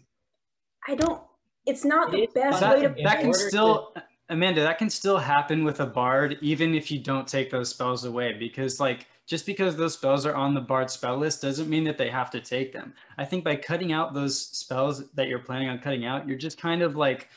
I 0.87 0.95
don't. 0.95 1.21
It's 1.65 1.85
not 1.85 2.13
It 2.13 2.17
the 2.17 2.23
is 2.23 2.33
best 2.33 2.59
funny. 2.59 2.81
way 2.81 2.87
that, 2.87 2.97
to. 2.97 3.03
that 3.03 3.17
can 3.19 3.27
order 3.27 3.39
still 3.39 3.93
Amanda, 4.29 4.61
that 4.61 4.77
can 4.77 4.89
still 4.89 5.17
happen 5.17 5.63
with 5.63 5.79
a 5.79 5.85
bard 5.85 6.37
even 6.41 6.73
if 6.75 6.89
you 6.91 6.99
don't 6.99 7.27
take 7.27 7.49
those 7.51 7.69
spells 7.69 8.05
away 8.05 8.33
because 8.39 8.79
like 8.79 9.05
just 9.29 9.45
because 9.45 9.77
those 9.77 9.93
spells 9.93 10.25
are 10.25 10.33
on 10.33 10.55
the 10.55 10.59
bard 10.59 10.89
spell 10.89 11.15
list 11.15 11.43
doesn't 11.43 11.69
mean 11.69 11.83
that 11.83 11.99
they 11.99 12.09
have 12.09 12.31
to 12.31 12.41
take 12.41 12.73
them. 12.73 12.95
I 13.19 13.25
think 13.25 13.43
by 13.43 13.55
cutting 13.55 13.93
out 13.93 14.15
those 14.15 14.41
spells 14.41 15.07
that 15.11 15.27
you're 15.27 15.37
planning 15.37 15.69
on 15.69 15.77
cutting 15.77 16.03
out, 16.03 16.27
you're 16.27 16.37
just 16.37 16.59
kind 16.59 16.81
of 16.81 16.95
like 16.95 17.29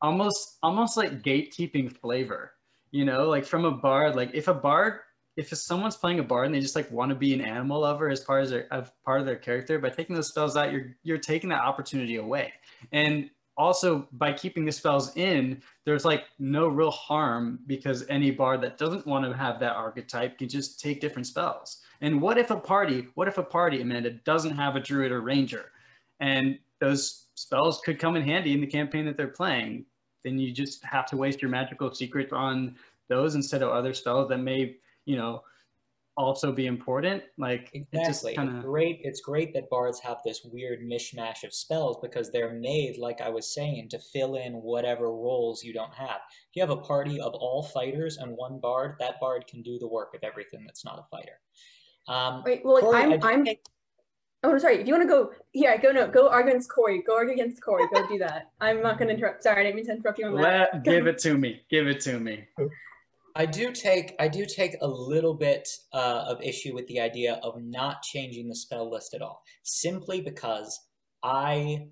almost 0.00 0.58
almost 0.62 0.96
like 0.96 1.22
gatekeeping 1.22 1.94
flavor. 1.94 2.52
You 2.92 3.04
know, 3.04 3.28
like 3.28 3.44
from 3.44 3.64
a 3.64 3.72
bard, 3.72 4.14
like 4.14 4.30
if 4.34 4.46
a 4.46 4.54
bard 4.54 5.00
if 5.36 5.48
someone's 5.48 5.96
playing 5.96 6.20
a 6.20 6.22
bard 6.22 6.46
and 6.46 6.54
they 6.54 6.60
just 6.60 6.76
like 6.76 6.90
want 6.92 7.08
to 7.08 7.16
be 7.16 7.34
an 7.34 7.40
animal 7.40 7.80
lover 7.80 8.08
as 8.08 8.20
part 8.20 8.44
of 8.44 8.50
their 8.50 8.72
as 8.72 8.92
part 9.04 9.20
of 9.20 9.26
their 9.26 9.36
character, 9.36 9.80
by 9.80 9.90
taking 9.90 10.14
those 10.14 10.28
spells 10.28 10.56
out, 10.56 10.70
you're 10.70 10.96
you're 11.02 11.18
taking 11.18 11.50
that 11.50 11.62
opportunity 11.62 12.16
away. 12.16 12.52
And 12.92 13.30
also 13.56 14.08
by 14.12 14.32
keeping 14.32 14.64
the 14.64 14.72
spells 14.72 15.16
in, 15.16 15.62
there's 15.84 16.04
like 16.04 16.24
no 16.38 16.68
real 16.68 16.90
harm 16.90 17.58
because 17.66 18.04
any 18.08 18.30
bard 18.30 18.60
that 18.62 18.78
doesn't 18.78 19.06
want 19.06 19.24
to 19.24 19.36
have 19.36 19.60
that 19.60 19.76
archetype 19.76 20.38
can 20.38 20.48
just 20.48 20.80
take 20.80 21.00
different 21.00 21.26
spells. 21.26 21.82
And 22.00 22.20
what 22.20 22.38
if 22.38 22.50
a 22.50 22.56
party, 22.56 23.08
what 23.14 23.28
if 23.28 23.38
a 23.38 23.42
party, 23.42 23.82
Amanda, 23.82 24.10
doesn't 24.10 24.56
have 24.56 24.76
a 24.76 24.80
druid 24.80 25.12
or 25.12 25.20
ranger? 25.20 25.72
And 26.20 26.58
those 26.80 27.26
spells 27.34 27.80
could 27.84 27.98
come 27.98 28.16
in 28.16 28.22
handy 28.22 28.52
in 28.52 28.60
the 28.60 28.66
campaign 28.66 29.04
that 29.06 29.16
they're 29.16 29.28
playing. 29.28 29.84
Then 30.24 30.38
you 30.38 30.52
just 30.52 30.84
have 30.84 31.06
to 31.06 31.16
waste 31.16 31.42
your 31.42 31.50
magical 31.50 31.92
secret 31.94 32.32
on 32.32 32.76
those 33.08 33.34
instead 33.34 33.62
of 33.62 33.70
other 33.70 33.92
spells 33.92 34.28
that 34.28 34.38
may, 34.38 34.76
you 35.04 35.16
know, 35.16 35.42
also 36.16 36.52
be 36.52 36.66
important. 36.66 37.22
Like 37.38 37.70
it 37.72 37.86
just 37.92 38.08
Exactly. 38.24 38.34
kind 38.36 38.48
It's 38.50 38.58
of 38.58 38.64
great. 38.64 39.00
It's 39.02 39.20
great 39.20 39.54
that 39.54 39.70
bards 39.70 40.00
have 40.00 40.18
this 40.24 40.42
weird 40.44 40.80
mishmash 40.80 41.44
of 41.44 41.54
spells 41.54 41.98
because 42.02 42.30
they're 42.30 42.52
made, 42.52 42.98
like 42.98 43.20
I 43.20 43.28
was 43.28 43.54
saying, 43.54 43.88
to 43.90 43.98
fill 43.98 44.36
in 44.36 44.54
whatever 44.54 45.10
roles 45.10 45.64
you 45.64 45.72
don't 45.72 45.94
have. 45.94 46.20
If 46.50 46.56
you 46.56 46.62
have 46.62 46.70
a 46.70 46.76
party 46.76 47.20
of 47.20 47.32
all 47.34 47.62
fighters 47.62 48.18
and 48.18 48.36
one 48.36 48.58
bard, 48.60 48.96
that 49.00 49.20
bard 49.20 49.46
can 49.46 49.62
do 49.62 49.78
the 49.78 49.88
work 49.88 50.14
of 50.14 50.20
everything 50.22 50.64
that's 50.66 50.84
not 50.84 50.98
a 50.98 51.16
fighter. 51.16 51.40
Um, 52.08 52.42
Wait, 52.44 52.62
well, 52.64 52.74
like, 52.74 52.82
Corey, 52.84 52.96
I 52.96 53.02
I'm. 53.02 53.20
do 53.20 53.26
I'm. 53.28 53.44
think- 53.44 53.60
Oh, 54.42 54.56
sorry. 54.56 54.80
If 54.80 54.86
you 54.86 54.94
want 54.94 55.02
to 55.06 55.08
go, 55.08 55.32
yeah, 55.52 55.76
go 55.76 55.92
no, 55.92 56.08
go 56.08 56.30
argue 56.30 56.52
against 56.52 56.70
Corey. 56.70 57.02
Go 57.06 57.14
argue 57.14 57.34
against 57.34 57.62
Corey. 57.62 57.84
Go 57.92 58.08
do 58.08 58.16
that. 58.20 58.50
I'm 58.58 58.82
not 58.82 58.96
going 58.98 59.08
to 59.08 59.14
interrupt. 59.14 59.42
Sorry, 59.42 59.60
I 59.60 59.64
didn't 59.64 59.76
mean 59.76 59.84
to 59.84 59.92
interrupt 59.92 60.18
you 60.18 60.28
on 60.28 60.34
that. 60.36 60.70
let 60.72 60.82
give 60.82 61.06
it 61.06 61.18
to 61.18 61.36
me. 61.36 61.60
Give 61.70 61.86
it 61.86 62.00
to 62.00 62.18
me. 62.18 62.44
I 63.34 63.46
do 63.46 63.72
take 63.72 64.14
I 64.18 64.28
do 64.28 64.44
take 64.44 64.76
a 64.80 64.86
little 64.86 65.34
bit 65.34 65.68
uh, 65.92 66.24
of 66.28 66.42
issue 66.42 66.74
with 66.74 66.86
the 66.86 67.00
idea 67.00 67.34
of 67.42 67.62
not 67.62 68.02
changing 68.02 68.48
the 68.48 68.56
spell 68.56 68.90
list 68.90 69.14
at 69.14 69.22
all, 69.22 69.42
simply 69.62 70.20
because 70.20 70.78
I 71.22 71.86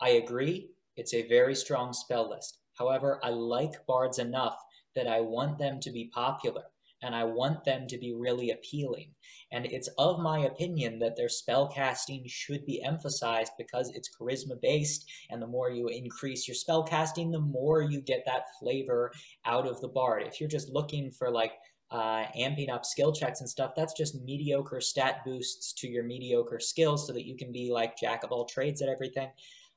I 0.00 0.10
agree 0.10 0.70
it's 0.96 1.14
a 1.14 1.28
very 1.28 1.54
strong 1.54 1.92
spell 1.92 2.28
list. 2.30 2.58
However, 2.74 3.20
I 3.22 3.30
like 3.30 3.86
bards 3.86 4.18
enough 4.18 4.56
that 4.94 5.06
I 5.06 5.20
want 5.20 5.58
them 5.58 5.80
to 5.80 5.90
be 5.90 6.10
popular 6.12 6.64
and 7.02 7.14
I 7.14 7.24
want 7.24 7.64
them 7.64 7.86
to 7.88 7.98
be 7.98 8.14
really 8.14 8.50
appealing. 8.50 9.12
And 9.52 9.66
it's 9.66 9.88
of 9.98 10.20
my 10.20 10.40
opinion 10.40 10.98
that 10.98 11.16
their 11.16 11.28
spell 11.28 11.68
casting 11.68 12.24
should 12.26 12.66
be 12.66 12.82
emphasized 12.82 13.52
because 13.56 13.90
it's 13.94 14.10
charisma 14.14 14.60
based, 14.60 15.08
and 15.30 15.40
the 15.40 15.46
more 15.46 15.70
you 15.70 15.88
increase 15.88 16.46
your 16.46 16.54
spell 16.54 16.82
casting, 16.82 17.30
the 17.30 17.40
more 17.40 17.82
you 17.82 18.00
get 18.00 18.24
that 18.26 18.46
flavor 18.60 19.12
out 19.44 19.66
of 19.66 19.80
the 19.80 19.88
bard. 19.88 20.22
If 20.26 20.40
you're 20.40 20.48
just 20.48 20.68
looking 20.70 21.10
for 21.10 21.30
like 21.30 21.52
uh, 21.90 22.24
amping 22.36 22.70
up 22.70 22.84
skill 22.84 23.12
checks 23.12 23.40
and 23.40 23.48
stuff, 23.48 23.72
that's 23.74 23.94
just 23.94 24.20
mediocre 24.22 24.80
stat 24.80 25.24
boosts 25.24 25.72
to 25.74 25.88
your 25.88 26.04
mediocre 26.04 26.60
skills 26.60 27.06
so 27.06 27.12
that 27.12 27.26
you 27.26 27.36
can 27.36 27.52
be 27.52 27.70
like 27.72 27.96
jack 27.96 28.24
of 28.24 28.32
all 28.32 28.44
trades 28.44 28.82
at 28.82 28.88
everything. 28.88 29.30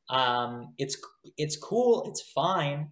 Um, 0.09 0.73
it's 0.77 0.97
it's 1.37 1.55
cool, 1.55 2.03
it's 2.09 2.21
fine. 2.21 2.89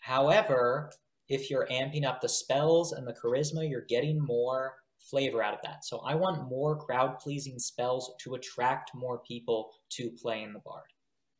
However, 0.00 0.92
if 1.28 1.50
you're 1.50 1.66
amping 1.70 2.04
up 2.04 2.20
the 2.20 2.28
spells 2.28 2.92
and 2.92 3.06
the 3.06 3.12
charisma, 3.14 3.68
you're 3.68 3.86
getting 3.88 4.20
more 4.20 4.74
flavor 4.98 5.42
out 5.42 5.54
of 5.54 5.60
that. 5.62 5.84
So 5.84 5.98
I 5.98 6.14
want 6.14 6.48
more 6.48 6.76
crowd 6.76 7.18
pleasing 7.18 7.58
spells 7.58 8.12
to 8.22 8.34
attract 8.34 8.90
more 8.94 9.18
people 9.20 9.70
to 9.90 10.10
playing 10.10 10.52
the 10.52 10.60
bard. 10.60 10.86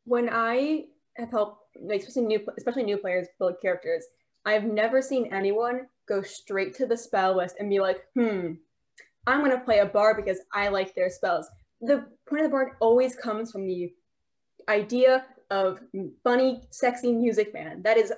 when 0.05 0.29
I 0.31 0.85
have 1.17 1.31
helped, 1.31 1.75
like 1.81 2.01
especially 2.01 2.27
new, 2.27 2.39
especially 2.57 2.83
new 2.83 2.97
players 2.97 3.27
build 3.39 3.55
characters, 3.61 4.05
I've 4.45 4.63
never 4.63 5.01
seen 5.01 5.33
anyone 5.33 5.87
go 6.07 6.21
straight 6.21 6.73
to 6.75 6.85
the 6.85 6.95
spell 6.97 7.35
list 7.35 7.55
and 7.59 7.69
be 7.69 7.79
like, 7.79 8.05
"Hmm, 8.13 8.53
I'm 9.25 9.41
gonna 9.41 9.59
play 9.59 9.79
a 9.79 9.85
bard 9.85 10.15
because 10.17 10.39
I 10.53 10.69
like 10.69 10.95
their 10.95 11.09
spells." 11.09 11.47
The 11.81 12.05
point 12.27 12.41
of 12.43 12.49
the 12.49 12.51
bard 12.51 12.73
always 12.79 13.15
comes 13.15 13.51
from 13.51 13.67
the 13.67 13.93
idea 14.69 15.25
of 15.49 15.79
funny, 16.23 16.67
sexy 16.71 17.11
music 17.13 17.53
man. 17.53 17.81
That 17.83 17.97
is 17.97 18.13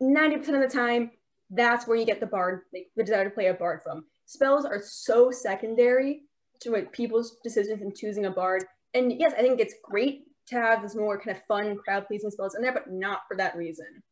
90% 0.00 0.36
of 0.54 0.60
the 0.60 0.68
time. 0.68 1.10
That's 1.50 1.86
where 1.86 1.96
you 1.96 2.06
get 2.06 2.20
the 2.20 2.26
bard, 2.26 2.62
like 2.72 2.88
the 2.96 3.04
desire 3.04 3.24
to 3.24 3.30
play 3.30 3.46
a 3.46 3.54
bard 3.54 3.82
from. 3.82 4.04
Spells 4.26 4.64
are 4.64 4.80
so 4.82 5.30
secondary 5.30 6.22
to 6.60 6.70
like, 6.70 6.92
people's 6.92 7.36
decisions 7.44 7.82
in 7.82 7.92
choosing 7.94 8.26
a 8.26 8.30
bard. 8.30 8.64
And 8.94 9.12
yes, 9.12 9.32
I 9.36 9.42
think 9.42 9.60
it's 9.60 9.74
great 9.82 10.24
to 10.48 10.56
have 10.56 10.82
this 10.82 10.94
more 10.94 11.18
kind 11.20 11.36
of 11.36 11.42
fun, 11.46 11.76
crowd 11.78 12.06
pleasing 12.06 12.30
spells 12.30 12.54
in 12.54 12.62
there, 12.62 12.72
but 12.72 12.90
not 12.90 13.20
for 13.28 13.36
that 13.36 13.56
reason. 13.56 14.02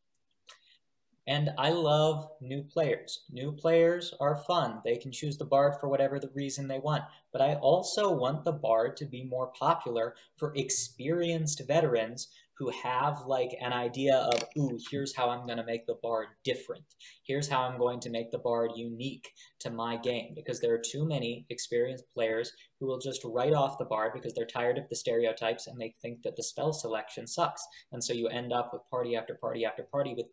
And 1.27 1.51
I 1.57 1.69
love 1.69 2.27
new 2.41 2.63
players. 2.63 3.25
New 3.31 3.51
players 3.51 4.13
are 4.19 4.43
fun. 4.47 4.81
They 4.83 4.97
can 4.97 5.11
choose 5.11 5.37
the 5.37 5.45
bard 5.45 5.75
for 5.79 5.87
whatever 5.87 6.19
the 6.19 6.31
reason 6.33 6.67
they 6.67 6.79
want. 6.79 7.03
But 7.31 7.41
I 7.41 7.55
also 7.55 8.11
want 8.11 8.43
the 8.43 8.51
bard 8.51 8.97
to 8.97 9.05
be 9.05 9.23
more 9.23 9.47
popular 9.47 10.15
for 10.35 10.51
experienced 10.55 11.61
veterans 11.67 12.29
who 12.61 12.69
have 12.83 13.23
like 13.25 13.57
an 13.59 13.73
idea 13.73 14.15
of, 14.15 14.43
ooh, 14.55 14.77
here's 14.91 15.15
how 15.15 15.31
I'm 15.31 15.47
going 15.47 15.57
to 15.57 15.65
make 15.65 15.87
the 15.87 15.97
bard 16.03 16.27
different. 16.43 16.83
Here's 17.23 17.47
how 17.47 17.61
I'm 17.61 17.79
going 17.79 17.99
to 18.01 18.11
make 18.11 18.29
the 18.29 18.37
bard 18.37 18.69
unique 18.75 19.27
to 19.61 19.71
my 19.71 19.97
game. 19.97 20.33
Because 20.35 20.59
there 20.59 20.71
are 20.71 20.81
too 20.85 21.03
many 21.03 21.47
experienced 21.49 22.03
players 22.13 22.53
who 22.79 22.85
will 22.85 22.99
just 22.99 23.23
write 23.25 23.53
off 23.53 23.79
the 23.79 23.85
bard 23.85 24.11
because 24.13 24.35
they're 24.35 24.45
tired 24.45 24.77
of 24.77 24.87
the 24.89 24.95
stereotypes 24.95 25.65
and 25.65 25.81
they 25.81 25.95
think 26.03 26.21
that 26.21 26.35
the 26.35 26.43
spell 26.43 26.71
selection 26.71 27.25
sucks. 27.25 27.65
And 27.93 28.03
so 28.03 28.13
you 28.13 28.27
end 28.27 28.53
up 28.53 28.69
with 28.71 28.87
party 28.91 29.15
after 29.15 29.33
party 29.33 29.65
after 29.65 29.81
party 29.91 30.13
with 30.15 30.27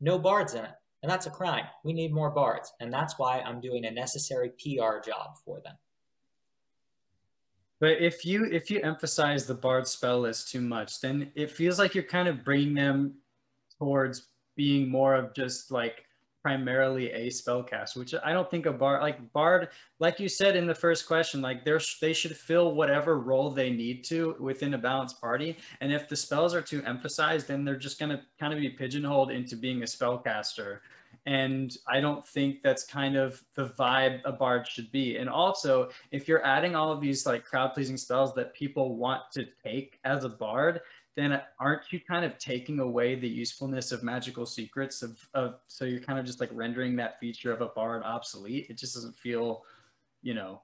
no 0.00 0.18
bards 0.18 0.54
in 0.54 0.64
it. 0.64 0.72
And 1.02 1.12
that's 1.12 1.26
a 1.26 1.30
crime. 1.30 1.66
We 1.84 1.92
need 1.92 2.14
more 2.14 2.30
bards. 2.30 2.72
And 2.80 2.90
that's 2.90 3.18
why 3.18 3.40
I'm 3.40 3.60
doing 3.60 3.84
a 3.84 3.90
necessary 3.90 4.52
PR 4.58 5.00
job 5.04 5.36
for 5.44 5.60
them. 5.62 5.74
But 7.80 8.00
if 8.00 8.24
you 8.24 8.44
if 8.46 8.70
you 8.70 8.80
emphasize 8.82 9.46
the 9.46 9.54
bard 9.54 9.86
spell 9.86 10.20
list 10.20 10.50
too 10.50 10.60
much, 10.60 11.00
then 11.00 11.30
it 11.34 11.50
feels 11.50 11.78
like 11.78 11.94
you're 11.94 12.04
kind 12.04 12.28
of 12.28 12.44
bringing 12.44 12.74
them 12.74 13.14
towards 13.78 14.28
being 14.56 14.88
more 14.88 15.14
of 15.14 15.34
just 15.34 15.70
like 15.70 16.04
primarily 16.44 17.10
a 17.10 17.28
spellcaster, 17.28 17.96
which 17.96 18.14
I 18.22 18.34
don't 18.34 18.50
think 18.50 18.66
a 18.66 18.72
bard 18.72 19.00
like 19.00 19.32
bard, 19.32 19.70
like 19.98 20.20
you 20.20 20.28
said 20.28 20.56
in 20.56 20.66
the 20.66 20.74
first 20.74 21.06
question, 21.06 21.40
like 21.40 21.64
they're 21.64 21.80
they 22.02 22.12
should 22.12 22.36
fill 22.36 22.74
whatever 22.74 23.18
role 23.18 23.50
they 23.50 23.70
need 23.70 24.04
to 24.04 24.36
within 24.38 24.74
a 24.74 24.78
balanced 24.78 25.20
party. 25.20 25.56
And 25.80 25.90
if 25.90 26.06
the 26.06 26.16
spells 26.16 26.54
are 26.54 26.60
too 26.60 26.82
emphasized, 26.84 27.48
then 27.48 27.64
they're 27.64 27.76
just 27.76 27.98
gonna 27.98 28.22
kind 28.38 28.52
of 28.52 28.60
be 28.60 28.68
pigeonholed 28.68 29.30
into 29.30 29.56
being 29.56 29.82
a 29.82 29.86
spellcaster. 29.86 30.80
And 31.26 31.74
I 31.86 32.00
don't 32.00 32.26
think 32.26 32.62
that's 32.62 32.84
kind 32.84 33.16
of 33.16 33.42
the 33.54 33.66
vibe 33.66 34.20
a 34.24 34.32
bard 34.32 34.66
should 34.66 34.92
be. 34.92 35.16
And 35.16 35.28
also, 35.28 35.88
if 36.10 36.28
you're 36.28 36.44
adding 36.44 36.74
all 36.76 36.92
of 36.92 37.00
these 37.00 37.24
like 37.24 37.44
crowd 37.44 37.72
pleasing 37.72 37.96
spells 37.96 38.34
that 38.34 38.52
people 38.52 38.96
want 38.96 39.22
to 39.32 39.46
take 39.62 39.98
as 40.04 40.24
a 40.24 40.28
bard, 40.28 40.80
then 41.16 41.40
aren't 41.60 41.92
you 41.92 42.00
kind 42.00 42.24
of 42.24 42.38
taking 42.38 42.80
away 42.80 43.14
the 43.14 43.28
usefulness 43.28 43.92
of 43.92 44.02
magical 44.02 44.44
secrets 44.46 45.02
of, 45.02 45.28
of 45.34 45.60
so 45.68 45.84
you're 45.84 46.00
kind 46.00 46.18
of 46.18 46.26
just 46.26 46.40
like 46.40 46.50
rendering 46.52 46.96
that 46.96 47.18
feature 47.20 47.52
of 47.52 47.60
a 47.60 47.68
bard 47.68 48.02
obsolete 48.02 48.66
it 48.68 48.76
just 48.76 48.94
doesn't 48.94 49.16
feel 49.16 49.62
you 50.22 50.34
know 50.34 50.60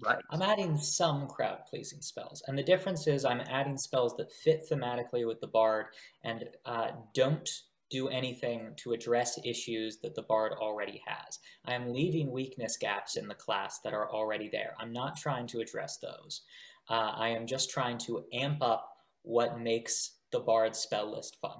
right 0.00 0.22
I'm 0.30 0.42
adding 0.42 0.76
some 0.76 1.26
crowd 1.28 1.58
pleasing 1.68 2.00
spells. 2.00 2.42
And 2.46 2.58
the 2.58 2.62
difference 2.62 3.06
is 3.06 3.24
I'm 3.24 3.40
adding 3.42 3.78
spells 3.78 4.16
that 4.16 4.32
fit 4.32 4.68
thematically 4.68 5.26
with 5.26 5.40
the 5.40 5.46
bard 5.46 5.86
and 6.24 6.44
uh, 6.64 6.88
don't 7.12 7.48
do 7.94 8.08
anything 8.08 8.72
to 8.74 8.92
address 8.92 9.38
issues 9.44 9.98
that 9.98 10.16
the 10.16 10.22
bard 10.22 10.52
already 10.58 11.00
has. 11.06 11.38
I 11.64 11.74
am 11.74 11.92
leaving 11.92 12.32
weakness 12.32 12.76
gaps 12.76 13.16
in 13.16 13.28
the 13.28 13.36
class 13.36 13.78
that 13.84 13.94
are 13.94 14.10
already 14.10 14.48
there. 14.50 14.74
I'm 14.80 14.92
not 14.92 15.16
trying 15.16 15.46
to 15.48 15.60
address 15.60 15.98
those. 15.98 16.42
Uh, 16.90 17.12
I 17.14 17.28
am 17.28 17.46
just 17.46 17.70
trying 17.70 17.98
to 17.98 18.24
amp 18.32 18.62
up 18.62 18.90
what 19.22 19.60
makes 19.60 20.16
the 20.32 20.40
bard 20.40 20.74
spell 20.74 21.14
list 21.14 21.36
fun. 21.40 21.58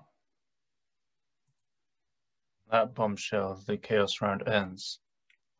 That 2.72 2.96
bombshell, 2.96 3.62
the 3.68 3.76
chaos 3.76 4.20
round 4.20 4.48
ends. 4.48 4.98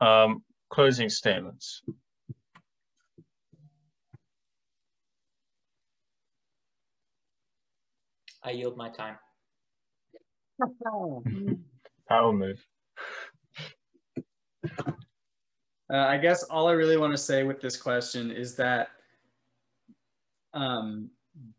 Um, 0.00 0.42
closing 0.70 1.08
statements. 1.08 1.82
I 8.42 8.50
yield 8.50 8.76
my 8.76 8.90
time. 8.90 9.14
Power 12.08 12.32
move. 12.32 12.64
Uh, 15.92 15.96
I 15.96 16.16
guess 16.16 16.42
all 16.44 16.68
I 16.68 16.72
really 16.72 16.96
want 16.96 17.12
to 17.12 17.18
say 17.18 17.42
with 17.44 17.60
this 17.60 17.76
question 17.76 18.30
is 18.30 18.54
that 18.56 18.88
um, 20.54 21.10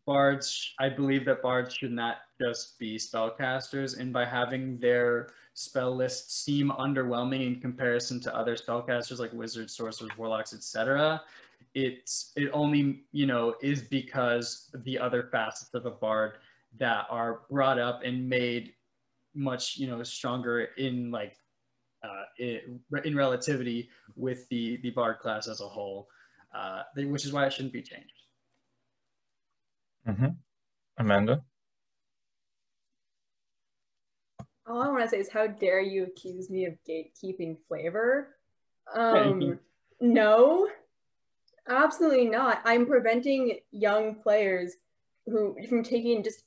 bards, 0.04 0.74
I 0.80 0.88
believe 0.88 1.24
that 1.26 1.42
bards 1.42 1.74
should 1.74 1.92
not 1.92 2.18
just 2.40 2.78
be 2.78 2.96
spellcasters, 2.96 3.98
and 3.98 4.12
by 4.12 4.24
having 4.24 4.78
their 4.78 5.28
spell 5.54 5.94
list 5.94 6.44
seem 6.44 6.70
underwhelming 6.70 7.46
in 7.46 7.60
comparison 7.60 8.20
to 8.20 8.36
other 8.36 8.56
spellcasters 8.56 9.18
like 9.18 9.32
wizards, 9.32 9.74
sorcerers, 9.74 10.16
warlocks, 10.16 10.52
etc., 10.52 11.22
it's 11.74 12.32
it 12.36 12.50
only 12.52 13.04
you 13.12 13.26
know 13.26 13.54
is 13.62 13.82
because 13.82 14.70
the 14.84 14.98
other 14.98 15.28
facets 15.30 15.74
of 15.74 15.86
a 15.86 15.90
bard 15.90 16.38
that 16.78 17.06
are 17.10 17.40
brought 17.50 17.78
up 17.78 18.02
and 18.02 18.28
made 18.28 18.72
much 19.36 19.76
you 19.76 19.86
know 19.86 20.02
stronger 20.02 20.68
in 20.76 21.10
like 21.10 21.36
uh, 22.02 22.24
in, 22.38 22.80
in 23.04 23.16
relativity 23.16 23.90
with 24.14 24.48
the 24.48 24.78
the 24.82 24.90
bard 24.90 25.18
class 25.18 25.48
as 25.48 25.60
a 25.60 25.68
whole, 25.68 26.08
uh, 26.54 26.82
which 26.96 27.24
is 27.24 27.32
why 27.32 27.46
it 27.46 27.52
shouldn't 27.52 27.72
be 27.72 27.82
changed. 27.82 28.12
Mm-hmm. 30.08 30.26
Amanda. 30.98 31.42
All 34.68 34.82
I 34.82 34.88
want 34.88 35.02
to 35.04 35.08
say 35.08 35.18
is, 35.18 35.30
how 35.30 35.46
dare 35.46 35.80
you 35.80 36.04
accuse 36.04 36.50
me 36.50 36.64
of 36.66 36.74
gatekeeping 36.88 37.56
flavor? 37.68 38.36
Um, 38.94 39.60
no, 40.00 40.68
absolutely 41.68 42.28
not. 42.28 42.62
I'm 42.64 42.86
preventing 42.86 43.58
young 43.70 44.16
players 44.16 44.74
who 45.26 45.56
from 45.68 45.82
taking 45.82 46.22
just 46.24 46.42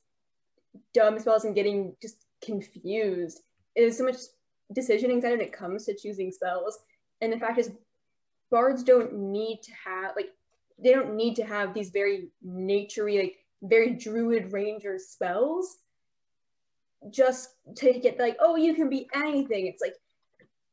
dumb 0.92 1.18
spells 1.18 1.44
and 1.44 1.54
getting 1.54 1.94
just 2.02 2.16
confused. 2.44 3.40
There's 3.76 3.98
so 3.98 4.04
much 4.04 4.16
decision 4.72 5.10
anxiety 5.10 5.38
when 5.38 5.46
it 5.46 5.52
comes 5.52 5.84
to 5.86 5.96
choosing 5.96 6.30
spells. 6.30 6.78
And 7.20 7.32
the 7.32 7.38
fact 7.38 7.58
is, 7.58 7.72
bards 8.50 8.82
don't 8.82 9.12
need 9.12 9.60
to 9.62 9.72
have 9.84 10.12
like 10.16 10.30
they 10.82 10.92
don't 10.92 11.14
need 11.14 11.36
to 11.36 11.44
have 11.44 11.74
these 11.74 11.90
very 11.90 12.28
naturey, 12.46 13.18
like 13.18 13.36
very 13.62 13.90
druid 13.90 14.52
ranger 14.52 14.98
spells 14.98 15.78
just 17.10 17.50
to 17.76 17.92
get 17.98 18.18
like, 18.18 18.36
oh, 18.40 18.56
you 18.56 18.74
can 18.74 18.88
be 18.88 19.08
anything. 19.14 19.66
It's 19.66 19.82
like 19.82 19.94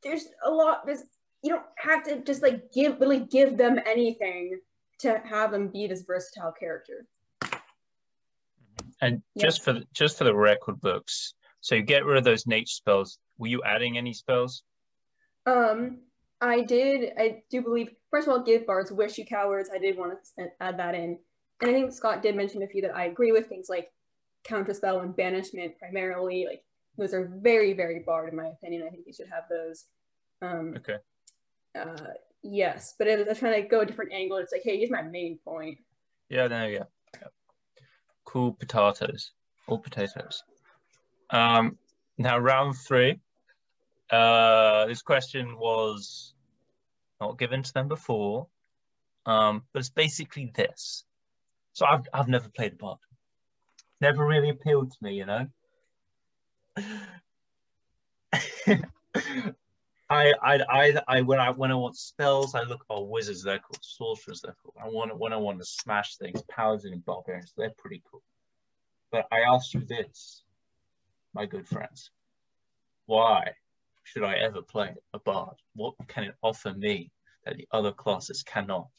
there's 0.03 0.27
a 0.45 0.49
lot. 0.49 0.85
There's 0.85 1.03
you 1.43 1.51
don't 1.51 1.65
have 1.77 2.03
to 2.03 2.21
just 2.23 2.41
like 2.41 2.71
give 2.71 2.99
really 2.99 3.19
give 3.19 3.57
them 3.57 3.79
anything 3.85 4.59
to 4.99 5.21
have 5.25 5.51
them 5.51 5.67
be 5.67 5.87
this 5.87 6.01
versatile 6.01 6.51
character. 6.51 7.05
And 8.99 9.21
just 9.37 9.63
for 9.63 9.73
the, 9.73 9.83
just 9.93 10.17
for 10.17 10.23
the 10.23 10.35
record 10.35 10.81
books, 10.81 11.35
so 11.61 11.75
you 11.75 11.81
get 11.81 12.05
rid 12.05 12.17
of 12.17 12.23
those 12.23 12.47
nature 12.47 12.67
spells. 12.67 13.19
Were 13.37 13.47
you 13.47 13.61
adding 13.63 13.97
any 13.97 14.13
spells? 14.13 14.63
Um, 15.45 15.99
I 16.41 16.61
did. 16.61 17.13
I 17.17 17.43
do 17.49 17.61
believe. 17.61 17.91
First 18.11 18.27
of 18.27 18.33
all, 18.33 18.43
give 18.43 18.65
bards 18.65 18.91
wish 18.91 19.17
you 19.17 19.25
cowards. 19.25 19.69
I 19.73 19.77
did 19.77 19.97
want 19.97 20.13
to 20.37 20.47
add 20.61 20.77
that 20.77 20.95
in, 20.95 21.17
and 21.61 21.69
I 21.69 21.73
think 21.73 21.91
Scott 21.91 22.21
did 22.21 22.35
mention 22.35 22.63
a 22.63 22.67
few 22.67 22.81
that 22.81 22.95
I 22.95 23.05
agree 23.05 23.31
with. 23.31 23.47
Things 23.47 23.69
like 23.69 23.91
counterspell 24.47 25.01
and 25.03 25.15
banishment, 25.15 25.77
primarily. 25.79 26.45
Like 26.47 26.63
those 26.97 27.13
are 27.13 27.31
very, 27.41 27.73
very 27.73 27.99
bard 27.99 28.29
in 28.29 28.35
my 28.35 28.47
opinion. 28.47 28.83
I 28.85 28.89
think 28.89 29.03
you 29.05 29.13
should 29.13 29.29
have 29.29 29.43
those. 29.49 29.85
Um, 30.41 30.73
okay. 30.77 30.97
Uh, 31.77 32.13
yes, 32.43 32.95
but 32.97 33.07
I 33.07 33.15
was 33.15 33.39
trying 33.39 33.61
to 33.61 33.67
go 33.67 33.81
a 33.81 33.85
different 33.85 34.13
angle. 34.13 34.37
It's 34.37 34.51
like, 34.51 34.63
hey, 34.63 34.77
here's 34.77 34.91
my 34.91 35.01
main 35.01 35.37
point. 35.43 35.77
Yeah, 36.29 36.47
there 36.47 36.69
you 36.69 36.79
go. 36.79 36.85
Yeah. 37.21 37.27
Cool 38.25 38.53
potatoes, 38.53 39.31
all 39.67 39.79
potatoes. 39.79 40.43
Um, 41.29 41.77
now 42.17 42.37
round 42.37 42.77
three. 42.77 43.19
Uh, 44.09 44.85
this 44.85 45.01
question 45.01 45.57
was 45.57 46.33
not 47.19 47.37
given 47.37 47.63
to 47.63 47.73
them 47.73 47.87
before, 47.87 48.47
um, 49.25 49.63
but 49.73 49.79
it's 49.79 49.89
basically 49.89 50.51
this. 50.55 51.03
So 51.73 51.85
I've 51.85 52.07
I've 52.13 52.27
never 52.27 52.49
played 52.49 52.73
a 52.73 52.75
bard. 52.75 52.99
Never 53.99 54.25
really 54.25 54.49
appealed 54.49 54.91
to 54.91 54.97
me, 55.01 55.15
you 55.15 55.25
know. 55.25 55.47
I, 60.09 60.33
I, 60.41 60.59
I, 60.69 61.01
I, 61.07 61.21
when 61.21 61.39
I, 61.39 61.49
when 61.49 61.71
I 61.71 61.75
want 61.75 61.97
spells, 61.97 62.55
I 62.55 62.63
look. 62.63 62.85
Oh, 62.89 63.03
wizards, 63.03 63.43
they're 63.43 63.59
called 63.59 63.79
Sorcerers, 63.81 64.41
they're 64.41 64.55
cool. 64.63 64.73
I 64.81 64.87
want, 64.87 65.17
when 65.17 65.33
I 65.33 65.37
want 65.37 65.59
to 65.59 65.65
smash 65.65 66.15
things, 66.15 66.41
paladins 66.49 66.93
and 66.93 67.05
barbarians, 67.05 67.53
they're 67.57 67.73
pretty 67.77 68.01
cool. 68.09 68.23
But 69.11 69.27
I 69.31 69.41
asked 69.41 69.73
you 69.73 69.81
this: 69.81 70.43
my 71.37 71.45
good 71.45 71.67
friends. 71.67 72.09
Why 73.05 73.51
should 74.03 74.23
I 74.23 74.37
ever 74.37 74.63
play 74.63 74.95
a 75.13 75.19
bard? 75.19 75.57
What 75.75 75.93
can 76.07 76.23
it 76.23 76.35
offer 76.41 76.73
me 76.73 77.11
that 77.45 77.57
the 77.57 77.67
other 77.71 77.91
classes 77.91 78.41
cannot? 78.41 78.89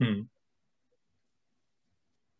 Hmm. 0.00 0.22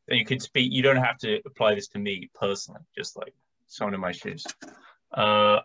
And 0.09 0.18
you 0.20 0.24
could 0.24 0.43
speak, 0.43 0.72
you 0.72 0.83
don't 0.83 1.05
have 1.09 1.18
to 1.18 1.41
apply 1.45 1.74
this 1.74 1.89
to 1.89 1.99
me 1.99 2.30
personally, 2.39 2.83
just 2.97 3.16
like 3.16 3.35
someone 3.66 3.95
in 3.95 4.01
my 4.01 4.12
shoes. 4.12 4.45
Uh, 5.12 5.61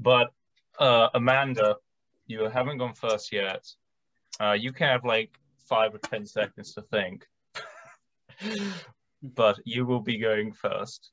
but 0.00 0.32
uh, 0.80 1.08
Amanda, 1.14 1.76
you 2.26 2.48
haven't 2.48 2.78
gone 2.78 2.94
first 2.94 3.32
yet. 3.32 3.64
Uh, 4.40 4.56
you 4.58 4.72
can 4.72 4.88
have 4.88 5.04
like 5.04 5.38
five 5.68 5.94
or 5.94 5.98
10 5.98 6.26
seconds 6.26 6.74
to 6.74 6.82
think, 6.82 7.28
but 9.22 9.56
you 9.64 9.86
will 9.86 10.00
be 10.00 10.18
going 10.18 10.52
first. 10.52 11.12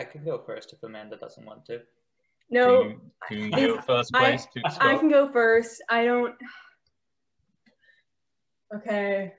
I 0.00 0.04
can 0.04 0.24
go 0.24 0.38
first 0.38 0.72
if 0.72 0.82
Amanda 0.82 1.16
doesn't 1.16 1.44
want 1.44 1.64
to. 1.66 1.80
No, 2.50 2.94
do 3.28 3.36
you, 3.36 3.50
do 3.50 3.60
you 3.60 3.80
first 3.86 4.12
place? 4.12 4.46
I, 4.64 4.94
I 4.94 4.98
can 4.98 5.08
go 5.08 5.28
first. 5.32 5.82
I 5.90 6.04
don't. 6.04 6.34
Okay. 8.74 9.34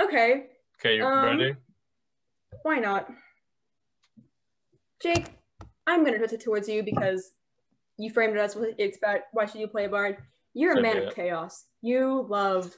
Okay. 0.00 0.46
Okay, 0.78 0.96
you 0.96 1.04
um, 1.04 1.24
ready? 1.24 1.54
Why 2.62 2.78
not? 2.78 3.10
Jake, 5.02 5.26
I'm 5.86 6.04
gonna 6.04 6.18
put 6.18 6.32
it 6.32 6.40
towards 6.40 6.68
you 6.68 6.82
because 6.82 7.32
you 7.98 8.10
framed 8.10 8.36
it 8.36 8.40
as 8.40 8.56
it's 8.78 8.98
about 8.98 9.20
why 9.32 9.46
should 9.46 9.60
you 9.60 9.68
play 9.68 9.84
a 9.84 9.88
bard? 9.88 10.18
You're 10.54 10.78
a 10.78 10.82
man 10.82 10.98
of 10.98 11.14
chaos. 11.14 11.66
You 11.82 12.26
love 12.28 12.74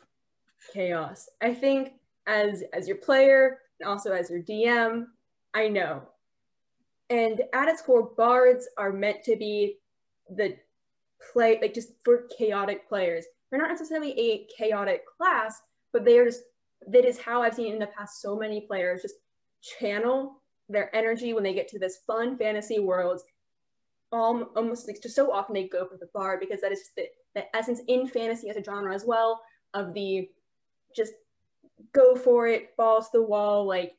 chaos. 0.72 1.28
I 1.40 1.54
think 1.54 1.92
as 2.26 2.64
as 2.72 2.86
your 2.86 2.98
player 2.98 3.60
and 3.80 3.88
also 3.88 4.12
as 4.12 4.30
your 4.30 4.42
DM, 4.42 5.06
I 5.54 5.68
know 5.68 6.02
and 7.12 7.42
at 7.52 7.68
its 7.68 7.82
core, 7.82 8.10
bards 8.16 8.66
are 8.78 8.90
meant 8.90 9.22
to 9.24 9.36
be 9.36 9.76
the 10.30 10.56
play, 11.32 11.58
like 11.60 11.74
just 11.74 11.90
for 12.02 12.26
chaotic 12.38 12.88
players. 12.88 13.26
They're 13.50 13.60
not 13.60 13.68
necessarily 13.68 14.18
a 14.18 14.46
chaotic 14.56 15.02
class, 15.18 15.60
but 15.92 16.06
they 16.06 16.16
are 16.16 16.24
just, 16.24 16.40
that 16.86 17.04
is 17.04 17.18
how 17.18 17.42
I've 17.42 17.54
seen 17.54 17.74
in 17.74 17.78
the 17.78 17.86
past 17.86 18.22
so 18.22 18.34
many 18.34 18.62
players 18.62 19.02
just 19.02 19.16
channel 19.60 20.40
their 20.70 20.94
energy 20.96 21.34
when 21.34 21.44
they 21.44 21.52
get 21.52 21.68
to 21.68 21.78
this 21.78 21.98
fun 22.06 22.38
fantasy 22.38 22.78
world. 22.78 23.20
Um, 24.10 24.48
almost 24.56 24.88
like 24.88 25.02
just 25.02 25.14
so 25.14 25.30
often 25.30 25.52
they 25.52 25.68
go 25.68 25.86
for 25.86 25.98
the 25.98 26.08
bard 26.14 26.40
because 26.40 26.62
that 26.62 26.72
is 26.72 26.92
the, 26.96 27.04
the 27.34 27.54
essence 27.54 27.80
in 27.88 28.06
fantasy 28.06 28.48
as 28.48 28.56
a 28.56 28.64
genre 28.64 28.94
as 28.94 29.04
well 29.04 29.42
of 29.74 29.92
the 29.92 30.30
just 30.96 31.12
go 31.92 32.16
for 32.16 32.46
it, 32.46 32.74
balls 32.78 33.10
to 33.10 33.18
the 33.18 33.22
wall, 33.22 33.66
like 33.66 33.92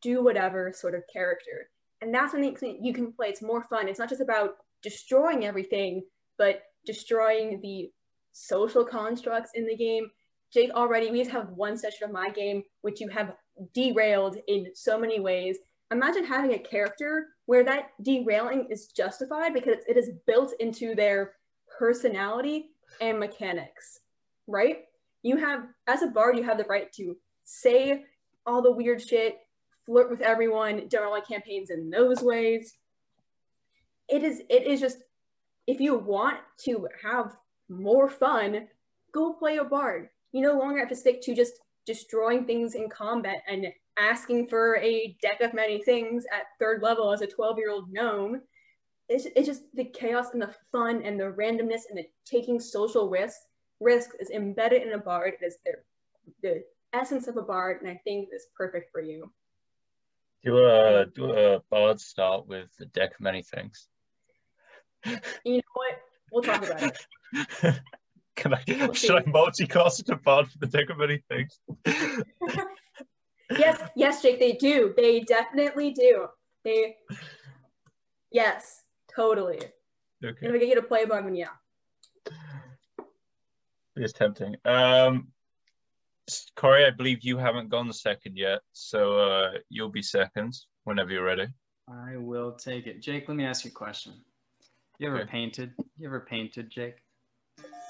do 0.00 0.22
whatever 0.22 0.72
sort 0.72 0.94
of 0.94 1.02
character 1.12 1.68
and 2.02 2.14
that's 2.14 2.32
when 2.32 2.44
you 2.80 2.92
can 2.92 3.12
play 3.12 3.28
it's 3.28 3.42
more 3.42 3.62
fun. 3.62 3.88
It's 3.88 3.98
not 3.98 4.08
just 4.08 4.20
about 4.20 4.56
destroying 4.82 5.44
everything 5.44 6.02
but 6.38 6.62
destroying 6.84 7.60
the 7.60 7.90
social 8.32 8.84
constructs 8.84 9.52
in 9.54 9.66
the 9.66 9.76
game. 9.76 10.10
Jake 10.52 10.70
already 10.72 11.10
we 11.10 11.18
just 11.18 11.30
have 11.30 11.50
one 11.50 11.76
session 11.76 12.04
of 12.04 12.12
my 12.12 12.30
game 12.30 12.62
which 12.82 13.00
you 13.00 13.08
have 13.08 13.34
derailed 13.74 14.36
in 14.48 14.66
so 14.74 14.98
many 14.98 15.20
ways. 15.20 15.58
Imagine 15.90 16.24
having 16.24 16.54
a 16.54 16.58
character 16.58 17.28
where 17.46 17.64
that 17.64 17.90
derailing 18.02 18.66
is 18.70 18.86
justified 18.86 19.52
because 19.52 19.78
it 19.86 19.96
is 19.96 20.10
built 20.26 20.52
into 20.58 20.94
their 20.94 21.32
personality 21.78 22.70
and 23.00 23.18
mechanics 23.18 24.00
right? 24.46 24.84
You 25.22 25.36
have 25.36 25.64
as 25.86 26.02
a 26.02 26.08
bard 26.08 26.36
you 26.36 26.44
have 26.44 26.58
the 26.58 26.64
right 26.64 26.92
to 26.94 27.16
say 27.44 28.04
all 28.46 28.62
the 28.62 28.72
weird 28.72 29.00
shit 29.00 29.38
flirt 29.84 30.10
with 30.10 30.20
everyone, 30.20 30.88
don't 30.88 31.10
run 31.10 31.22
campaigns 31.28 31.70
in 31.70 31.90
those 31.90 32.22
ways. 32.22 32.74
It 34.08 34.22
is 34.22 34.42
it 34.48 34.66
is 34.66 34.80
just 34.80 34.98
if 35.66 35.80
you 35.80 35.96
want 35.96 36.38
to 36.64 36.88
have 37.04 37.36
more 37.68 38.08
fun, 38.08 38.68
go 39.12 39.32
play 39.32 39.56
a 39.58 39.64
bard. 39.64 40.08
You 40.32 40.42
no 40.42 40.58
longer 40.58 40.80
have 40.80 40.88
to 40.88 40.96
stick 40.96 41.22
to 41.22 41.34
just 41.34 41.54
destroying 41.86 42.44
things 42.44 42.74
in 42.74 42.88
combat 42.88 43.42
and 43.48 43.66
asking 43.98 44.48
for 44.48 44.76
a 44.76 45.16
deck 45.20 45.40
of 45.40 45.54
many 45.54 45.82
things 45.82 46.24
at 46.32 46.46
third 46.58 46.82
level 46.82 47.12
as 47.12 47.20
a 47.20 47.26
12 47.26 47.58
year 47.58 47.70
old 47.70 47.92
gnome. 47.92 48.40
It's, 49.08 49.26
it's 49.36 49.46
just 49.46 49.62
the 49.74 49.84
chaos 49.84 50.28
and 50.32 50.40
the 50.40 50.54
fun 50.70 51.02
and 51.02 51.18
the 51.18 51.32
randomness 51.32 51.82
and 51.90 51.98
the 51.98 52.06
taking 52.24 52.58
social 52.58 53.10
risks 53.10 53.46
risk 53.82 54.10
is 54.20 54.30
embedded 54.30 54.82
in 54.82 54.92
a 54.92 54.98
bard. 54.98 55.34
It 55.40 55.44
is 55.44 55.56
the, 55.64 55.72
the 56.42 56.64
essence 56.92 57.26
of 57.26 57.36
a 57.36 57.42
bard, 57.42 57.82
and 57.82 57.90
I 57.90 58.00
think 58.04 58.28
it's 58.32 58.46
perfect 58.56 58.90
for 58.92 59.00
you. 59.00 59.30
Do 60.44 60.58
a 60.58 61.06
do 61.06 61.32
a 61.32 61.60
bard 61.70 62.00
start 62.00 62.48
with 62.48 62.68
the 62.76 62.86
deck 62.86 63.14
of 63.14 63.20
many 63.20 63.42
things. 63.42 63.86
You 65.44 65.56
know 65.56 65.62
what? 65.74 66.00
We'll 66.32 66.42
talk 66.42 66.64
about 66.64 66.82
it. 66.82 67.80
Can 68.36 68.54
I 68.54 68.62
we'll 68.66 68.92
should 68.92 69.16
I 69.16 69.22
multiclass 69.22 70.08
a 70.10 70.16
bard 70.16 70.48
for 70.48 70.58
the 70.58 70.66
deck 70.66 70.90
of 70.90 70.98
many 70.98 71.22
things? 71.28 71.60
yes, 73.50 73.80
yes, 73.94 74.22
Jake, 74.22 74.40
they 74.40 74.52
do. 74.52 74.94
They 74.96 75.20
definitely 75.20 75.92
do. 75.92 76.28
They 76.64 76.96
yes, 78.30 78.82
totally. 79.14 79.60
Okay. 80.24 80.46
If 80.46 80.52
we 80.52 80.58
get 80.58 80.68
you 80.68 80.76
to 80.76 80.82
play 80.82 81.04
bug, 81.04 81.24
then 81.24 81.34
yeah. 81.34 81.48
It's 83.96 84.12
tempting. 84.12 84.56
Um 84.64 85.28
Corey, 86.56 86.84
I 86.84 86.90
believe 86.90 87.18
you 87.22 87.36
haven't 87.36 87.68
gone 87.68 87.92
second 87.92 88.36
yet, 88.36 88.60
so 88.72 89.18
uh, 89.18 89.50
you'll 89.68 89.90
be 89.90 90.02
second 90.02 90.56
whenever 90.84 91.10
you're 91.10 91.24
ready. 91.24 91.46
I 91.88 92.16
will 92.16 92.52
take 92.52 92.86
it. 92.86 93.02
Jake, 93.02 93.28
let 93.28 93.36
me 93.36 93.44
ask 93.44 93.64
you 93.64 93.70
a 93.70 93.74
question. 93.74 94.14
You 94.98 95.08
ever 95.08 95.22
okay. 95.22 95.30
painted? 95.30 95.72
You 95.98 96.06
ever 96.06 96.20
painted, 96.20 96.70
Jake? 96.70 96.96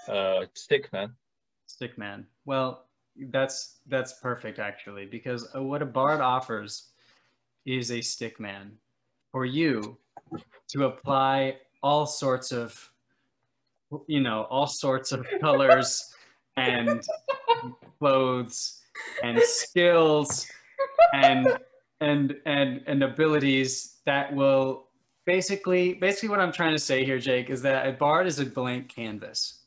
Uh, 0.08 0.46
stick 0.54 0.92
man. 0.92 1.12
Stick 1.66 1.98
man. 1.98 2.26
Well, 2.46 2.86
that's 3.30 3.80
that's 3.86 4.14
perfect 4.14 4.58
actually, 4.58 5.06
because 5.06 5.48
uh, 5.54 5.62
what 5.62 5.82
a 5.82 5.86
bard 5.86 6.20
offers 6.20 6.88
is 7.66 7.90
a 7.90 8.00
stick 8.00 8.40
man 8.40 8.72
for 9.30 9.44
you 9.44 9.98
to 10.68 10.84
apply 10.84 11.58
all 11.82 12.06
sorts 12.06 12.52
of, 12.52 12.90
you 14.06 14.20
know, 14.20 14.46
all 14.50 14.66
sorts 14.66 15.12
of 15.12 15.26
colors 15.40 16.14
and 16.56 17.02
clothes 17.98 18.80
and 19.22 19.38
skills 19.40 20.46
and 21.14 21.58
and 22.00 22.36
and 22.46 22.82
and 22.86 23.02
abilities 23.02 23.96
that 24.06 24.34
will 24.34 24.88
basically 25.24 25.94
basically 25.94 26.28
what 26.28 26.40
I'm 26.40 26.52
trying 26.52 26.72
to 26.72 26.78
say 26.78 27.04
here, 27.04 27.18
Jake, 27.18 27.50
is 27.50 27.62
that 27.62 27.86
a 27.86 27.92
bard 27.92 28.26
is 28.26 28.38
a 28.38 28.46
blank 28.46 28.88
canvas 28.88 29.60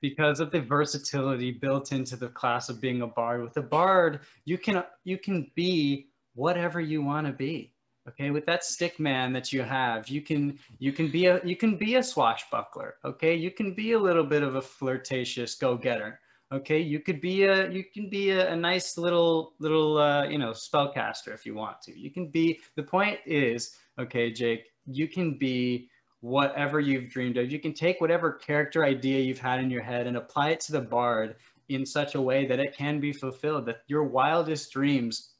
because 0.00 0.40
of 0.40 0.50
the 0.50 0.60
versatility 0.60 1.52
built 1.52 1.92
into 1.92 2.16
the 2.16 2.28
class 2.28 2.68
of 2.68 2.80
being 2.80 3.02
a 3.02 3.06
bard. 3.06 3.42
With 3.42 3.56
a 3.56 3.62
bard, 3.62 4.20
you 4.44 4.58
can 4.58 4.82
you 5.04 5.18
can 5.18 5.50
be 5.54 6.08
whatever 6.34 6.80
you 6.80 7.02
want 7.02 7.26
to 7.26 7.32
be. 7.32 7.72
Okay, 8.08 8.32
with 8.32 8.44
that 8.46 8.64
stick 8.64 8.98
man 8.98 9.32
that 9.32 9.52
you 9.52 9.62
have, 9.62 10.08
you 10.08 10.22
can 10.22 10.58
you 10.78 10.92
can 10.92 11.08
be 11.08 11.26
a 11.26 11.40
you 11.44 11.54
can 11.54 11.76
be 11.76 11.96
a 11.96 12.02
swashbuckler. 12.02 12.96
Okay, 13.04 13.34
you 13.34 13.50
can 13.50 13.74
be 13.74 13.92
a 13.92 13.98
little 13.98 14.24
bit 14.24 14.42
of 14.42 14.56
a 14.56 14.62
flirtatious 14.62 15.54
go-getter 15.54 16.18
okay 16.52 16.78
you 16.78 17.00
could 17.00 17.20
be 17.20 17.44
a 17.44 17.70
you 17.70 17.84
can 17.84 18.10
be 18.10 18.30
a, 18.30 18.52
a 18.52 18.56
nice 18.56 18.98
little 18.98 19.54
little 19.58 19.98
uh, 19.98 20.24
you 20.24 20.38
know 20.38 20.50
spellcaster 20.50 21.28
if 21.28 21.46
you 21.46 21.54
want 21.54 21.80
to. 21.82 21.98
You 21.98 22.10
can 22.10 22.28
be 22.28 22.60
the 22.76 22.82
point 22.82 23.18
is 23.26 23.76
okay 23.98 24.32
jake 24.32 24.66
you 24.86 25.08
can 25.08 25.38
be 25.38 25.88
whatever 26.20 26.78
you've 26.78 27.10
dreamed 27.10 27.36
of. 27.36 27.50
You 27.50 27.58
can 27.58 27.72
take 27.72 28.00
whatever 28.00 28.32
character 28.32 28.84
idea 28.84 29.20
you've 29.20 29.38
had 29.38 29.58
in 29.58 29.70
your 29.70 29.82
head 29.82 30.06
and 30.06 30.16
apply 30.16 30.50
it 30.50 30.60
to 30.60 30.72
the 30.72 30.80
bard 30.80 31.36
in 31.68 31.84
such 31.84 32.14
a 32.14 32.20
way 32.20 32.46
that 32.46 32.60
it 32.60 32.76
can 32.76 33.00
be 33.00 33.12
fulfilled 33.12 33.66
that 33.66 33.82
your 33.88 34.04
wildest 34.04 34.72
dreams 34.72 35.30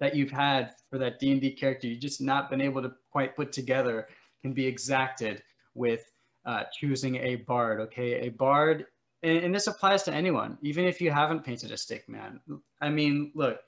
that 0.00 0.16
you've 0.16 0.30
had 0.30 0.72
for 0.88 0.98
that 0.98 1.18
d&d 1.18 1.52
character 1.52 1.86
you've 1.86 2.00
just 2.00 2.20
not 2.20 2.48
been 2.48 2.60
able 2.60 2.80
to 2.82 2.92
quite 3.10 3.36
put 3.36 3.52
together 3.52 4.08
can 4.42 4.52
be 4.52 4.66
exacted 4.66 5.42
with 5.74 6.10
uh, 6.46 6.64
choosing 6.72 7.16
a 7.16 7.36
bard 7.36 7.80
okay? 7.80 8.26
A 8.26 8.30
bard 8.30 8.86
and, 9.22 9.38
and 9.38 9.54
this 9.54 9.66
applies 9.66 10.02
to 10.04 10.12
anyone, 10.12 10.58
even 10.62 10.84
if 10.84 11.00
you 11.00 11.10
haven't 11.10 11.44
painted 11.44 11.70
a 11.72 11.76
stick 11.76 12.08
man. 12.08 12.40
I 12.80 12.88
mean, 12.88 13.32
look, 13.34 13.60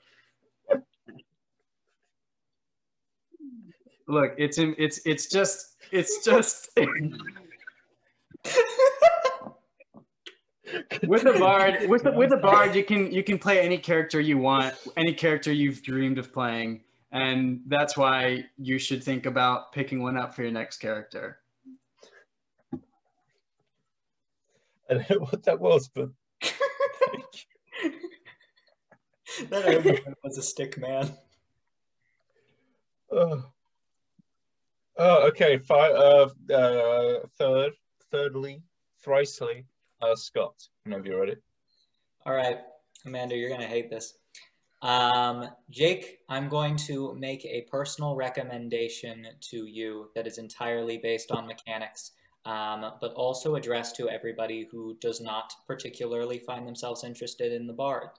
look, 4.07 4.33
it's 4.37 4.57
in, 4.57 4.75
it's 4.77 4.99
it's 5.05 5.27
just 5.27 5.75
it's 5.91 6.23
just 6.25 6.69
with 11.07 11.25
a 11.25 11.37
bard 11.39 11.87
with 11.89 12.03
with 12.15 12.31
a 12.33 12.37
bard 12.37 12.75
you 12.75 12.83
can 12.83 13.11
you 13.11 13.23
can 13.23 13.37
play 13.37 13.59
any 13.61 13.77
character 13.77 14.19
you 14.19 14.37
want, 14.37 14.73
any 14.97 15.13
character 15.13 15.51
you've 15.51 15.83
dreamed 15.83 16.17
of 16.17 16.33
playing, 16.33 16.81
and 17.11 17.61
that's 17.67 17.95
why 17.95 18.45
you 18.57 18.79
should 18.79 19.03
think 19.03 19.25
about 19.25 19.71
picking 19.71 20.01
one 20.01 20.17
up 20.17 20.33
for 20.33 20.41
your 20.43 20.51
next 20.51 20.77
character. 20.77 21.39
I 24.89 24.93
don't 24.95 25.09
know 25.09 25.17
what 25.19 25.43
that 25.43 25.59
was, 25.59 25.87
but 25.87 26.09
that 29.49 30.15
was 30.23 30.37
a 30.37 30.43
stick 30.43 30.77
man. 30.77 31.11
Oh, 33.15 33.43
oh 34.97 35.27
okay. 35.27 35.59
Five, 35.59 35.91
uh, 35.91 36.29
uh, 36.51 37.19
third, 37.37 37.73
thirdly, 38.09 38.63
thricely, 39.05 39.65
uh, 40.01 40.15
Scott. 40.15 40.55
Whenever 40.83 41.05
you're 41.05 41.19
ready. 41.19 41.35
All 42.25 42.33
right, 42.33 42.61
Amanda, 43.05 43.35
you're 43.37 43.51
gonna 43.51 43.67
hate 43.67 43.91
this. 43.91 44.15
Um, 44.81 45.47
Jake, 45.69 46.19
I'm 46.27 46.49
going 46.49 46.75
to 46.87 47.13
make 47.13 47.45
a 47.45 47.61
personal 47.69 48.15
recommendation 48.15 49.27
to 49.51 49.65
you 49.65 50.09
that 50.15 50.25
is 50.25 50.39
entirely 50.39 50.97
based 50.97 51.31
on 51.31 51.45
mechanics 51.45 52.13
um, 52.45 52.93
but 52.99 53.13
also 53.13 53.55
addressed 53.55 53.95
to 53.97 54.09
everybody 54.09 54.67
who 54.69 54.97
does 54.99 55.21
not 55.21 55.53
particularly 55.67 56.39
find 56.39 56.67
themselves 56.67 57.03
interested 57.03 57.53
in 57.53 57.67
the 57.67 57.73
bard. 57.73 58.09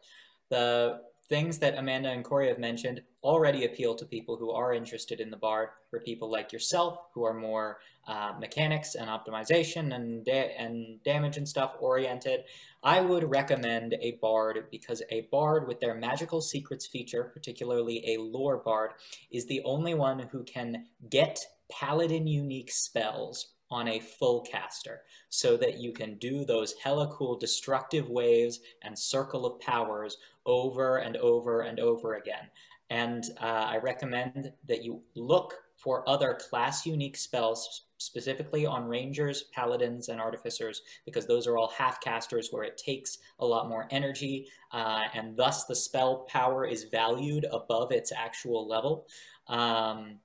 The 0.51 1.01
things 1.29 1.59
that 1.59 1.79
Amanda 1.79 2.11
and 2.11 2.25
Corey 2.25 2.49
have 2.49 2.59
mentioned 2.59 3.03
already 3.22 3.64
appeal 3.64 3.95
to 3.95 4.05
people 4.05 4.37
who 4.37 4.51
are 4.51 4.75
interested 4.75 5.20
in 5.20 5.31
the 5.31 5.37
bard, 5.37 5.70
for 5.89 6.01
people 6.01 6.31
like 6.31 6.53
yourself 6.53 6.99
who 7.14 7.25
are 7.25 7.33
more 7.33 7.79
uh, 8.07 8.35
mechanics 8.39 8.95
and 8.95 9.09
optimization 9.09 9.95
and, 9.95 10.25
da 10.25 10.55
and 10.59 11.03
damage 11.03 11.39
and 11.39 11.49
stuff 11.49 11.77
oriented. 11.81 12.45
I 12.83 13.01
would 13.01 13.31
recommend 13.31 13.95
a 14.01 14.18
bard 14.20 14.66
because 14.70 15.03
a 15.11 15.22
bard 15.33 15.66
with 15.66 15.81
their 15.81 15.95
magical 15.95 16.43
secrets 16.43 16.87
feature, 16.87 17.25
particularly 17.25 18.14
a 18.14 18.20
lore 18.20 18.59
bard, 18.59 18.91
is 19.31 19.47
the 19.47 19.62
only 19.64 19.95
one 19.95 20.18
who 20.18 20.45
can 20.45 20.85
get 21.09 21.41
paladin 21.70 22.27
unique 22.27 22.70
spells 22.70 23.54
on 23.75 23.89
a 23.89 23.99
full 23.99 24.41
caster 24.43 25.03
so 25.29 25.57
that 25.57 25.79
you 25.79 25.93
can 25.93 26.14
do 26.18 26.45
those 26.45 26.75
hella 26.75 27.09
cool 27.09 27.37
destructive 27.37 28.09
waves 28.09 28.61
and 28.83 28.97
circle 28.97 29.45
of 29.45 29.61
powers 29.61 30.16
over 30.47 30.99
and 30.99 31.16
over 31.16 31.62
and 31.62 31.81
over 31.81 32.14
again. 32.14 32.49
And 32.91 33.25
uh, 33.41 33.66
I 33.75 33.79
recommend 33.79 34.53
that 34.68 34.85
you 34.85 35.03
look 35.16 35.55
for 35.77 36.09
other 36.09 36.39
class 36.49 36.87
unique 36.87 37.16
spells 37.16 37.87
specifically 37.99 38.64
on 38.64 38.87
rangers, 38.87 39.45
paladins, 39.53 40.09
and 40.09 40.20
artificers, 40.20 40.83
because 41.05 41.27
those 41.27 41.47
are 41.47 41.57
all 41.57 41.72
half 41.77 42.01
casters 42.01 42.49
where 42.51 42.62
it 42.62 42.77
takes 42.77 43.18
a 43.41 43.47
lot 43.47 43.68
more 43.68 43.89
energy, 43.91 44.47
uh, 44.72 45.03
and 45.14 45.37
thus 45.37 45.64
the 45.64 45.75
spell 45.75 46.27
power 46.29 46.64
is 46.64 46.85
valued 46.85 47.47
above 47.51 47.91
its 47.91 48.12
actual 48.12 48.68
level. 48.68 49.07
Um, 49.49 50.20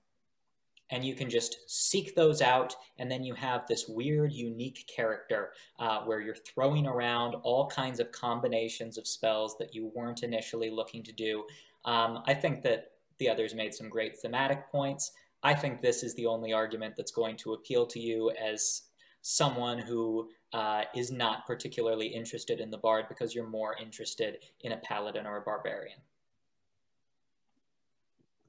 and 0.92 1.04
you 1.04 1.14
can 1.14 1.30
just 1.30 1.58
seek 1.68 2.16
those 2.16 2.42
out 2.42 2.76
and 2.98 3.12
then 3.12 3.24
you 3.24 3.34
have 3.34 3.68
this 3.68 3.88
weird 3.88 4.32
unique 4.32 4.90
character 4.94 5.52
uh, 5.80 6.02
where 6.02 6.20
you're 6.20 6.36
throwing 6.36 6.88
around 6.88 7.36
all 7.44 7.68
kinds 7.68 8.00
of 8.00 8.12
combinations 8.12 8.98
of 8.98 9.08
spells 9.08 9.58
that 9.58 9.74
you 9.76 9.92
weren't 9.96 10.24
initially 10.24 10.70
looking 10.70 11.04
to 11.04 11.12
do. 11.12 11.44
Um, 11.86 12.24
i 12.26 12.34
think 12.34 12.62
that 12.64 12.92
the 13.20 13.30
others 13.30 13.54
made 13.54 13.74
some 13.74 13.90
great 13.90 14.18
thematic 14.18 14.72
points. 14.72 15.12
I 15.44 15.54
think 15.54 15.82
this 15.82 16.04
is 16.04 16.16
the 16.16 16.26
only 16.26 16.54
argument 16.54 16.96
that's 16.98 17.12
going 17.12 17.38
to 17.38 17.54
appeal 17.54 17.86
to 17.88 18.00
you 18.00 18.32
as 18.32 18.84
someone 19.22 19.78
who 19.78 20.30
uh, 20.54 20.84
is 20.96 21.12
not 21.12 21.46
particularly 21.46 22.08
interested 22.08 22.60
in 22.60 22.72
the 22.72 22.78
bard 22.78 23.06
because 23.10 23.36
you're 23.36 23.48
more 23.48 23.76
interested 23.80 24.38
in 24.62 24.72
a 24.72 24.78
paladin 24.78 25.28
or 25.28 25.38
a 25.38 25.42
barbarian. 25.42 26.00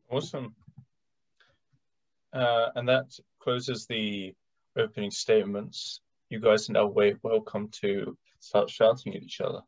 Awesome 0.08 0.54
uh, 2.32 2.68
and 2.74 2.88
that 2.88 3.18
closes 3.40 3.86
the 3.86 4.34
opening 4.76 5.10
statements. 5.10 6.00
You 6.28 6.40
guys 6.40 6.68
are 6.68 6.74
now 6.74 6.86
welcome 7.22 7.68
to 7.80 8.16
start 8.38 8.70
shouting 8.70 9.16
at 9.16 9.22
each 9.22 9.40
other. 9.40 9.60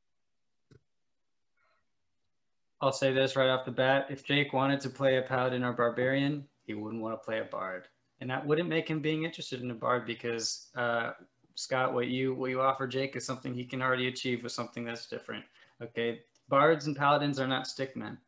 I'll 2.80 2.92
say 2.92 3.12
this 3.12 3.36
right 3.36 3.48
off 3.48 3.64
the 3.64 3.70
bat. 3.70 4.06
If 4.10 4.24
Jake 4.24 4.52
wanted 4.52 4.80
to 4.80 4.90
play 4.90 5.18
a 5.18 5.22
paladin 5.22 5.62
or 5.62 5.72
barbarian, 5.72 6.44
he 6.64 6.74
wouldn't 6.74 7.02
want 7.02 7.14
to 7.14 7.24
play 7.24 7.38
a 7.38 7.44
bard. 7.44 7.86
And 8.20 8.30
that 8.30 8.44
wouldn't 8.44 8.68
make 8.68 8.88
him 8.88 9.00
being 9.00 9.24
interested 9.24 9.62
in 9.62 9.70
a 9.70 9.74
bard 9.74 10.04
because 10.06 10.68
uh, 10.76 11.12
Scott, 11.54 11.94
what 11.94 12.08
you 12.08 12.34
what 12.34 12.50
you 12.50 12.60
offer 12.60 12.86
Jake 12.86 13.16
is 13.16 13.24
something 13.24 13.54
he 13.54 13.64
can 13.64 13.82
already 13.82 14.08
achieve 14.08 14.42
with 14.42 14.52
something 14.52 14.84
that's 14.84 15.06
different. 15.06 15.44
Okay. 15.80 16.20
Bards 16.48 16.86
and 16.86 16.96
paladins 16.96 17.38
are 17.38 17.46
not 17.46 17.66
stickmen. 17.66 18.18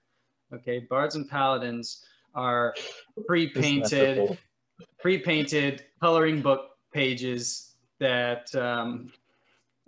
Okay. 0.52 0.80
Bards 0.80 1.14
and 1.16 1.28
paladins 1.28 2.04
are 2.34 2.74
pre-painted, 3.26 4.38
pre-painted 5.00 5.84
coloring 6.00 6.42
book 6.42 6.70
pages 6.92 7.74
that 8.00 8.54
um 8.54 9.12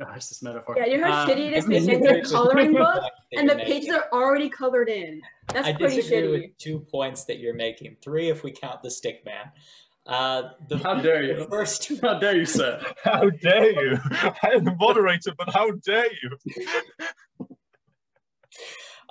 gosh, 0.01 0.27
this 0.27 0.43
metaphor. 0.43 0.77
Yeah, 0.79 0.87
you 0.87 0.99
know 0.99 1.11
how 1.11 1.25
Uh, 1.25 1.29
shitty 1.29 1.47
it 1.47 1.53
is 1.55 1.67
making 1.67 2.07
a 2.07 2.23
coloring 2.23 2.73
book 2.73 3.03
and 3.37 3.49
the 3.49 3.57
pages 3.57 3.95
are 3.95 4.09
already 4.13 4.49
colored 4.49 4.89
in. 4.89 5.23
That's 5.53 5.69
I 5.69 5.73
pretty 5.73 5.97
disagree 5.97 6.23
shitty. 6.23 6.43
with 6.49 6.59
two 6.59 6.81
points 6.81 7.25
that 7.25 7.39
you're 7.39 7.55
making. 7.55 7.97
Three, 8.03 8.29
if 8.29 8.43
we 8.43 8.53
count 8.53 8.83
the 8.83 8.91
stick 8.91 9.25
man. 9.25 9.51
Uh, 10.07 10.51
the, 10.69 10.79
How 10.79 10.95
dare 10.95 11.23
you? 11.25 11.35
the 11.35 11.41
you? 11.41 11.49
first 11.49 11.91
How 12.01 12.19
dare 12.21 12.37
you, 12.37 12.45
sir? 12.45 12.81
How 13.03 13.29
dare 13.29 13.73
you? 13.73 13.99
I 14.13 14.51
am 14.55 14.65
the 14.65 14.75
moderator, 14.79 15.33
but 15.37 15.53
how 15.53 15.73
dare 15.85 16.07
you? 16.23 16.31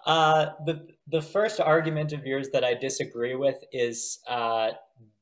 Uh, 0.06 0.51
the 0.66 0.88
the 1.08 1.22
first 1.22 1.60
argument 1.60 2.14
of 2.14 2.26
yours 2.26 2.49
that 2.53 2.64
I 2.64 2.76
disagree 2.76 3.36
with 3.36 3.64
is 3.72 4.20
uh, 4.28 4.72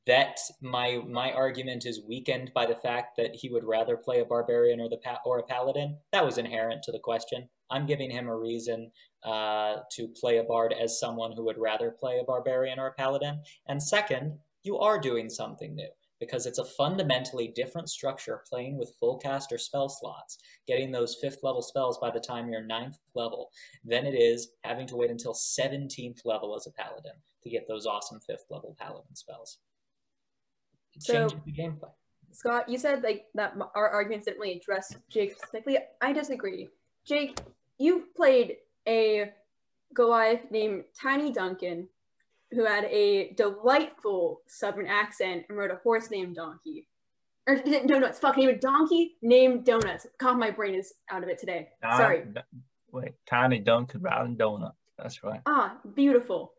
that 0.06 0.38
my 0.60 1.00
my 1.08 1.32
argument 1.32 1.86
is 1.86 2.02
weakened 2.06 2.52
by 2.54 2.66
the 2.66 2.74
fact 2.74 3.16
that 3.16 3.34
he 3.34 3.48
would 3.48 3.64
rather 3.64 3.96
play 3.96 4.20
a 4.20 4.24
barbarian 4.24 4.80
or 4.80 4.88
the 4.88 4.98
or 5.24 5.38
a 5.38 5.42
paladin. 5.42 5.96
That 6.12 6.24
was 6.24 6.38
inherent 6.38 6.82
to 6.84 6.92
the 6.92 6.98
question. 6.98 7.48
I'm 7.70 7.86
giving 7.86 8.10
him 8.10 8.28
a 8.28 8.36
reason 8.36 8.90
uh, 9.24 9.76
to 9.92 10.08
play 10.08 10.36
a 10.36 10.44
bard 10.44 10.74
as 10.78 11.00
someone 11.00 11.32
who 11.32 11.44
would 11.46 11.58
rather 11.58 11.90
play 11.90 12.18
a 12.18 12.24
barbarian 12.24 12.78
or 12.78 12.88
a 12.88 12.92
paladin. 12.92 13.40
And 13.66 13.82
second, 13.82 14.38
you 14.62 14.78
are 14.78 14.98
doing 14.98 15.30
something 15.30 15.74
new 15.74 15.88
because 16.24 16.46
it's 16.46 16.58
a 16.58 16.64
fundamentally 16.64 17.48
different 17.48 17.88
structure 17.88 18.42
playing 18.48 18.78
with 18.78 18.94
full 18.98 19.18
caster 19.18 19.58
spell 19.58 19.88
slots, 19.88 20.38
getting 20.66 20.90
those 20.90 21.16
fifth 21.20 21.38
level 21.42 21.62
spells 21.62 21.98
by 21.98 22.10
the 22.10 22.20
time 22.20 22.48
you're 22.48 22.62
ninth 22.64 22.98
level 23.14 23.50
than 23.84 24.06
it 24.06 24.14
is 24.14 24.52
having 24.64 24.86
to 24.86 24.96
wait 24.96 25.10
until 25.10 25.34
17th 25.34 26.20
level 26.24 26.56
as 26.56 26.66
a 26.66 26.70
paladin 26.72 27.12
to 27.42 27.50
get 27.50 27.68
those 27.68 27.86
awesome 27.86 28.20
fifth 28.20 28.46
level 28.50 28.74
paladin 28.78 29.14
spells. 29.14 29.58
It 30.94 31.02
So- 31.02 31.12
changes 31.12 31.38
the 31.44 31.52
gameplay. 31.52 31.92
Scott, 32.32 32.68
you 32.68 32.78
said 32.78 33.02
like 33.04 33.26
that 33.34 33.54
our 33.76 33.88
arguments 33.90 34.24
didn't 34.24 34.40
really 34.40 34.56
address 34.56 34.96
Jake 35.08 35.36
specifically. 35.36 35.78
I 36.00 36.12
disagree. 36.12 36.68
Jake, 37.04 37.38
you've 37.78 38.12
played 38.14 38.56
a 38.88 39.32
Goliath 39.92 40.50
named 40.50 40.84
Tiny 41.00 41.30
Duncan, 41.30 41.88
who 42.54 42.64
had 42.64 42.84
a 42.84 43.32
delightful 43.32 44.42
southern 44.46 44.86
accent 44.86 45.44
and 45.48 45.58
rode 45.58 45.70
a 45.70 45.76
horse 45.76 46.10
named 46.10 46.36
Donkey. 46.36 46.86
Or 47.46 47.56
no, 47.66 47.98
no, 47.98 48.06
it's 48.06 48.18
fucking 48.18 48.46
named 48.46 48.60
Donkey 48.60 49.16
named 49.22 49.64
Donuts. 49.64 50.06
God, 50.18 50.38
my 50.38 50.50
brain 50.50 50.74
is 50.74 50.94
out 51.10 51.22
of 51.22 51.28
it 51.28 51.38
today. 51.38 51.68
Sorry. 51.82 52.24
Ah, 52.36 52.42
Wait, 52.92 53.14
Tiny 53.26 53.58
Duncan 53.58 54.00
Round 54.02 54.38
Donut. 54.38 54.72
That's 54.98 55.24
right. 55.24 55.40
Ah, 55.46 55.78
beautiful. 55.94 56.52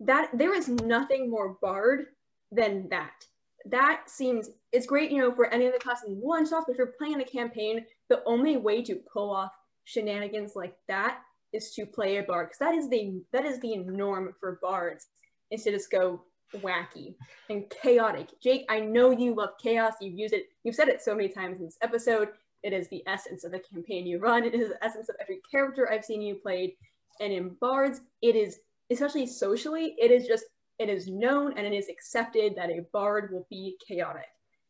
That 0.00 0.30
there 0.32 0.54
is 0.54 0.68
nothing 0.68 1.30
more 1.30 1.56
bard 1.60 2.06
than 2.50 2.88
that. 2.88 3.26
That 3.66 4.04
seems 4.06 4.50
it's 4.72 4.86
great, 4.86 5.10
you 5.10 5.18
know, 5.18 5.34
for 5.34 5.52
any 5.52 5.66
other 5.66 5.78
class 5.78 6.04
in 6.04 6.14
one 6.14 6.48
shots, 6.48 6.64
but 6.66 6.72
if 6.72 6.78
you're 6.78 6.94
playing 6.98 7.20
a 7.20 7.24
campaign, 7.24 7.84
the 8.08 8.22
only 8.24 8.56
way 8.56 8.82
to 8.82 8.96
pull 9.12 9.30
off 9.30 9.52
shenanigans 9.84 10.56
like 10.56 10.76
that 10.88 11.20
is 11.52 11.72
to 11.72 11.86
play 11.86 12.18
a 12.18 12.22
bard. 12.22 12.48
Because 12.48 12.58
that 12.58 12.74
is 12.74 12.88
the 12.88 13.20
that 13.32 13.44
is 13.44 13.60
the 13.60 13.76
norm 13.76 14.34
for 14.40 14.58
bards, 14.62 15.06
is 15.50 15.64
to 15.64 15.70
just 15.72 15.90
go 15.90 16.22
wacky 16.56 17.14
and 17.50 17.68
chaotic. 17.70 18.28
Jake, 18.40 18.64
I 18.68 18.80
know 18.80 19.10
you 19.10 19.34
love 19.34 19.50
chaos. 19.62 19.94
You've 20.00 20.18
used 20.18 20.34
it, 20.34 20.46
you've 20.64 20.74
said 20.74 20.88
it 20.88 21.02
so 21.02 21.14
many 21.14 21.28
times 21.28 21.58
in 21.58 21.66
this 21.66 21.78
episode. 21.82 22.28
It 22.62 22.72
is 22.72 22.88
the 22.88 23.02
essence 23.06 23.44
of 23.44 23.52
the 23.52 23.60
campaign 23.60 24.06
you 24.06 24.18
run. 24.18 24.44
It 24.44 24.54
is 24.54 24.70
the 24.70 24.84
essence 24.84 25.08
of 25.08 25.16
every 25.20 25.40
character 25.50 25.90
I've 25.90 26.04
seen 26.04 26.22
you 26.22 26.36
played. 26.36 26.72
And 27.20 27.32
in 27.32 27.56
bards, 27.60 28.00
it 28.22 28.36
is 28.36 28.60
especially 28.90 29.26
socially, 29.26 29.94
it 29.98 30.10
is 30.10 30.26
just 30.26 30.44
it 30.78 30.88
is 30.88 31.08
known 31.08 31.56
and 31.56 31.66
it 31.66 31.72
is 31.72 31.88
accepted 31.88 32.54
that 32.56 32.70
a 32.70 32.84
bard 32.92 33.32
will 33.32 33.46
be 33.48 33.76
chaotic. 33.86 34.26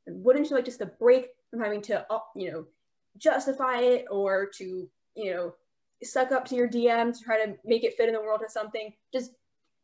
And 0.07 0.23
wouldn't 0.23 0.49
you 0.49 0.57
like 0.57 0.65
just 0.65 0.81
a 0.81 0.87
break 0.87 1.31
from 1.51 1.61
having 1.61 1.83
to, 1.83 2.07
uh, 2.13 2.21
you 2.37 2.53
know, 2.53 2.67
justify 3.19 3.81
it 3.81 4.07
or 4.11 4.47
to, 4.57 4.89
you 5.17 5.35
know, 5.35 5.55
suck 6.05 6.31
up 6.31 6.45
to 6.47 6.55
your 6.55 6.69
DM 6.69 7.17
to 7.17 7.25
try 7.25 7.45
to 7.45 7.55
make 7.65 7.83
it 7.83 7.97
fit 7.97 8.09
in 8.09 8.15
the 8.15 8.21
world 8.21 8.41
or 8.41 8.49
something? 8.49 8.93
Just 9.13 9.33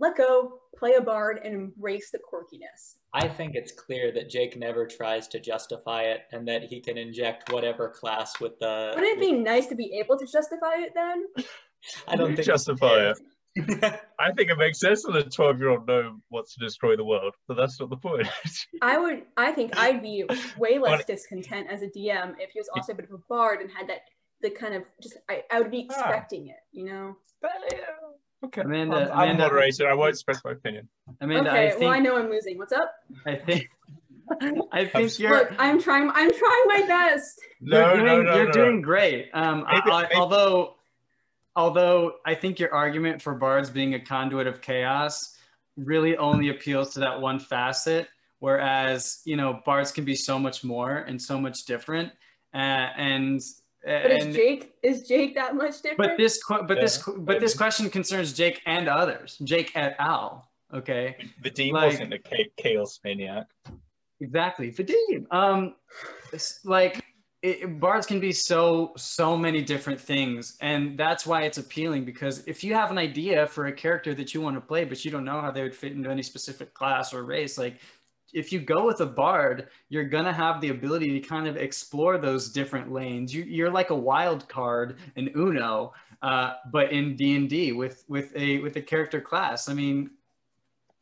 let 0.03 0.17
go, 0.17 0.59
play 0.77 0.95
a 0.95 1.01
bard, 1.01 1.41
and 1.45 1.55
embrace 1.55 2.11
the 2.11 2.19
quirkiness. 2.19 2.97
I 3.15 3.29
think 3.29 3.55
it's 3.55 3.73
clear 3.73 4.13
that 4.13 4.29
Jake 4.29 4.59
never 4.59 4.87
tries 4.87 5.29
to 5.29 5.41
justify 5.41 6.03
it 6.03 6.23
and 6.33 6.47
that 6.49 6.65
he 6.65 6.81
can 6.81 6.99
inject 6.99 7.53
whatever 7.53 7.89
class 7.89 8.39
with 8.41 8.59
the. 8.59 8.93
Wouldn't 8.95 9.17
it 9.17 9.21
be 9.21 9.33
nice 9.33 9.67
to 9.69 9.75
be 9.75 9.99
able 10.03 10.19
to 10.19 10.27
justify 10.27 10.75
it 10.79 10.93
then? 10.95 11.25
I 12.09 12.17
don't 12.17 12.35
think 12.35 12.47
justify 12.47 13.11
it. 13.11 13.19
it. 13.55 14.01
I 14.19 14.33
think 14.33 14.51
it 14.51 14.57
makes 14.59 14.81
sense 14.81 15.03
that 15.05 15.15
a 15.17 15.23
12 15.25 15.59
year 15.59 15.69
old 15.71 15.87
gnome 15.87 16.23
wants 16.31 16.55
to 16.55 16.65
destroy 16.65 16.97
the 16.97 17.05
world, 17.05 17.35
but 17.47 17.57
that's 17.57 17.79
not 17.79 17.91
the 17.91 17.97
point. 17.97 18.27
I 18.83 18.99
would, 18.99 19.23
I 19.37 19.53
think 19.53 19.77
I'd 19.79 20.03
be 20.03 20.25
way 20.59 20.79
less 20.79 20.99
But- 21.01 21.07
discontent 21.07 21.69
as 21.71 21.83
a 21.83 21.87
DM 21.89 22.35
if 22.41 22.51
he 22.53 22.59
was 22.61 22.69
also 22.75 22.93
a 22.93 22.97
bit 22.97 23.05
of 23.07 23.13
a 23.13 23.23
bard 23.29 23.61
and 23.61 23.71
had 23.71 23.89
that, 23.89 24.01
the 24.41 24.51
kind 24.51 24.75
of 24.75 24.83
just, 25.03 25.17
I, 25.29 25.43
I 25.53 25.61
would 25.61 25.71
be 25.71 25.87
Ah. 25.91 25.95
expecting 26.01 26.49
it, 26.49 26.57
you 26.73 26.87
know? 26.87 27.17
Okay. 28.45 28.63
Amanda- 28.63 28.97
I'm, 28.97 29.03
I'm 29.13 29.19
Amanda- 29.31 29.43
moderator. 29.45 29.89
I 29.91 29.95
won't 29.95 30.11
express 30.11 30.43
my 30.45 30.53
opinion. 30.53 30.89
Amanda, 31.21 31.51
okay, 31.51 31.67
I 31.67 31.71
think, 31.71 31.81
well, 31.83 31.91
I 31.91 31.99
know 31.99 32.17
I'm 32.17 32.31
losing. 32.31 32.59
What's 32.59 32.73
up? 32.73 32.95
I 33.27 33.35
think, 33.37 33.69
I 34.73 34.85
think 34.87 35.07
s- 35.07 35.19
you're. 35.19 35.31
Look, 35.31 35.53
I'm 35.59 35.81
trying, 35.81 36.11
I'm 36.11 36.31
trying 36.33 36.63
my 36.67 36.85
best. 36.87 37.41
No, 37.61 37.95
you're 37.95 37.97
doing, 37.97 38.07
no, 38.07 38.23
no, 38.23 38.37
you're 38.37 38.47
no. 38.47 38.53
doing 38.53 38.81
great. 38.83 39.31
Um, 39.35 39.65
I- 39.67 39.81
I- 39.85 40.03
maybe- 40.03 40.15
although, 40.17 40.75
although 41.57 42.15
I 42.25 42.35
think 42.35 42.59
your 42.59 42.73
argument 42.75 43.21
for 43.23 43.35
bards 43.35 43.71
being 43.71 43.95
a 43.95 44.01
conduit 44.01 44.47
of 44.47 44.61
chaos 44.61 45.37
really 45.77 46.17
only 46.17 46.49
appeals 46.51 46.95
to 46.95 47.01
that 47.01 47.21
one 47.21 47.39
facet, 47.39 48.09
whereas 48.41 49.21
you 49.25 49.37
know 49.37 49.61
bards 49.65 49.93
can 49.93 50.05
be 50.05 50.15
so 50.15 50.39
much 50.39 50.65
more 50.65 50.97
and 50.97 51.21
so 51.21 51.41
much 51.41 51.65
different. 51.65 52.11
Uh, 52.55 52.59
and 52.97 53.41
But 53.85 54.11
is 54.13 54.35
Jake, 54.37 54.75
is 54.83 55.09
Jake 55.09 55.35
that 55.35 55.55
much 55.57 55.83
different? 55.83 55.99
but 55.99 56.17
this 56.17 56.43
que- 56.43 56.63
but 56.63 56.81
this 56.81 57.03
but 57.19 57.41
this 57.41 57.57
question 57.57 57.91
concerns 57.91 58.33
Jake 58.33 58.61
and 58.67 58.89
others. 58.89 59.39
Jake 59.43 59.73
et 59.75 59.97
al. 59.99 60.49
Okay. 60.73 61.17
The 61.43 61.51
Dean 61.51 61.75
Like- 61.75 61.91
wasn't 61.93 62.15
a 62.15 62.19
cha- 62.19 62.51
chaos 62.57 63.01
maniac. 63.05 63.47
Exactly. 64.21 64.71
Fatigue. 64.71 65.27
Um, 65.33 65.75
like 66.65 67.05
it, 67.43 67.81
bards 67.81 68.07
can 68.07 68.21
be 68.21 68.31
so 68.31 68.93
so 68.97 69.37
many 69.37 69.63
different 69.63 70.01
things, 70.01 70.57
and 70.61 70.97
that's 70.97 71.27
why 71.27 71.43
it's 71.43 71.59
appealing. 71.59 72.05
Because 72.05 72.47
if 72.47 72.63
you 72.63 72.75
have 72.75 72.93
an 72.93 72.99
idea 72.99 73.49
for 73.49 73.67
a 73.67 73.73
character 73.73 74.15
that 74.15 74.33
you 74.33 74.41
want 74.41 74.55
to 74.57 74.61
play, 74.61 74.85
but 74.85 75.05
you 75.05 75.11
don't 75.11 75.25
know 75.25 75.41
how 75.41 75.51
they 75.51 75.63
would 75.65 75.75
fit 75.75 75.91
into 75.93 76.09
any 76.09 76.23
specific 76.23 76.73
class 76.73 77.13
or 77.13 77.25
race, 77.25 77.59
like 77.59 77.81
if 78.33 78.53
you 78.53 78.61
go 78.61 78.87
with 78.87 79.01
a 79.01 79.07
bard, 79.07 79.69
you're 79.89 80.09
gonna 80.09 80.33
have 80.33 80.61
the 80.61 80.71
ability 80.71 81.19
to 81.21 81.27
kind 81.27 81.47
of 81.47 81.57
explore 81.57 82.19
those 82.19 82.51
different 82.51 82.93
lanes. 82.93 83.35
You, 83.35 83.45
you're 83.45 83.71
like 83.71 83.91
a 83.91 83.95
wild 83.95 84.49
card 84.49 84.99
in 85.17 85.31
Uno, 85.37 85.93
uh, 86.23 86.55
but 86.71 86.93
in 86.93 87.17
D 87.17 87.37
and 87.37 87.49
D 87.49 87.73
with 87.73 88.05
with 88.09 88.35
a 88.37 88.59
with 88.61 88.77
a 88.77 88.83
character 88.83 89.21
class. 89.21 89.69
I 89.69 89.75
mean, 89.75 90.11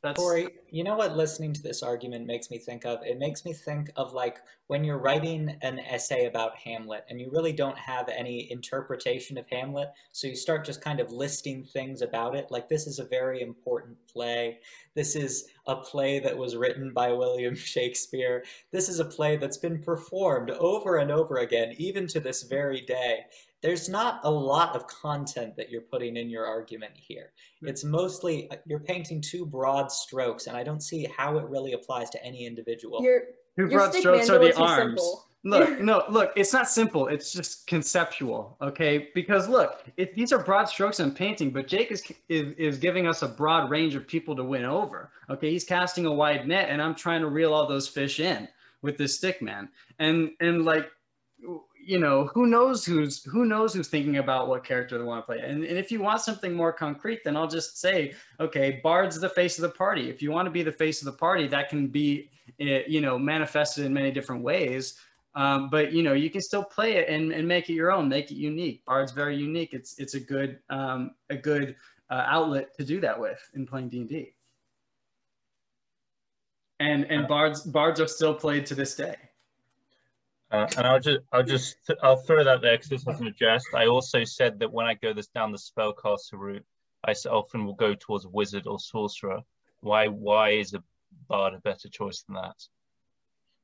that's 0.03 0.19
Corey, 0.19 0.49
you 0.71 0.83
know 0.83 0.97
what 0.97 1.17
listening 1.17 1.53
to 1.53 1.63
this 1.63 1.83
argument 1.83 2.27
makes 2.27 2.51
me 2.51 2.59
think 2.59 2.87
of? 2.87 3.01
It 3.05 3.19
makes 3.19 3.45
me 3.45 3.53
think 3.53 3.91
of 3.97 4.15
like 4.15 4.39
when 4.69 4.83
you're 4.83 4.99
writing 4.99 5.57
an 5.63 5.79
essay 5.81 6.27
about 6.27 6.57
Hamlet 6.57 7.05
and 7.11 7.21
you 7.21 7.29
really 7.31 7.53
don't 7.53 7.77
have 7.77 8.09
any 8.09 8.51
interpretation 8.51 9.37
of 9.37 9.45
Hamlet, 9.51 9.89
so 10.13 10.27
you 10.27 10.37
start 10.37 10.65
just 10.65 10.81
kind 10.81 11.01
of 11.01 11.13
listing 11.13 11.65
things 11.65 12.01
about 12.03 12.35
it. 12.35 12.51
Like, 12.51 12.69
this 12.69 12.87
is 12.87 12.99
a 12.99 13.05
very 13.05 13.43
important 13.43 13.97
play. 14.11 14.61
This 14.95 15.17
is 15.17 15.49
a 15.67 15.77
play 15.77 16.19
that 16.21 16.39
was 16.39 16.57
written 16.57 16.93
by 16.93 17.13
William 17.13 17.55
Shakespeare. 17.57 18.45
This 18.71 18.89
is 18.89 19.01
a 19.01 19.05
play 19.05 19.37
that's 19.37 19.59
been 19.59 19.83
performed 19.83 20.51
over 20.51 20.97
and 20.97 21.11
over 21.11 21.39
again, 21.39 21.75
even 21.77 22.07
to 22.07 22.21
this 22.21 22.45
very 22.45 22.81
day. 22.81 23.27
There's 23.63 23.89
not 23.89 24.21
a 24.25 24.31
lot 24.31 24.75
of 24.75 24.87
content 24.87 25.55
that 25.57 25.71
you're 25.71 25.83
putting 25.83 26.17
in 26.17 26.31
your 26.31 26.47
argument 26.47 26.93
here. 26.95 27.33
It's 27.63 27.85
mostly 27.85 28.51
uh, 28.51 28.57
you're 28.67 28.81
painting 28.81 29.21
two 29.21 29.45
broad 29.45 29.93
strokes, 29.93 30.47
and 30.47 30.57
I 30.57 30.63
don't 30.63 30.83
see 30.83 31.07
how 31.17 31.37
it 31.39 31.45
really 31.45 31.75
applies 31.75 32.09
to 32.11 32.25
any 32.25 32.47
individual. 32.47 33.03
Your, 33.03 33.23
Two 33.59 33.69
broad 33.69 33.91
stick 33.91 34.03
strokes 34.03 34.31
are 34.31 34.39
the 34.39 34.57
arms. 34.57 35.01
simple. 35.01 35.27
Look, 35.45 35.81
no, 35.81 36.05
look, 36.09 36.33
it's 36.37 36.53
not 36.53 36.69
simple. 36.69 37.09
It's 37.09 37.33
just 37.33 37.67
conceptual, 37.67 38.57
okay? 38.63 39.09
Because 39.15 39.49
look, 39.49 39.85
if 39.97 40.15
these 40.15 40.33
are 40.33 40.39
broad 40.39 40.69
strokes 40.69 41.01
in 41.01 41.13
painting, 41.13 41.51
but 41.51 41.67
Jake 41.67 41.91
is, 41.91 42.03
is 42.29 42.55
is 42.57 42.79
giving 42.79 43.07
us 43.07 43.23
a 43.23 43.29
broad 43.29 43.71
range 43.71 43.95
of 43.95 44.07
people 44.07 44.37
to 44.37 44.45
win 44.45 44.65
over. 44.65 45.11
Okay, 45.29 45.51
he's 45.51 45.65
casting 45.65 46.07
a 46.07 46.13
wide 46.13 46.47
net, 46.47 46.69
and 46.71 46.81
I'm 46.81 46.95
trying 46.95 47.21
to 47.21 47.29
reel 47.29 47.53
all 47.53 47.67
those 47.67 47.89
fish 47.89 48.21
in 48.21 48.49
with 48.83 48.97
this 48.97 49.17
stick 49.17 49.43
man. 49.43 49.69
And 49.99 50.31
and 50.41 50.65
like, 50.65 50.91
you 51.85 51.99
know, 51.99 52.27
who 52.27 52.47
knows 52.47 52.85
who's 52.85 53.25
who 53.25 53.45
knows 53.45 53.75
who's 53.75 53.89
thinking 53.89 54.19
about 54.19 54.49
what 54.49 54.65
character 54.65 54.99
they 54.99 55.05
want 55.05 55.23
to 55.23 55.27
play. 55.27 55.41
And, 55.41 55.65
and 55.65 55.79
if 55.79 55.91
you 55.91 56.01
want 56.01 56.21
something 56.21 56.53
more 56.53 56.73
concrete, 56.73 57.21
then 57.25 57.37
I'll 57.37 57.49
just 57.49 57.79
say, 57.81 58.15
okay, 58.39 58.81
Bard's 58.83 59.19
the 59.21 59.29
face 59.29 59.59
of 59.59 59.63
the 59.63 59.77
party. 59.77 60.11
If 60.11 60.23
you 60.23 60.31
want 60.31 60.47
to 60.47 60.51
be 60.51 60.63
the 60.63 60.73
face 60.73 61.01
of 61.01 61.07
the 61.07 61.19
party, 61.19 61.47
that 61.49 61.69
can 61.69 61.89
be, 61.89 62.31
eh, 62.61 62.83
you 62.87 63.01
know, 63.01 63.19
manifested 63.19 63.85
in 63.85 63.93
many 63.93 64.11
different 64.11 64.43
ways. 64.43 64.99
Um, 65.35 65.71
but 65.71 65.93
you 65.93 66.03
know, 66.03 66.13
you 66.13 66.31
can 66.31 66.41
still 66.41 66.65
play 66.65 66.95
it 66.95 67.09
and, 67.09 67.33
and 67.33 67.47
make 67.47 67.71
it 67.71 67.75
your 67.75 67.93
own, 67.93 68.09
make 68.09 68.31
it 68.31 68.37
unique. 68.37 68.85
Bard's 68.85 69.13
very 69.13 69.37
unique. 69.37 69.73
It's 69.73 69.99
it's 69.99 70.15
a 70.15 70.21
good 70.21 70.59
um, 70.71 71.13
a 71.31 71.37
good 71.37 71.77
uh, 72.11 72.25
outlet 72.27 72.77
to 72.77 72.85
do 72.85 73.01
that 73.01 73.19
with 73.19 73.41
in 73.55 73.67
playing 73.67 73.89
D 73.91 74.01
and 74.01 74.09
D. 74.09 74.35
And 76.81 77.05
and 77.05 77.29
bards 77.29 77.63
bards 77.63 78.01
are 78.01 78.09
still 78.09 78.35
played 78.35 78.67
to 78.67 78.75
this 78.75 78.95
day. 78.97 79.17
Uh, 80.51 80.67
and 80.77 80.87
I'll 80.87 81.01
just, 81.01 81.21
I'll 81.33 81.45
just, 81.45 81.77
I'll 82.03 82.17
throw 82.17 82.43
that 82.43 82.61
there 82.61 82.77
because 82.77 82.89
this 82.89 83.05
wasn't 83.05 83.29
addressed. 83.29 83.69
I 83.75 83.87
also 83.87 84.25
said 84.25 84.59
that 84.59 84.73
when 84.73 84.87
I 84.87 84.95
go 84.95 85.13
this 85.13 85.29
down 85.29 85.53
the 85.53 85.59
spellcaster 85.59 86.33
route, 86.33 86.65
I 87.07 87.13
often 87.31 87.65
will 87.65 87.75
go 87.75 87.95
towards 87.95 88.27
wizard 88.27 88.67
or 88.67 88.79
sorcerer. 88.81 89.43
Why, 89.81 90.09
why 90.09 90.51
is 90.51 90.75
a 90.75 90.83
bard 91.29 91.55
a 91.55 91.59
better 91.59 91.89
choice 91.89 92.23
than 92.23 92.35
that? 92.35 92.57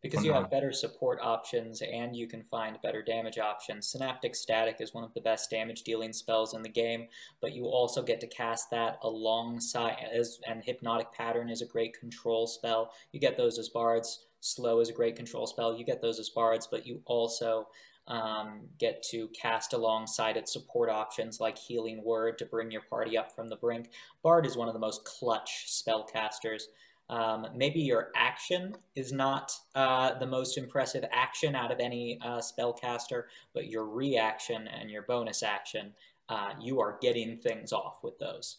Because 0.02 0.24
you 0.24 0.32
have 0.32 0.50
better 0.50 0.70
support 0.70 1.18
options 1.20 1.82
and 1.82 2.14
you 2.14 2.28
can 2.28 2.44
find 2.44 2.78
better 2.82 3.02
damage 3.02 3.38
options. 3.38 3.88
Synaptic 3.88 4.36
Static 4.36 4.76
is 4.78 4.94
one 4.94 5.02
of 5.02 5.12
the 5.14 5.20
best 5.20 5.50
damage 5.50 5.82
dealing 5.82 6.12
spells 6.12 6.54
in 6.54 6.62
the 6.62 6.68
game, 6.68 7.08
but 7.40 7.52
you 7.52 7.64
also 7.64 8.02
get 8.02 8.20
to 8.20 8.28
cast 8.28 8.70
that 8.70 8.98
alongside, 9.02 9.96
as, 10.12 10.38
and 10.46 10.62
Hypnotic 10.62 11.12
Pattern 11.12 11.50
is 11.50 11.62
a 11.62 11.66
great 11.66 11.98
control 11.98 12.46
spell. 12.46 12.92
You 13.10 13.18
get 13.18 13.36
those 13.36 13.58
as 13.58 13.68
bards. 13.68 14.25
Slow 14.40 14.80
is 14.80 14.88
a 14.88 14.92
great 14.92 15.16
control 15.16 15.46
spell. 15.46 15.76
You 15.76 15.84
get 15.84 16.00
those 16.00 16.18
as 16.18 16.28
bards, 16.28 16.66
but 16.66 16.86
you 16.86 17.00
also 17.04 17.68
um, 18.08 18.60
get 18.78 19.02
to 19.10 19.28
cast 19.28 19.72
alongside 19.72 20.36
its 20.36 20.52
support 20.52 20.88
options 20.88 21.40
like 21.40 21.58
Healing 21.58 22.04
Word 22.04 22.38
to 22.38 22.46
bring 22.46 22.70
your 22.70 22.82
party 22.82 23.18
up 23.18 23.34
from 23.34 23.48
the 23.48 23.56
brink. 23.56 23.90
Bard 24.22 24.46
is 24.46 24.56
one 24.56 24.68
of 24.68 24.74
the 24.74 24.80
most 24.80 25.04
clutch 25.04 25.66
spellcasters. 25.68 26.64
Um, 27.08 27.46
maybe 27.54 27.80
your 27.80 28.10
action 28.16 28.76
is 28.96 29.12
not 29.12 29.52
uh, 29.74 30.18
the 30.18 30.26
most 30.26 30.58
impressive 30.58 31.04
action 31.12 31.54
out 31.54 31.70
of 31.70 31.78
any 31.78 32.18
uh, 32.20 32.38
spellcaster, 32.38 33.24
but 33.54 33.68
your 33.68 33.84
reaction 33.84 34.68
and 34.68 34.90
your 34.90 35.02
bonus 35.02 35.42
action, 35.42 35.92
uh, 36.28 36.50
you 36.60 36.80
are 36.80 36.98
getting 37.00 37.38
things 37.38 37.72
off 37.72 38.02
with 38.02 38.18
those. 38.18 38.58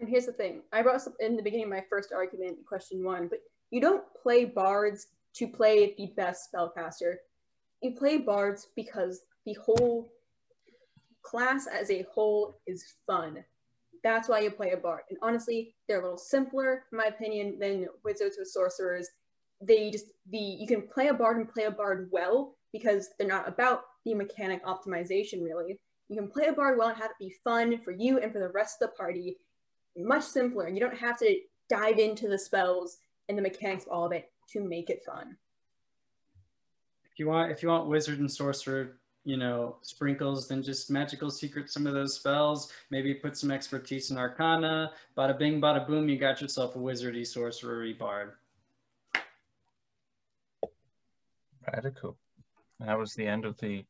And 0.00 0.08
here's 0.08 0.26
the 0.26 0.32
thing 0.32 0.60
I 0.72 0.82
brought 0.82 1.06
up 1.06 1.14
in 1.20 1.36
the 1.36 1.42
beginning 1.42 1.70
my 1.70 1.82
first 1.88 2.12
argument, 2.12 2.58
question 2.66 3.02
one, 3.02 3.28
but 3.28 3.40
you 3.70 3.80
don't 3.80 4.04
play 4.22 4.44
bards 4.44 5.08
to 5.34 5.46
play 5.46 5.94
the 5.96 6.12
best 6.16 6.52
spellcaster. 6.52 7.16
You 7.82 7.92
play 7.92 8.18
bards 8.18 8.68
because 8.74 9.22
the 9.44 9.54
whole 9.54 10.10
class 11.22 11.66
as 11.66 11.90
a 11.90 12.06
whole 12.12 12.60
is 12.66 12.94
fun. 13.06 13.44
That's 14.02 14.28
why 14.28 14.40
you 14.40 14.50
play 14.50 14.70
a 14.70 14.76
bard. 14.76 15.02
And 15.10 15.18
honestly, 15.20 15.74
they're 15.88 16.00
a 16.00 16.02
little 16.02 16.18
simpler, 16.18 16.84
in 16.92 16.98
my 16.98 17.06
opinion, 17.06 17.58
than 17.58 17.88
wizards 18.04 18.36
or 18.38 18.44
sorcerers. 18.44 19.08
They 19.60 19.90
just 19.90 20.06
the 20.30 20.38
you 20.38 20.66
can 20.66 20.82
play 20.82 21.08
a 21.08 21.14
bard 21.14 21.38
and 21.38 21.48
play 21.48 21.64
a 21.64 21.70
bard 21.70 22.08
well 22.12 22.56
because 22.72 23.10
they're 23.18 23.26
not 23.26 23.48
about 23.48 23.82
the 24.04 24.14
mechanic 24.14 24.64
optimization 24.64 25.42
really. 25.42 25.78
You 26.08 26.16
can 26.16 26.28
play 26.28 26.46
a 26.46 26.52
bard 26.52 26.78
well 26.78 26.88
and 26.88 26.96
have 26.98 27.10
it 27.10 27.16
be 27.18 27.34
fun 27.42 27.80
for 27.82 27.90
you 27.90 28.18
and 28.18 28.32
for 28.32 28.38
the 28.38 28.50
rest 28.50 28.80
of 28.80 28.90
the 28.90 28.96
party. 28.96 29.38
Much 29.96 30.24
simpler. 30.24 30.68
You 30.68 30.78
don't 30.78 30.96
have 30.96 31.18
to 31.20 31.36
dive 31.68 31.98
into 31.98 32.28
the 32.28 32.38
spells 32.38 32.98
and 33.28 33.36
the 33.36 33.42
mechanics 33.42 33.84
of 33.84 33.92
all 33.92 34.06
of 34.06 34.12
it 34.12 34.30
to 34.52 34.60
make 34.60 34.90
it 34.90 35.04
fun. 35.04 35.36
If 37.10 37.18
you 37.18 37.28
want, 37.28 37.50
if 37.50 37.62
you 37.62 37.68
want 37.68 37.88
wizard 37.88 38.18
and 38.18 38.30
sorcerer, 38.30 38.98
you 39.24 39.36
know, 39.36 39.76
sprinkles, 39.82 40.46
then 40.46 40.62
just 40.62 40.90
magical 40.90 41.30
secret 41.30 41.70
some 41.70 41.86
of 41.86 41.94
those 41.94 42.14
spells. 42.14 42.70
Maybe 42.90 43.14
put 43.14 43.36
some 43.36 43.50
expertise 43.50 44.10
in 44.10 44.18
Arcana. 44.18 44.92
Bada 45.16 45.36
bing, 45.36 45.60
bada 45.60 45.86
boom, 45.86 46.08
you 46.08 46.18
got 46.18 46.40
yourself 46.40 46.76
a 46.76 46.78
wizardy 46.78 47.26
sorcerery 47.26 47.92
bard. 47.92 48.34
Radical. 51.72 52.16
That 52.78 52.98
was 52.98 53.14
the 53.14 53.26
end 53.26 53.44
of 53.44 53.58
the 53.58 53.84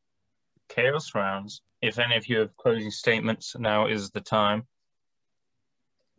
chaos 0.69 1.13
rounds. 1.13 1.61
If 1.81 1.99
any 1.99 2.15
of 2.15 2.27
you 2.27 2.39
have 2.39 2.57
closing 2.57 2.89
statements, 2.89 3.55
now 3.59 3.87
is 3.87 4.09
the 4.09 4.21
time. 4.21 4.65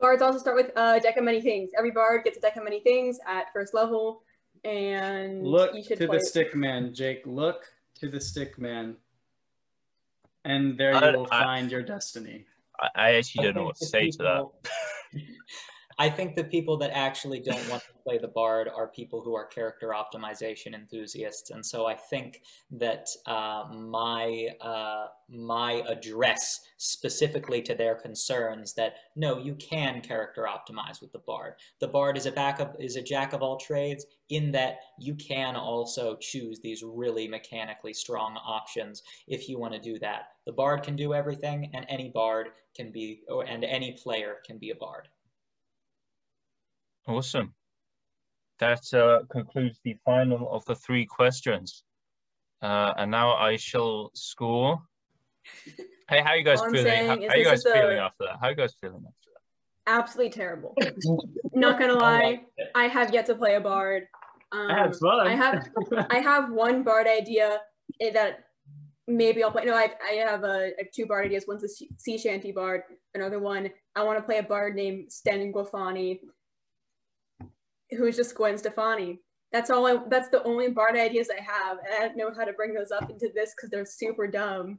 Bards 0.00 0.22
also 0.22 0.38
start 0.38 0.56
with 0.56 0.70
a 0.76 1.00
deck 1.00 1.16
of 1.16 1.24
many 1.24 1.40
things. 1.40 1.70
Every 1.76 1.90
bard 1.90 2.24
gets 2.24 2.38
a 2.38 2.40
deck 2.40 2.56
of 2.56 2.64
many 2.64 2.80
things 2.80 3.18
at 3.26 3.52
first 3.52 3.74
level, 3.74 4.22
and 4.64 5.44
look 5.44 5.72
to 5.72 6.06
the 6.06 6.20
stick 6.20 6.54
man, 6.54 6.94
Jake. 6.94 7.22
Look 7.26 7.64
to 7.96 8.08
the 8.08 8.20
stick 8.20 8.58
man, 8.58 8.96
and 10.44 10.78
there 10.78 10.92
you 10.92 11.18
will 11.18 11.28
I, 11.30 11.42
find 11.42 11.70
your 11.70 11.82
destiny. 11.82 12.46
I 12.94 13.14
actually 13.14 13.44
don't 13.44 13.56
know 13.56 13.64
what 13.64 13.76
to 13.76 13.86
say 13.86 14.10
to 14.10 14.18
that. 14.18 14.46
I 16.00 16.08
think 16.08 16.36
the 16.36 16.44
people 16.44 16.76
that 16.76 16.92
actually 16.92 17.40
don't 17.40 17.68
want 17.68 17.82
to 17.82 18.02
play 18.04 18.18
the 18.18 18.28
bard 18.28 18.68
are 18.68 18.86
people 18.86 19.20
who 19.20 19.34
are 19.34 19.46
character 19.46 19.92
optimization 19.92 20.72
enthusiasts, 20.72 21.50
and 21.50 21.66
so 21.66 21.86
I 21.86 21.94
think 21.94 22.42
that 22.70 23.08
uh, 23.26 23.64
my 23.72 24.48
uh, 24.60 25.06
my 25.28 25.82
address 25.88 26.60
specifically 26.76 27.60
to 27.62 27.74
their 27.74 27.96
concerns 27.96 28.74
that 28.74 28.94
no, 29.16 29.38
you 29.38 29.56
can 29.56 30.00
character 30.00 30.46
optimize 30.48 31.02
with 31.02 31.10
the 31.12 31.18
bard. 31.18 31.54
The 31.80 31.88
bard 31.88 32.16
is 32.16 32.26
a 32.26 32.32
backup 32.32 32.76
is 32.78 32.94
a 32.94 33.02
jack 33.02 33.32
of 33.32 33.42
all 33.42 33.56
trades 33.56 34.06
in 34.28 34.52
that 34.52 34.78
you 35.00 35.16
can 35.16 35.56
also 35.56 36.16
choose 36.20 36.60
these 36.60 36.84
really 36.84 37.26
mechanically 37.26 37.92
strong 37.92 38.36
options 38.36 39.02
if 39.26 39.48
you 39.48 39.58
want 39.58 39.74
to 39.74 39.80
do 39.80 39.98
that. 39.98 40.28
The 40.46 40.52
bard 40.52 40.84
can 40.84 40.94
do 40.94 41.12
everything, 41.12 41.70
and 41.74 41.84
any 41.88 42.10
bard 42.10 42.50
can 42.76 42.92
be, 42.92 43.22
and 43.48 43.64
any 43.64 43.98
player 44.00 44.36
can 44.46 44.58
be 44.58 44.70
a 44.70 44.76
bard. 44.76 45.08
Awesome. 47.08 47.54
That 48.58 48.82
uh, 48.92 49.24
concludes 49.30 49.80
the 49.82 49.96
final 50.04 50.52
of 50.52 50.64
the 50.66 50.74
three 50.74 51.06
questions. 51.06 51.82
Uh, 52.60 52.92
and 52.98 53.10
now 53.10 53.34
I 53.34 53.56
shall 53.56 54.10
score. 54.14 54.82
Hey, 56.08 56.20
how 56.22 56.30
are 56.30 56.36
you 56.36 56.44
guys 56.44 56.60
feeling? 56.70 57.06
How, 57.06 57.16
how 57.16 57.28
are 57.28 57.36
you 57.36 57.44
guys 57.44 57.62
feeling 57.62 57.96
the... 57.96 58.02
after 58.02 58.24
that? 58.24 58.38
How 58.40 58.46
are 58.48 58.50
you 58.50 58.56
guys 58.56 58.74
feeling 58.80 59.04
after 59.06 59.30
that? 59.32 59.90
Absolutely 59.90 60.30
terrible. 60.30 60.74
Not 61.54 61.78
gonna 61.78 61.94
lie, 61.94 62.42
I 62.74 62.88
have 62.88 63.14
yet 63.14 63.24
to 63.26 63.34
play 63.34 63.54
a 63.54 63.60
bard. 63.60 64.06
Um, 64.52 64.70
I 64.70 64.90
fun. 64.92 65.26
I 65.26 65.34
have 65.34 65.68
I 66.10 66.18
have 66.18 66.50
one 66.50 66.82
bard 66.82 67.06
idea 67.06 67.60
that 68.00 68.44
maybe 69.06 69.42
I'll 69.42 69.50
play. 69.50 69.64
No, 69.64 69.74
I, 69.74 69.90
I 70.06 70.14
have 70.16 70.44
a 70.44 70.72
I 70.78 70.82
have 70.82 70.92
two 70.94 71.06
bard 71.06 71.26
ideas. 71.26 71.44
One's 71.48 71.64
a 71.64 71.68
sea 71.68 72.18
shanty 72.18 72.52
bard. 72.52 72.82
Another 73.14 73.38
one 73.38 73.70
I 73.96 74.02
want 74.04 74.18
to 74.18 74.22
play 74.22 74.38
a 74.38 74.42
bard 74.42 74.74
named 74.74 75.10
Sten 75.10 75.52
Guafani 75.52 76.20
who's 77.90 78.16
just 78.16 78.34
Gwen 78.34 78.58
Stefani. 78.58 79.20
That's 79.52 79.70
all 79.70 79.86
I, 79.86 79.98
that's 80.08 80.28
the 80.28 80.42
only 80.44 80.68
bard 80.68 80.96
ideas 80.96 81.28
I 81.30 81.40
have. 81.40 81.78
And 81.78 81.94
I 81.94 82.06
don't 82.06 82.16
know 82.16 82.30
how 82.36 82.44
to 82.44 82.52
bring 82.52 82.74
those 82.74 82.90
up 82.90 83.10
into 83.10 83.30
this 83.34 83.54
because 83.56 83.70
they're 83.70 83.86
super 83.86 84.26
dumb. 84.26 84.78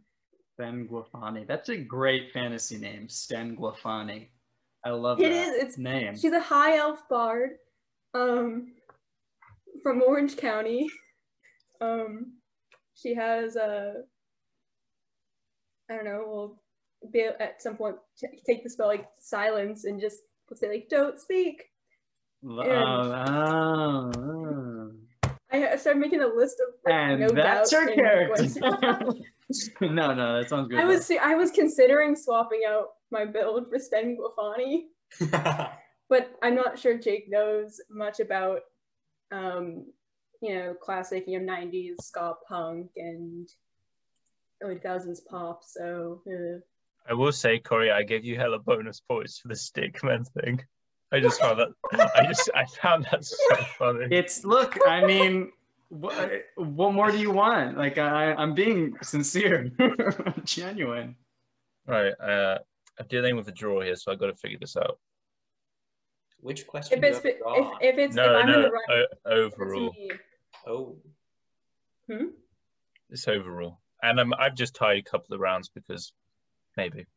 Sten 0.53 0.87
Guafani. 0.87 1.47
That's 1.47 1.69
a 1.69 1.77
great 1.77 2.31
fantasy 2.33 2.77
name, 2.77 3.07
Sten 3.07 3.55
Guafani. 3.55 4.27
I 4.85 4.91
love 4.91 5.19
it 5.19 5.29
that 5.29 5.31
is, 5.31 5.63
it's, 5.63 5.77
name. 5.77 6.17
She's 6.17 6.33
a 6.33 6.39
high 6.39 6.77
elf 6.77 7.07
bard 7.09 7.51
um, 8.13 8.73
from 9.81 10.01
Orange 10.01 10.37
County. 10.37 10.87
Um, 11.81 12.33
she 12.93 13.15
has 13.15 13.55
a, 13.55 13.93
I 15.89 15.95
don't 15.95 16.03
know, 16.03 16.25
we'll 16.27 17.09
be 17.09 17.21
at 17.21 17.61
some 17.61 17.77
point 17.77 17.95
take 18.45 18.65
the 18.65 18.69
spell 18.69 18.87
like 18.87 19.07
silence 19.21 19.85
and 19.85 20.01
just 20.01 20.17
say 20.55 20.67
like, 20.67 20.87
don't 20.89 21.17
speak. 21.17 21.63
Oh, 22.47 22.61
oh, 22.61 24.91
I 25.51 25.75
started 25.75 25.99
making 25.99 26.21
a 26.21 26.27
list 26.27 26.61
of 26.65 26.73
like, 26.85 26.93
and 26.93 27.19
no 27.21 27.29
that's 27.29 27.71
her 27.71 27.93
character. 27.93 28.43
no, 29.81 30.13
no, 30.13 30.39
that 30.39 30.49
sounds 30.49 30.69
good. 30.69 30.79
I 30.79 30.85
was 30.85 31.11
I 31.21 31.35
was 31.35 31.51
considering 31.51 32.15
swapping 32.15 32.61
out 32.67 32.89
my 33.11 33.25
build 33.25 33.69
for 33.69 33.79
Sten 33.79 34.17
Guafani, 34.17 34.85
but 36.09 36.31
I'm 36.41 36.55
not 36.55 36.79
sure 36.79 36.97
Jake 36.97 37.29
knows 37.29 37.81
much 37.89 38.19
about, 38.19 38.61
um, 39.31 39.85
you 40.41 40.55
know, 40.55 40.75
classic 40.79 41.25
you 41.27 41.39
know 41.39 41.51
90s 41.51 42.01
ska 42.01 42.35
punk 42.47 42.91
and 42.95 43.49
early 44.61 44.79
thousands 44.79 45.21
pop. 45.21 45.63
So. 45.63 46.21
Uh. 46.27 46.59
I 47.09 47.13
will 47.13 47.31
say, 47.31 47.57
Corey, 47.57 47.89
I 47.89 48.03
gave 48.03 48.23
you 48.23 48.37
hella 48.37 48.59
bonus 48.59 48.99
points 48.99 49.39
for 49.39 49.47
the 49.47 49.55
stickman 49.55 50.27
thing. 50.27 50.61
I 51.11 51.19
just 51.19 51.39
found 51.39 51.59
that. 51.59 51.69
I 52.15 52.25
just 52.27 52.49
I 52.53 52.65
found 52.65 53.07
that 53.11 53.25
so 53.25 53.55
funny. 53.77 54.07
It's 54.11 54.45
look. 54.45 54.77
I 54.87 55.03
mean, 55.05 55.51
what, 55.89 56.31
what 56.55 56.93
more 56.93 57.11
do 57.11 57.17
you 57.17 57.31
want? 57.31 57.77
Like 57.77 57.97
I, 57.97 58.33
I'm 58.33 58.53
being 58.53 58.95
sincere, 59.01 59.71
genuine. 60.43 61.15
Right. 61.87 62.13
Uh, 62.19 62.59
I'm 62.99 63.07
dealing 63.07 63.35
with 63.35 63.47
a 63.47 63.51
draw 63.51 63.81
here, 63.81 63.95
so 63.95 64.11
I 64.11 64.15
got 64.15 64.27
to 64.27 64.35
figure 64.35 64.59
this 64.59 64.77
out. 64.77 64.99
Which 66.41 66.67
question? 66.67 66.99
If 66.99 67.03
it's 67.03 67.25
if, 67.25 67.67
if 67.81 67.97
it's 67.97 68.15
no 68.15 68.39
if 68.39 68.45
no 68.45 68.71
o- 68.91 69.05
overall. 69.25 69.95
Oh. 70.67 70.97
Hmm. 72.07 72.27
It's 73.09 73.27
overall, 73.27 73.79
and 74.03 74.19
I'm, 74.19 74.33
I've 74.35 74.55
just 74.55 74.75
tied 74.75 74.97
a 74.97 75.01
couple 75.01 75.33
of 75.33 75.41
rounds 75.41 75.69
because 75.69 76.13
maybe. 76.77 77.07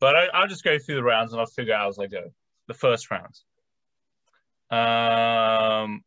But 0.00 0.16
I, 0.16 0.26
I'll 0.34 0.48
just 0.48 0.64
go 0.64 0.78
through 0.78 0.96
the 0.96 1.02
rounds 1.02 1.32
and 1.32 1.40
I'll 1.40 1.46
figure 1.46 1.74
out 1.74 1.88
as 1.88 1.98
I 1.98 2.06
go. 2.06 2.32
The 2.70 2.74
first 2.74 3.10
round. 3.10 3.34
Um, 4.70 6.04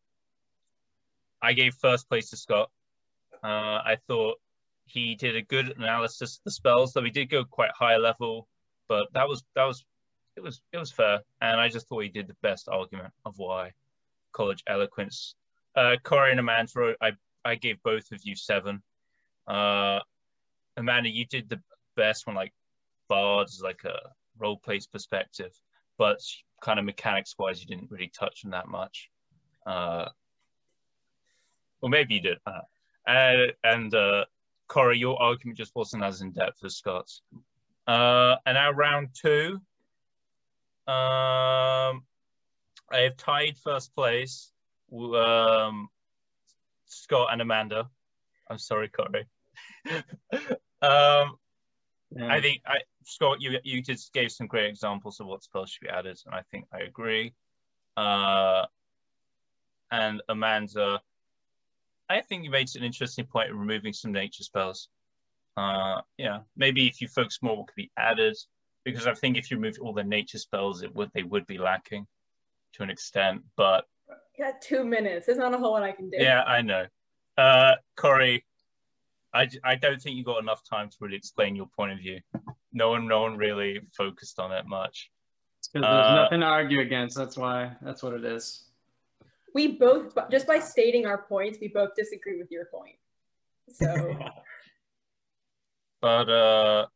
I 1.42 1.52
gave 1.52 1.74
first 1.74 2.08
place 2.08 2.30
to 2.30 2.38
Scott. 2.38 2.72
Uh, 3.44 3.84
I 3.84 3.98
thought 4.08 4.40
he 4.86 5.16
did 5.16 5.36
a 5.36 5.42
good 5.42 5.76
analysis 5.76 6.38
of 6.38 6.44
the 6.46 6.52
spells, 6.52 6.94
though 6.94 7.04
he 7.04 7.10
did 7.10 7.30
go 7.30 7.44
quite 7.44 7.72
high 7.78 7.98
level, 7.98 8.48
but 8.88 9.12
that 9.12 9.28
was 9.28 9.44
that 9.56 9.66
was 9.66 9.84
it 10.38 10.42
was 10.42 10.62
it 10.72 10.78
was 10.78 10.90
fair, 10.90 11.20
and 11.42 11.60
I 11.60 11.68
just 11.68 11.90
thought 11.90 12.00
he 12.00 12.08
did 12.08 12.28
the 12.28 12.38
best 12.42 12.70
argument 12.70 13.14
of 13.26 13.38
why 13.38 13.74
college 14.32 14.64
eloquence. 14.66 15.36
Uh, 15.76 15.98
Corey 16.02 16.32
and 16.32 16.40
Amanda, 16.40 16.96
I 17.02 17.12
I 17.44 17.56
gave 17.56 17.84
both 17.84 18.10
of 18.14 18.22
you 18.24 18.38
seven. 18.38 18.82
Uh, 19.46 20.00
Amanda, 20.78 21.10
you 21.10 21.26
did 21.26 21.50
the 21.50 21.62
best 21.98 22.26
one, 22.26 22.38
like 22.38 22.54
bards, 23.10 23.60
like 23.62 23.84
a 23.84 24.00
role 24.40 24.56
plays 24.56 24.88
perspective, 24.88 25.52
but 25.98 26.22
kind 26.64 26.80
of 26.80 26.86
mechanics 26.86 27.36
wise, 27.38 27.62
you 27.62 27.68
didn't 27.68 27.92
really 27.92 28.12
touch 28.18 28.42
on 28.46 28.52
that 28.52 28.68
much. 28.68 29.10
Uh, 29.68 30.06
or 31.82 31.90
maybe 31.90 32.16
you 32.16 32.22
did. 32.22 32.38
Uh, 32.48 32.62
and 33.06 33.54
and 33.64 33.94
uh, 33.94 34.26
Corey, 34.68 34.98
your 34.98 35.22
argument 35.22 35.58
just 35.58 35.76
wasn't 35.76 36.04
as 36.04 36.22
in 36.22 36.32
depth 36.32 36.64
as 36.64 36.78
Scott's. 36.78 37.22
Uh, 37.86 38.38
and 38.46 38.56
now 38.56 38.72
round 38.72 39.10
two. 39.14 39.60
Um, 40.88 42.04
I 42.90 43.02
have 43.02 43.18
tied 43.18 43.58
first 43.58 43.94
place. 43.94 44.52
Um, 44.92 45.90
Scott 46.86 47.30
and 47.32 47.42
Amanda. 47.42 47.90
I'm 48.50 48.58
sorry, 48.58 48.90
Corey. 48.90 49.26
um, 50.82 51.38
yeah. 52.12 52.30
I 52.30 52.42
think 52.42 52.62
I, 52.66 52.80
Scott, 53.06 53.42
you 53.42 53.58
you 53.64 53.82
just 53.82 54.14
gave 54.14 54.32
some 54.32 54.48
great 54.48 54.66
examples 54.66 55.20
of 55.20 55.28
what 55.28 55.44
spells 55.44 55.70
should 55.70 55.86
be 55.86 55.90
added, 55.90 56.20
and 56.26 56.36
I 56.36 56.42
think 56.52 56.66
I 56.74 56.80
agree. 56.80 57.34
Uh, 57.96 58.66
and 59.92 60.22
Amanda, 60.30 61.02
I 62.10 62.22
think 62.22 62.44
you 62.44 62.50
made 62.50 62.76
an 62.76 62.84
interesting 62.84 63.26
point 63.26 63.52
of 63.52 63.58
removing 63.58 63.94
some 63.94 64.12
nature 64.12 64.44
spells. 64.44 64.90
Uh, 65.56 66.02
yeah, 66.18 66.40
maybe 66.58 66.88
if 66.88 67.02
you 67.02 67.08
focus 67.08 67.40
more, 67.42 67.58
what 67.58 67.68
could 67.68 67.76
be 67.76 67.92
added, 67.98 68.36
because 68.84 69.06
I 69.06 69.14
think 69.14 69.38
if 69.38 69.52
you 69.52 69.58
remove 69.58 69.78
all 69.82 69.94
the 69.94 70.04
nature 70.04 70.40
spells, 70.40 70.82
it 70.82 70.94
would 70.96 71.12
they 71.14 71.24
would 71.24 71.46
be 71.46 71.58
lacking 71.58 72.08
to 72.74 72.84
an 72.84 72.90
extent. 72.90 73.44
But 73.56 73.86
you 74.38 74.46
got 74.46 74.62
two 74.62 74.84
minutes. 74.84 75.28
There's 75.28 75.38
not 75.38 75.54
a 75.54 75.58
whole 75.58 75.72
lot 75.72 75.84
I 75.84 75.92
can 75.92 76.10
do. 76.10 76.18
Yeah, 76.20 76.42
I 76.42 76.62
know. 76.62 76.86
Uh, 77.38 77.76
Corey, 77.96 78.46
I, 79.34 79.50
I 79.64 79.76
don't 79.76 80.02
think 80.02 80.16
you 80.18 80.24
got 80.24 80.42
enough 80.42 80.62
time 80.68 80.90
to 80.90 80.96
really 81.00 81.16
explain 81.16 81.56
your 81.56 81.68
point 81.76 81.92
of 81.92 82.00
view. 82.00 82.20
No 82.74 82.90
one, 82.90 83.08
no 83.08 83.22
one 83.22 83.38
really 83.38 83.80
focused 83.96 84.40
on 84.40 84.52
it 84.52 84.66
much. 84.66 85.10
Because 85.72 85.88
there's 85.88 86.06
uh, 86.08 86.24
nothing 86.24 86.40
to 86.42 86.46
argue 86.46 86.82
against. 86.82 87.16
That's 87.16 87.38
why. 87.38 87.72
That's 87.82 88.04
what 88.04 88.14
it 88.14 88.26
is. 88.26 88.66
We 89.54 89.78
both, 89.78 90.14
just 90.32 90.48
by 90.48 90.60
stating 90.60 91.06
our 91.06 91.20
points, 91.20 91.60
we 91.62 91.68
both 91.68 91.96
disagree 91.96 92.38
with 92.38 92.52
your 92.52 92.66
point. 92.66 92.96
So. 93.70 94.18
but 96.02 96.30
uh, 96.30 96.88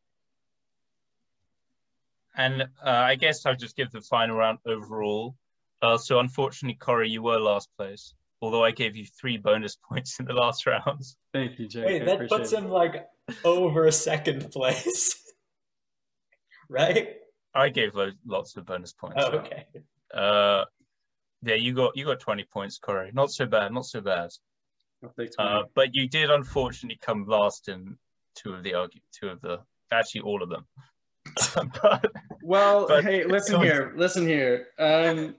and 2.35 2.63
uh, 2.63 2.65
I 2.85 3.15
guess 3.15 3.45
I'll 3.45 3.55
just 3.55 3.77
give 3.77 3.91
the 3.91 4.01
final 4.01 4.35
round 4.35 4.59
overall. 4.65 5.35
Uh, 5.81 5.97
so 5.97 6.19
unfortunately, 6.19 6.75
Corey, 6.75 7.09
you 7.09 7.21
were 7.21 7.39
last 7.39 7.69
place 7.77 8.15
although 8.41 8.63
I 8.63 8.71
gave 8.71 8.95
you 8.95 9.05
three 9.05 9.37
bonus 9.37 9.77
points 9.89 10.19
in 10.19 10.25
the 10.25 10.33
last 10.33 10.65
round. 10.65 11.03
Thank 11.33 11.59
you, 11.59 11.67
Jake. 11.67 11.85
Wait, 11.85 12.05
that 12.05 12.29
puts 12.29 12.51
it. 12.51 12.59
him 12.59 12.69
like 12.69 13.07
over 13.43 13.89
second 13.91 14.51
place, 14.51 15.23
right? 16.69 17.15
I 17.53 17.69
gave 17.69 17.91
lots 18.25 18.55
of 18.57 18.65
bonus 18.65 18.93
points. 18.93 19.15
Oh, 19.17 19.37
okay. 19.39 19.65
Uh, 20.13 20.65
yeah, 21.43 21.55
you 21.55 21.73
got 21.73 21.95
you 21.95 22.05
got 22.05 22.19
twenty 22.19 22.43
points, 22.43 22.77
Corey. 22.77 23.11
Not 23.13 23.31
so 23.31 23.45
bad, 23.45 23.71
not 23.71 23.85
so 23.85 24.01
bad. 24.01 24.29
Uh, 25.37 25.63
but 25.75 25.89
you 25.93 26.07
did 26.07 26.29
unfortunately 26.31 26.99
come 27.01 27.25
last 27.27 27.69
in 27.69 27.97
two 28.35 28.53
of 28.53 28.63
the 28.63 28.73
argue, 28.73 29.01
two 29.11 29.29
of 29.29 29.41
the 29.41 29.59
actually 29.91 30.21
all 30.21 30.41
of 30.41 30.49
them. 30.49 30.65
but, 31.81 32.11
well, 32.41 32.87
but, 32.87 33.03
hey, 33.03 33.23
listen 33.23 33.61
here, 33.61 33.93
listen 33.95 34.25
here. 34.25 34.67
Um, 34.79 35.35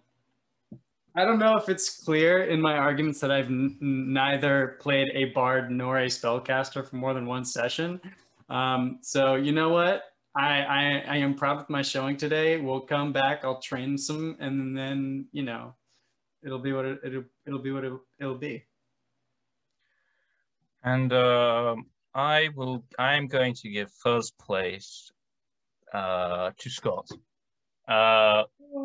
I 1.17 1.25
don't 1.25 1.39
know 1.39 1.57
if 1.57 1.69
it's 1.69 2.05
clear 2.05 2.45
in 2.45 2.61
my 2.61 2.77
arguments 2.77 3.21
that 3.21 3.33
I've 3.33 3.47
n- 3.47 3.77
neither 3.81 4.77
played 4.81 5.09
a 5.15 5.27
bard 5.27 5.71
nor 5.71 5.99
a 5.99 6.07
spellcaster 6.07 6.87
for 6.87 6.97
more 6.97 7.15
than 7.15 7.27
one 7.27 7.45
session. 7.45 8.01
Um, 8.49 8.99
so 9.03 9.35
you 9.35 9.53
know 9.53 9.71
what? 9.71 10.03
I, 10.35 10.63
I 10.63 11.05
I 11.09 11.17
am 11.17 11.35
proud 11.35 11.61
of 11.61 11.71
my 11.71 11.83
showing 11.83 12.17
today. 12.17 12.61
We'll 12.61 12.81
come 12.81 13.13
back. 13.13 13.45
I'll 13.45 13.61
train 13.61 13.99
some, 13.99 14.37
and 14.39 14.77
then 14.77 15.27
you 15.33 15.43
know, 15.43 15.75
it'll 16.45 16.59
be 16.59 16.73
what 16.73 16.85
it, 16.85 17.01
it'll 17.05 17.25
it'll 17.47 17.59
be 17.59 17.73
what 17.73 17.85
it, 17.85 17.93
it'll 18.21 18.35
be. 18.37 18.65
And 20.83 21.13
uh, 21.13 21.77
I 22.15 22.51
will. 22.55 22.85
I 22.99 23.15
am 23.15 23.27
going 23.27 23.55
to 23.55 23.71
give 23.71 23.91
first 23.93 24.39
place 24.39 25.11
uh, 25.93 26.51
to 26.59 26.71
Scott. 26.71 27.09
Uh, 27.87 28.45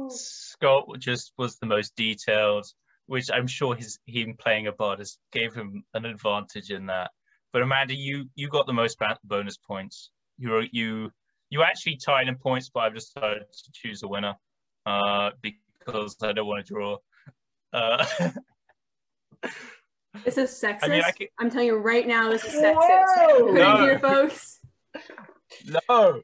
Scott 0.10 0.88
just 0.98 1.34
was 1.38 1.58
the 1.58 1.66
most 1.66 1.96
detailed, 1.96 2.66
which 3.06 3.30
I'm 3.32 3.48
sure 3.48 3.76
his 3.76 4.00
him 4.06 4.36
playing 4.40 4.68
a 4.68 4.74
has 4.98 5.18
gave 5.32 5.54
him 5.54 5.84
an 5.94 6.06
advantage 6.06 6.72
in 6.72 6.88
that. 6.88 7.12
But 7.52 7.62
Amanda, 7.62 7.94
you 7.94 8.30
you 8.36 8.50
got 8.50 8.66
the 8.66 8.74
most 8.74 8.98
bonus 9.24 9.58
points. 9.58 10.10
You 10.38 10.64
you 10.72 11.12
you 11.54 11.62
actually 11.62 11.96
tied 11.98 12.28
in 12.28 12.36
points, 12.36 12.72
but 12.74 12.80
I've 12.80 12.96
decided 12.96 13.44
to 13.52 13.72
choose 13.74 14.02
a 14.02 14.08
winner 14.08 14.34
uh, 14.88 15.30
because 15.40 16.18
I 16.24 16.32
don't 16.32 16.48
want 16.48 16.66
to 16.66 16.74
draw. 16.74 16.98
Uh, 17.72 18.04
this 20.26 20.40
is 20.40 20.50
sexist. 20.50 20.80
I 20.82 20.88
mean, 20.88 21.04
I 21.06 21.12
can... 21.12 21.28
I'm 21.40 21.52
telling 21.52 21.68
you 21.68 21.78
right 21.78 22.08
now, 22.08 22.32
this 22.32 22.44
is 22.44 22.56
sexist. 22.56 23.54
No, 23.54 23.78
here, 23.78 24.00
folks. 24.00 24.60
No. 25.68 26.22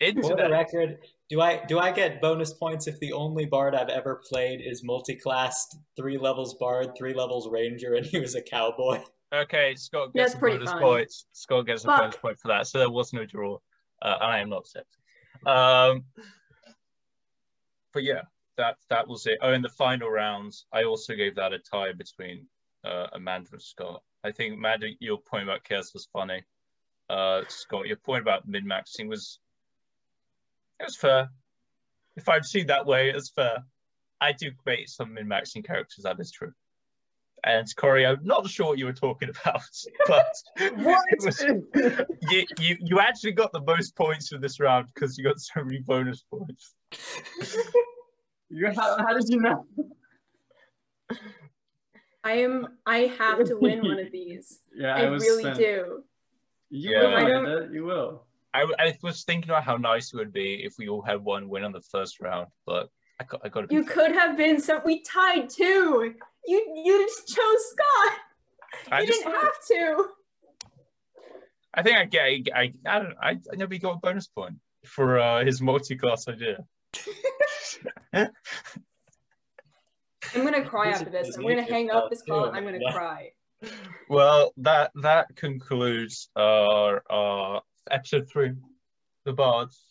Internet. 0.00 0.30
For 0.30 0.36
the 0.36 0.48
record, 0.50 0.98
do 1.28 1.42
I 1.42 1.62
do 1.66 1.78
I 1.78 1.92
get 1.92 2.22
bonus 2.22 2.54
points 2.54 2.86
if 2.86 2.98
the 2.98 3.12
only 3.12 3.44
bard 3.44 3.74
I've 3.74 3.90
ever 3.90 4.22
played 4.26 4.62
is 4.64 4.82
multi-classed, 4.82 5.76
three 5.96 6.16
levels 6.16 6.54
bard, 6.54 6.92
three 6.96 7.12
levels 7.12 7.46
ranger, 7.50 7.92
and 7.92 8.06
he 8.06 8.18
was 8.18 8.34
a 8.34 8.40
cowboy? 8.40 9.02
Okay, 9.34 9.74
Scott 9.74 10.14
gets 10.14 10.32
That's 10.32 10.42
a 10.42 10.46
bonus 10.46 10.70
fun. 10.70 10.80
point. 10.80 11.12
Scott 11.32 11.66
gets 11.66 11.84
Fuck. 11.84 11.98
a 11.98 12.02
bonus 12.02 12.16
point 12.16 12.38
for 12.38 12.48
that. 12.48 12.68
So 12.68 12.78
there 12.78 12.88
was 12.88 13.12
no 13.12 13.26
draw. 13.26 13.58
Uh, 14.02 14.16
I 14.20 14.38
am 14.38 14.50
not 14.50 14.58
upset. 14.58 14.86
Um, 15.46 16.04
but 17.92 18.02
yeah, 18.02 18.22
that 18.56 18.76
that 18.88 19.08
was 19.08 19.26
it. 19.26 19.38
Oh, 19.42 19.52
in 19.52 19.62
the 19.62 19.68
final 19.68 20.10
rounds, 20.10 20.66
I 20.72 20.84
also 20.84 21.14
gave 21.14 21.36
that 21.36 21.52
a 21.52 21.58
tie 21.58 21.92
between 21.92 22.46
uh, 22.84 23.08
Amanda 23.12 23.50
and 23.52 23.62
Scott. 23.62 24.02
I 24.22 24.32
think 24.32 24.54
Amanda, 24.54 24.88
your 25.00 25.18
point 25.18 25.44
about 25.44 25.64
chaos 25.64 25.92
was 25.94 26.08
funny. 26.12 26.42
Uh, 27.08 27.42
Scott, 27.48 27.86
your 27.86 27.96
point 27.96 28.22
about 28.22 28.46
min 28.46 28.64
maxing 28.64 29.08
was 29.08 29.38
it 30.78 30.84
was 30.84 30.96
fair. 30.96 31.30
If 32.16 32.28
I'm 32.28 32.42
seen 32.42 32.66
that 32.68 32.86
way, 32.86 33.10
it's 33.10 33.30
fair. 33.30 33.64
I 34.20 34.32
do 34.32 34.50
create 34.52 34.88
some 34.88 35.14
min-maxing 35.14 35.64
characters, 35.64 36.04
that 36.04 36.20
is 36.20 36.30
true. 36.30 36.52
And 37.44 37.66
Corey, 37.76 38.06
I'm 38.06 38.22
not 38.22 38.48
sure 38.48 38.66
what 38.66 38.78
you 38.78 38.86
were 38.86 38.92
talking 38.92 39.30
about, 39.30 39.62
but 40.06 40.26
was, 41.24 41.42
you, 41.42 42.44
you 42.58 42.76
you 42.80 43.00
actually 43.00 43.32
got 43.32 43.52
the 43.52 43.62
most 43.62 43.96
points 43.96 44.28
for 44.28 44.38
this 44.38 44.60
round 44.60 44.88
because 44.94 45.16
you 45.16 45.24
got 45.24 45.40
so 45.40 45.64
many 45.64 45.80
bonus 45.80 46.22
points. 46.30 46.74
you, 48.50 48.70
how, 48.76 48.98
how 48.98 49.14
did 49.14 49.28
you 49.28 49.40
know? 49.40 49.66
I 52.22 52.32
am. 52.32 52.68
I 52.86 53.12
have 53.18 53.44
to 53.44 53.56
win 53.56 53.80
one 53.82 53.98
of 53.98 54.12
these. 54.12 54.60
Yeah, 54.74 54.94
I, 54.94 55.00
I 55.00 55.04
really 55.04 55.42
spent. 55.42 55.58
do. 55.58 56.04
You 56.68 56.90
yeah. 56.90 57.24
will. 57.24 57.72
You 57.72 57.84
will. 57.84 58.24
I, 58.52 58.66
I 58.78 58.98
was 59.02 59.24
thinking 59.24 59.50
about 59.50 59.64
how 59.64 59.76
nice 59.76 60.12
it 60.12 60.16
would 60.16 60.32
be 60.32 60.62
if 60.64 60.74
we 60.76 60.88
all 60.88 61.02
had 61.02 61.22
one 61.22 61.48
win 61.48 61.64
on 61.64 61.72
the 61.72 61.80
first 61.80 62.20
round, 62.20 62.48
but 62.66 62.88
I 63.20 63.24
got, 63.24 63.40
I 63.44 63.48
got 63.50 63.68
to. 63.68 63.74
You 63.74 63.84
fair. 63.84 63.94
could 63.94 64.12
have 64.12 64.36
been 64.36 64.60
so. 64.60 64.80
We 64.84 65.02
tied 65.02 65.50
two. 65.50 66.14
You 66.46 66.82
you 66.84 67.06
just 67.06 67.28
chose 67.28 67.70
Scott. 67.70 68.18
I 68.90 69.00
you 69.02 69.06
just, 69.06 69.22
didn't 69.22 69.34
have 69.34 69.64
to. 69.68 70.06
I 71.74 71.82
think 71.82 71.98
I 71.98 72.04
get. 72.06 72.22
I, 72.22 72.42
I, 72.54 72.72
I 72.86 72.98
don't. 72.98 73.14
I, 73.20 73.30
I 73.30 73.56
never 73.56 73.76
got 73.76 73.96
a 73.96 73.98
bonus 73.98 74.26
point 74.26 74.54
for 74.86 75.18
uh, 75.20 75.44
his 75.44 75.60
multi-class 75.60 76.28
idea. 76.28 76.64
I'm 78.14 78.30
gonna 80.34 80.64
cry 80.64 80.88
after 80.88 81.10
this. 81.10 81.36
I'm 81.36 81.42
gonna 81.42 81.62
hang 81.62 81.90
up 81.90 82.08
this 82.08 82.22
call. 82.22 82.50
I'm 82.50 82.64
gonna 82.64 82.78
yeah. 82.80 82.92
cry. 82.92 83.32
Well, 84.08 84.54
that 84.58 84.92
that 85.02 85.36
concludes 85.36 86.30
our 86.36 87.02
our 87.10 87.60
episode 87.90 88.30
three, 88.30 88.52
the 89.26 89.34
bards. 89.34 89.89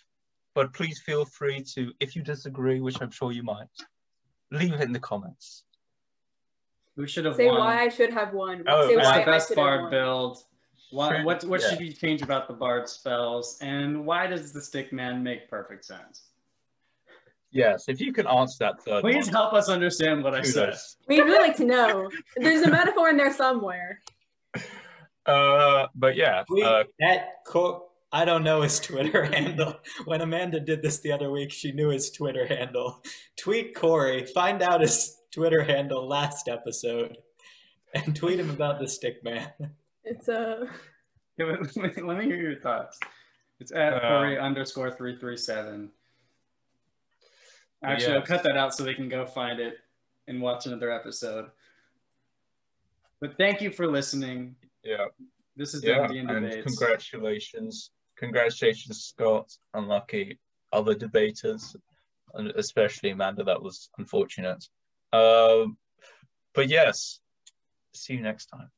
But 0.60 0.74
please 0.74 1.00
feel 1.00 1.24
free 1.24 1.64
to, 1.76 1.94
if 2.02 2.18
you 2.18 2.22
disagree, 2.22 2.82
which 2.82 3.02
I'm 3.02 3.12
sure 3.12 3.32
you 3.32 3.44
might, 3.44 3.70
leave 4.52 4.74
it 4.74 4.82
in 4.82 4.92
the 4.92 5.00
comments. 5.00 5.64
Who 6.98 7.08
should 7.08 7.24
have 7.24 7.38
Say 7.38 7.46
won? 7.46 7.60
why 7.60 7.80
I 7.84 7.88
should 7.88 8.12
have 8.12 8.34
won. 8.34 8.66
Oh, 8.68 8.90
Say 8.90 8.98
why 8.98 9.20
the 9.20 9.26
best 9.26 9.56
bard 9.56 9.90
build. 9.90 10.44
Why, 10.92 11.24
what 11.24 11.46
what 11.46 11.62
Yeah. 11.62 11.70
should 11.70 11.80
you 11.80 11.94
change 11.94 12.22
about 12.24 12.50
the 12.50 12.54
bard 12.56 12.90
spells, 12.90 13.58
and 13.62 14.06
why 14.06 14.28
does 14.28 14.52
the 14.52 14.60
stick 14.62 14.92
man 14.92 15.24
make 15.24 15.50
perfect 15.50 15.86
sense? 15.86 16.24
Yes, 17.52 17.88
if 17.88 18.02
you 18.02 18.12
can 18.12 18.28
answer 18.28 18.58
that 18.66 18.84
third 18.84 19.00
Please 19.00 19.28
one. 19.28 19.36
help 19.36 19.54
us 19.54 19.70
understand 19.70 20.26
what 20.26 20.36
I 20.36 20.42
said. 20.42 20.76
We'd 21.08 21.22
really 21.22 21.40
like 21.40 21.56
to 21.56 21.64
know. 21.64 22.12
There's 22.36 22.64
a 22.64 22.70
metaphor 22.70 23.08
in 23.10 23.16
there 23.16 23.32
somewhere. 23.34 24.02
Uh, 25.26 25.86
but 25.94 26.16
yeah, 26.16 26.44
Tweet 26.48 26.64
uh, 26.66 26.84
at 27.02 27.46
Co- 27.46 27.89
I 28.12 28.26
don't 28.26 28.44
know 28.44 28.62
his 28.62 28.80
Twitter 28.90 29.26
handle. 29.26 29.76
When 30.06 30.22
Amanda 30.22 30.60
did 30.60 30.82
this 30.82 31.00
the 31.00 31.12
other 31.12 31.30
week, 31.32 31.52
she 31.52 31.72
knew 31.72 31.90
his 31.90 32.10
Twitter 32.12 32.46
handle. 32.48 33.04
Tweet 33.38 33.76
Corey, 33.76 34.26
find 34.26 34.62
out 34.62 34.82
his 34.82 35.18
Twitter 35.32 35.64
handle 35.64 36.08
last 36.08 36.48
episode, 36.48 37.18
and 37.94 38.16
tweet 38.16 38.40
him 38.40 38.50
about 38.50 38.80
the 38.80 38.88
stick 38.88 39.24
man. 39.24 39.52
It's 40.04 40.28
uh, 40.28 40.66
Yeah, 41.38 41.46
Let 41.76 41.76
me, 41.76 42.02
let 42.02 42.18
me 42.18 42.26
hear 42.26 42.38
your 42.42 42.60
thoughts. 42.60 43.00
It's 43.60 43.72
at 43.72 43.94
Uh, 43.94 44.00
Corey 44.00 44.40
underscore 44.40 44.90
three 44.92 45.18
three 45.18 45.38
seven. 45.38 45.92
Actually, 47.84 48.16
I'll 48.16 48.22
cut 48.22 48.44
that 48.44 48.58
out 48.58 48.74
so 48.74 48.84
they 48.84 48.94
can 48.94 49.08
go 49.08 49.26
find 49.26 49.60
it 49.60 49.78
and 50.28 50.42
watch 50.42 50.66
another 50.66 50.92
episode. 50.92 51.46
But 53.22 53.38
thank 53.38 53.62
you 53.62 53.72
for 53.72 53.88
listening. 53.88 54.56
yeah, 54.84 55.06
This 55.56 55.74
is 55.74 55.84
yeah, 55.84 56.08
the 56.08 56.14
D&D 56.14 56.20
and 56.20 56.28
debates. 56.50 56.78
congratulations, 56.78 57.92
congratulations, 58.20 59.06
Scott. 59.06 59.50
Unlucky 59.74 60.40
other 60.72 60.94
debaters, 60.94 61.76
and 62.34 62.52
especially 62.52 63.12
Amanda. 63.12 63.44
That 63.44 63.62
was 63.62 63.90
unfortunate. 63.98 64.64
Um, 65.12 65.78
but 66.54 66.68
yes, 66.68 67.20
see 67.94 68.14
you 68.14 68.22
next 68.22 68.48
time. 68.48 68.70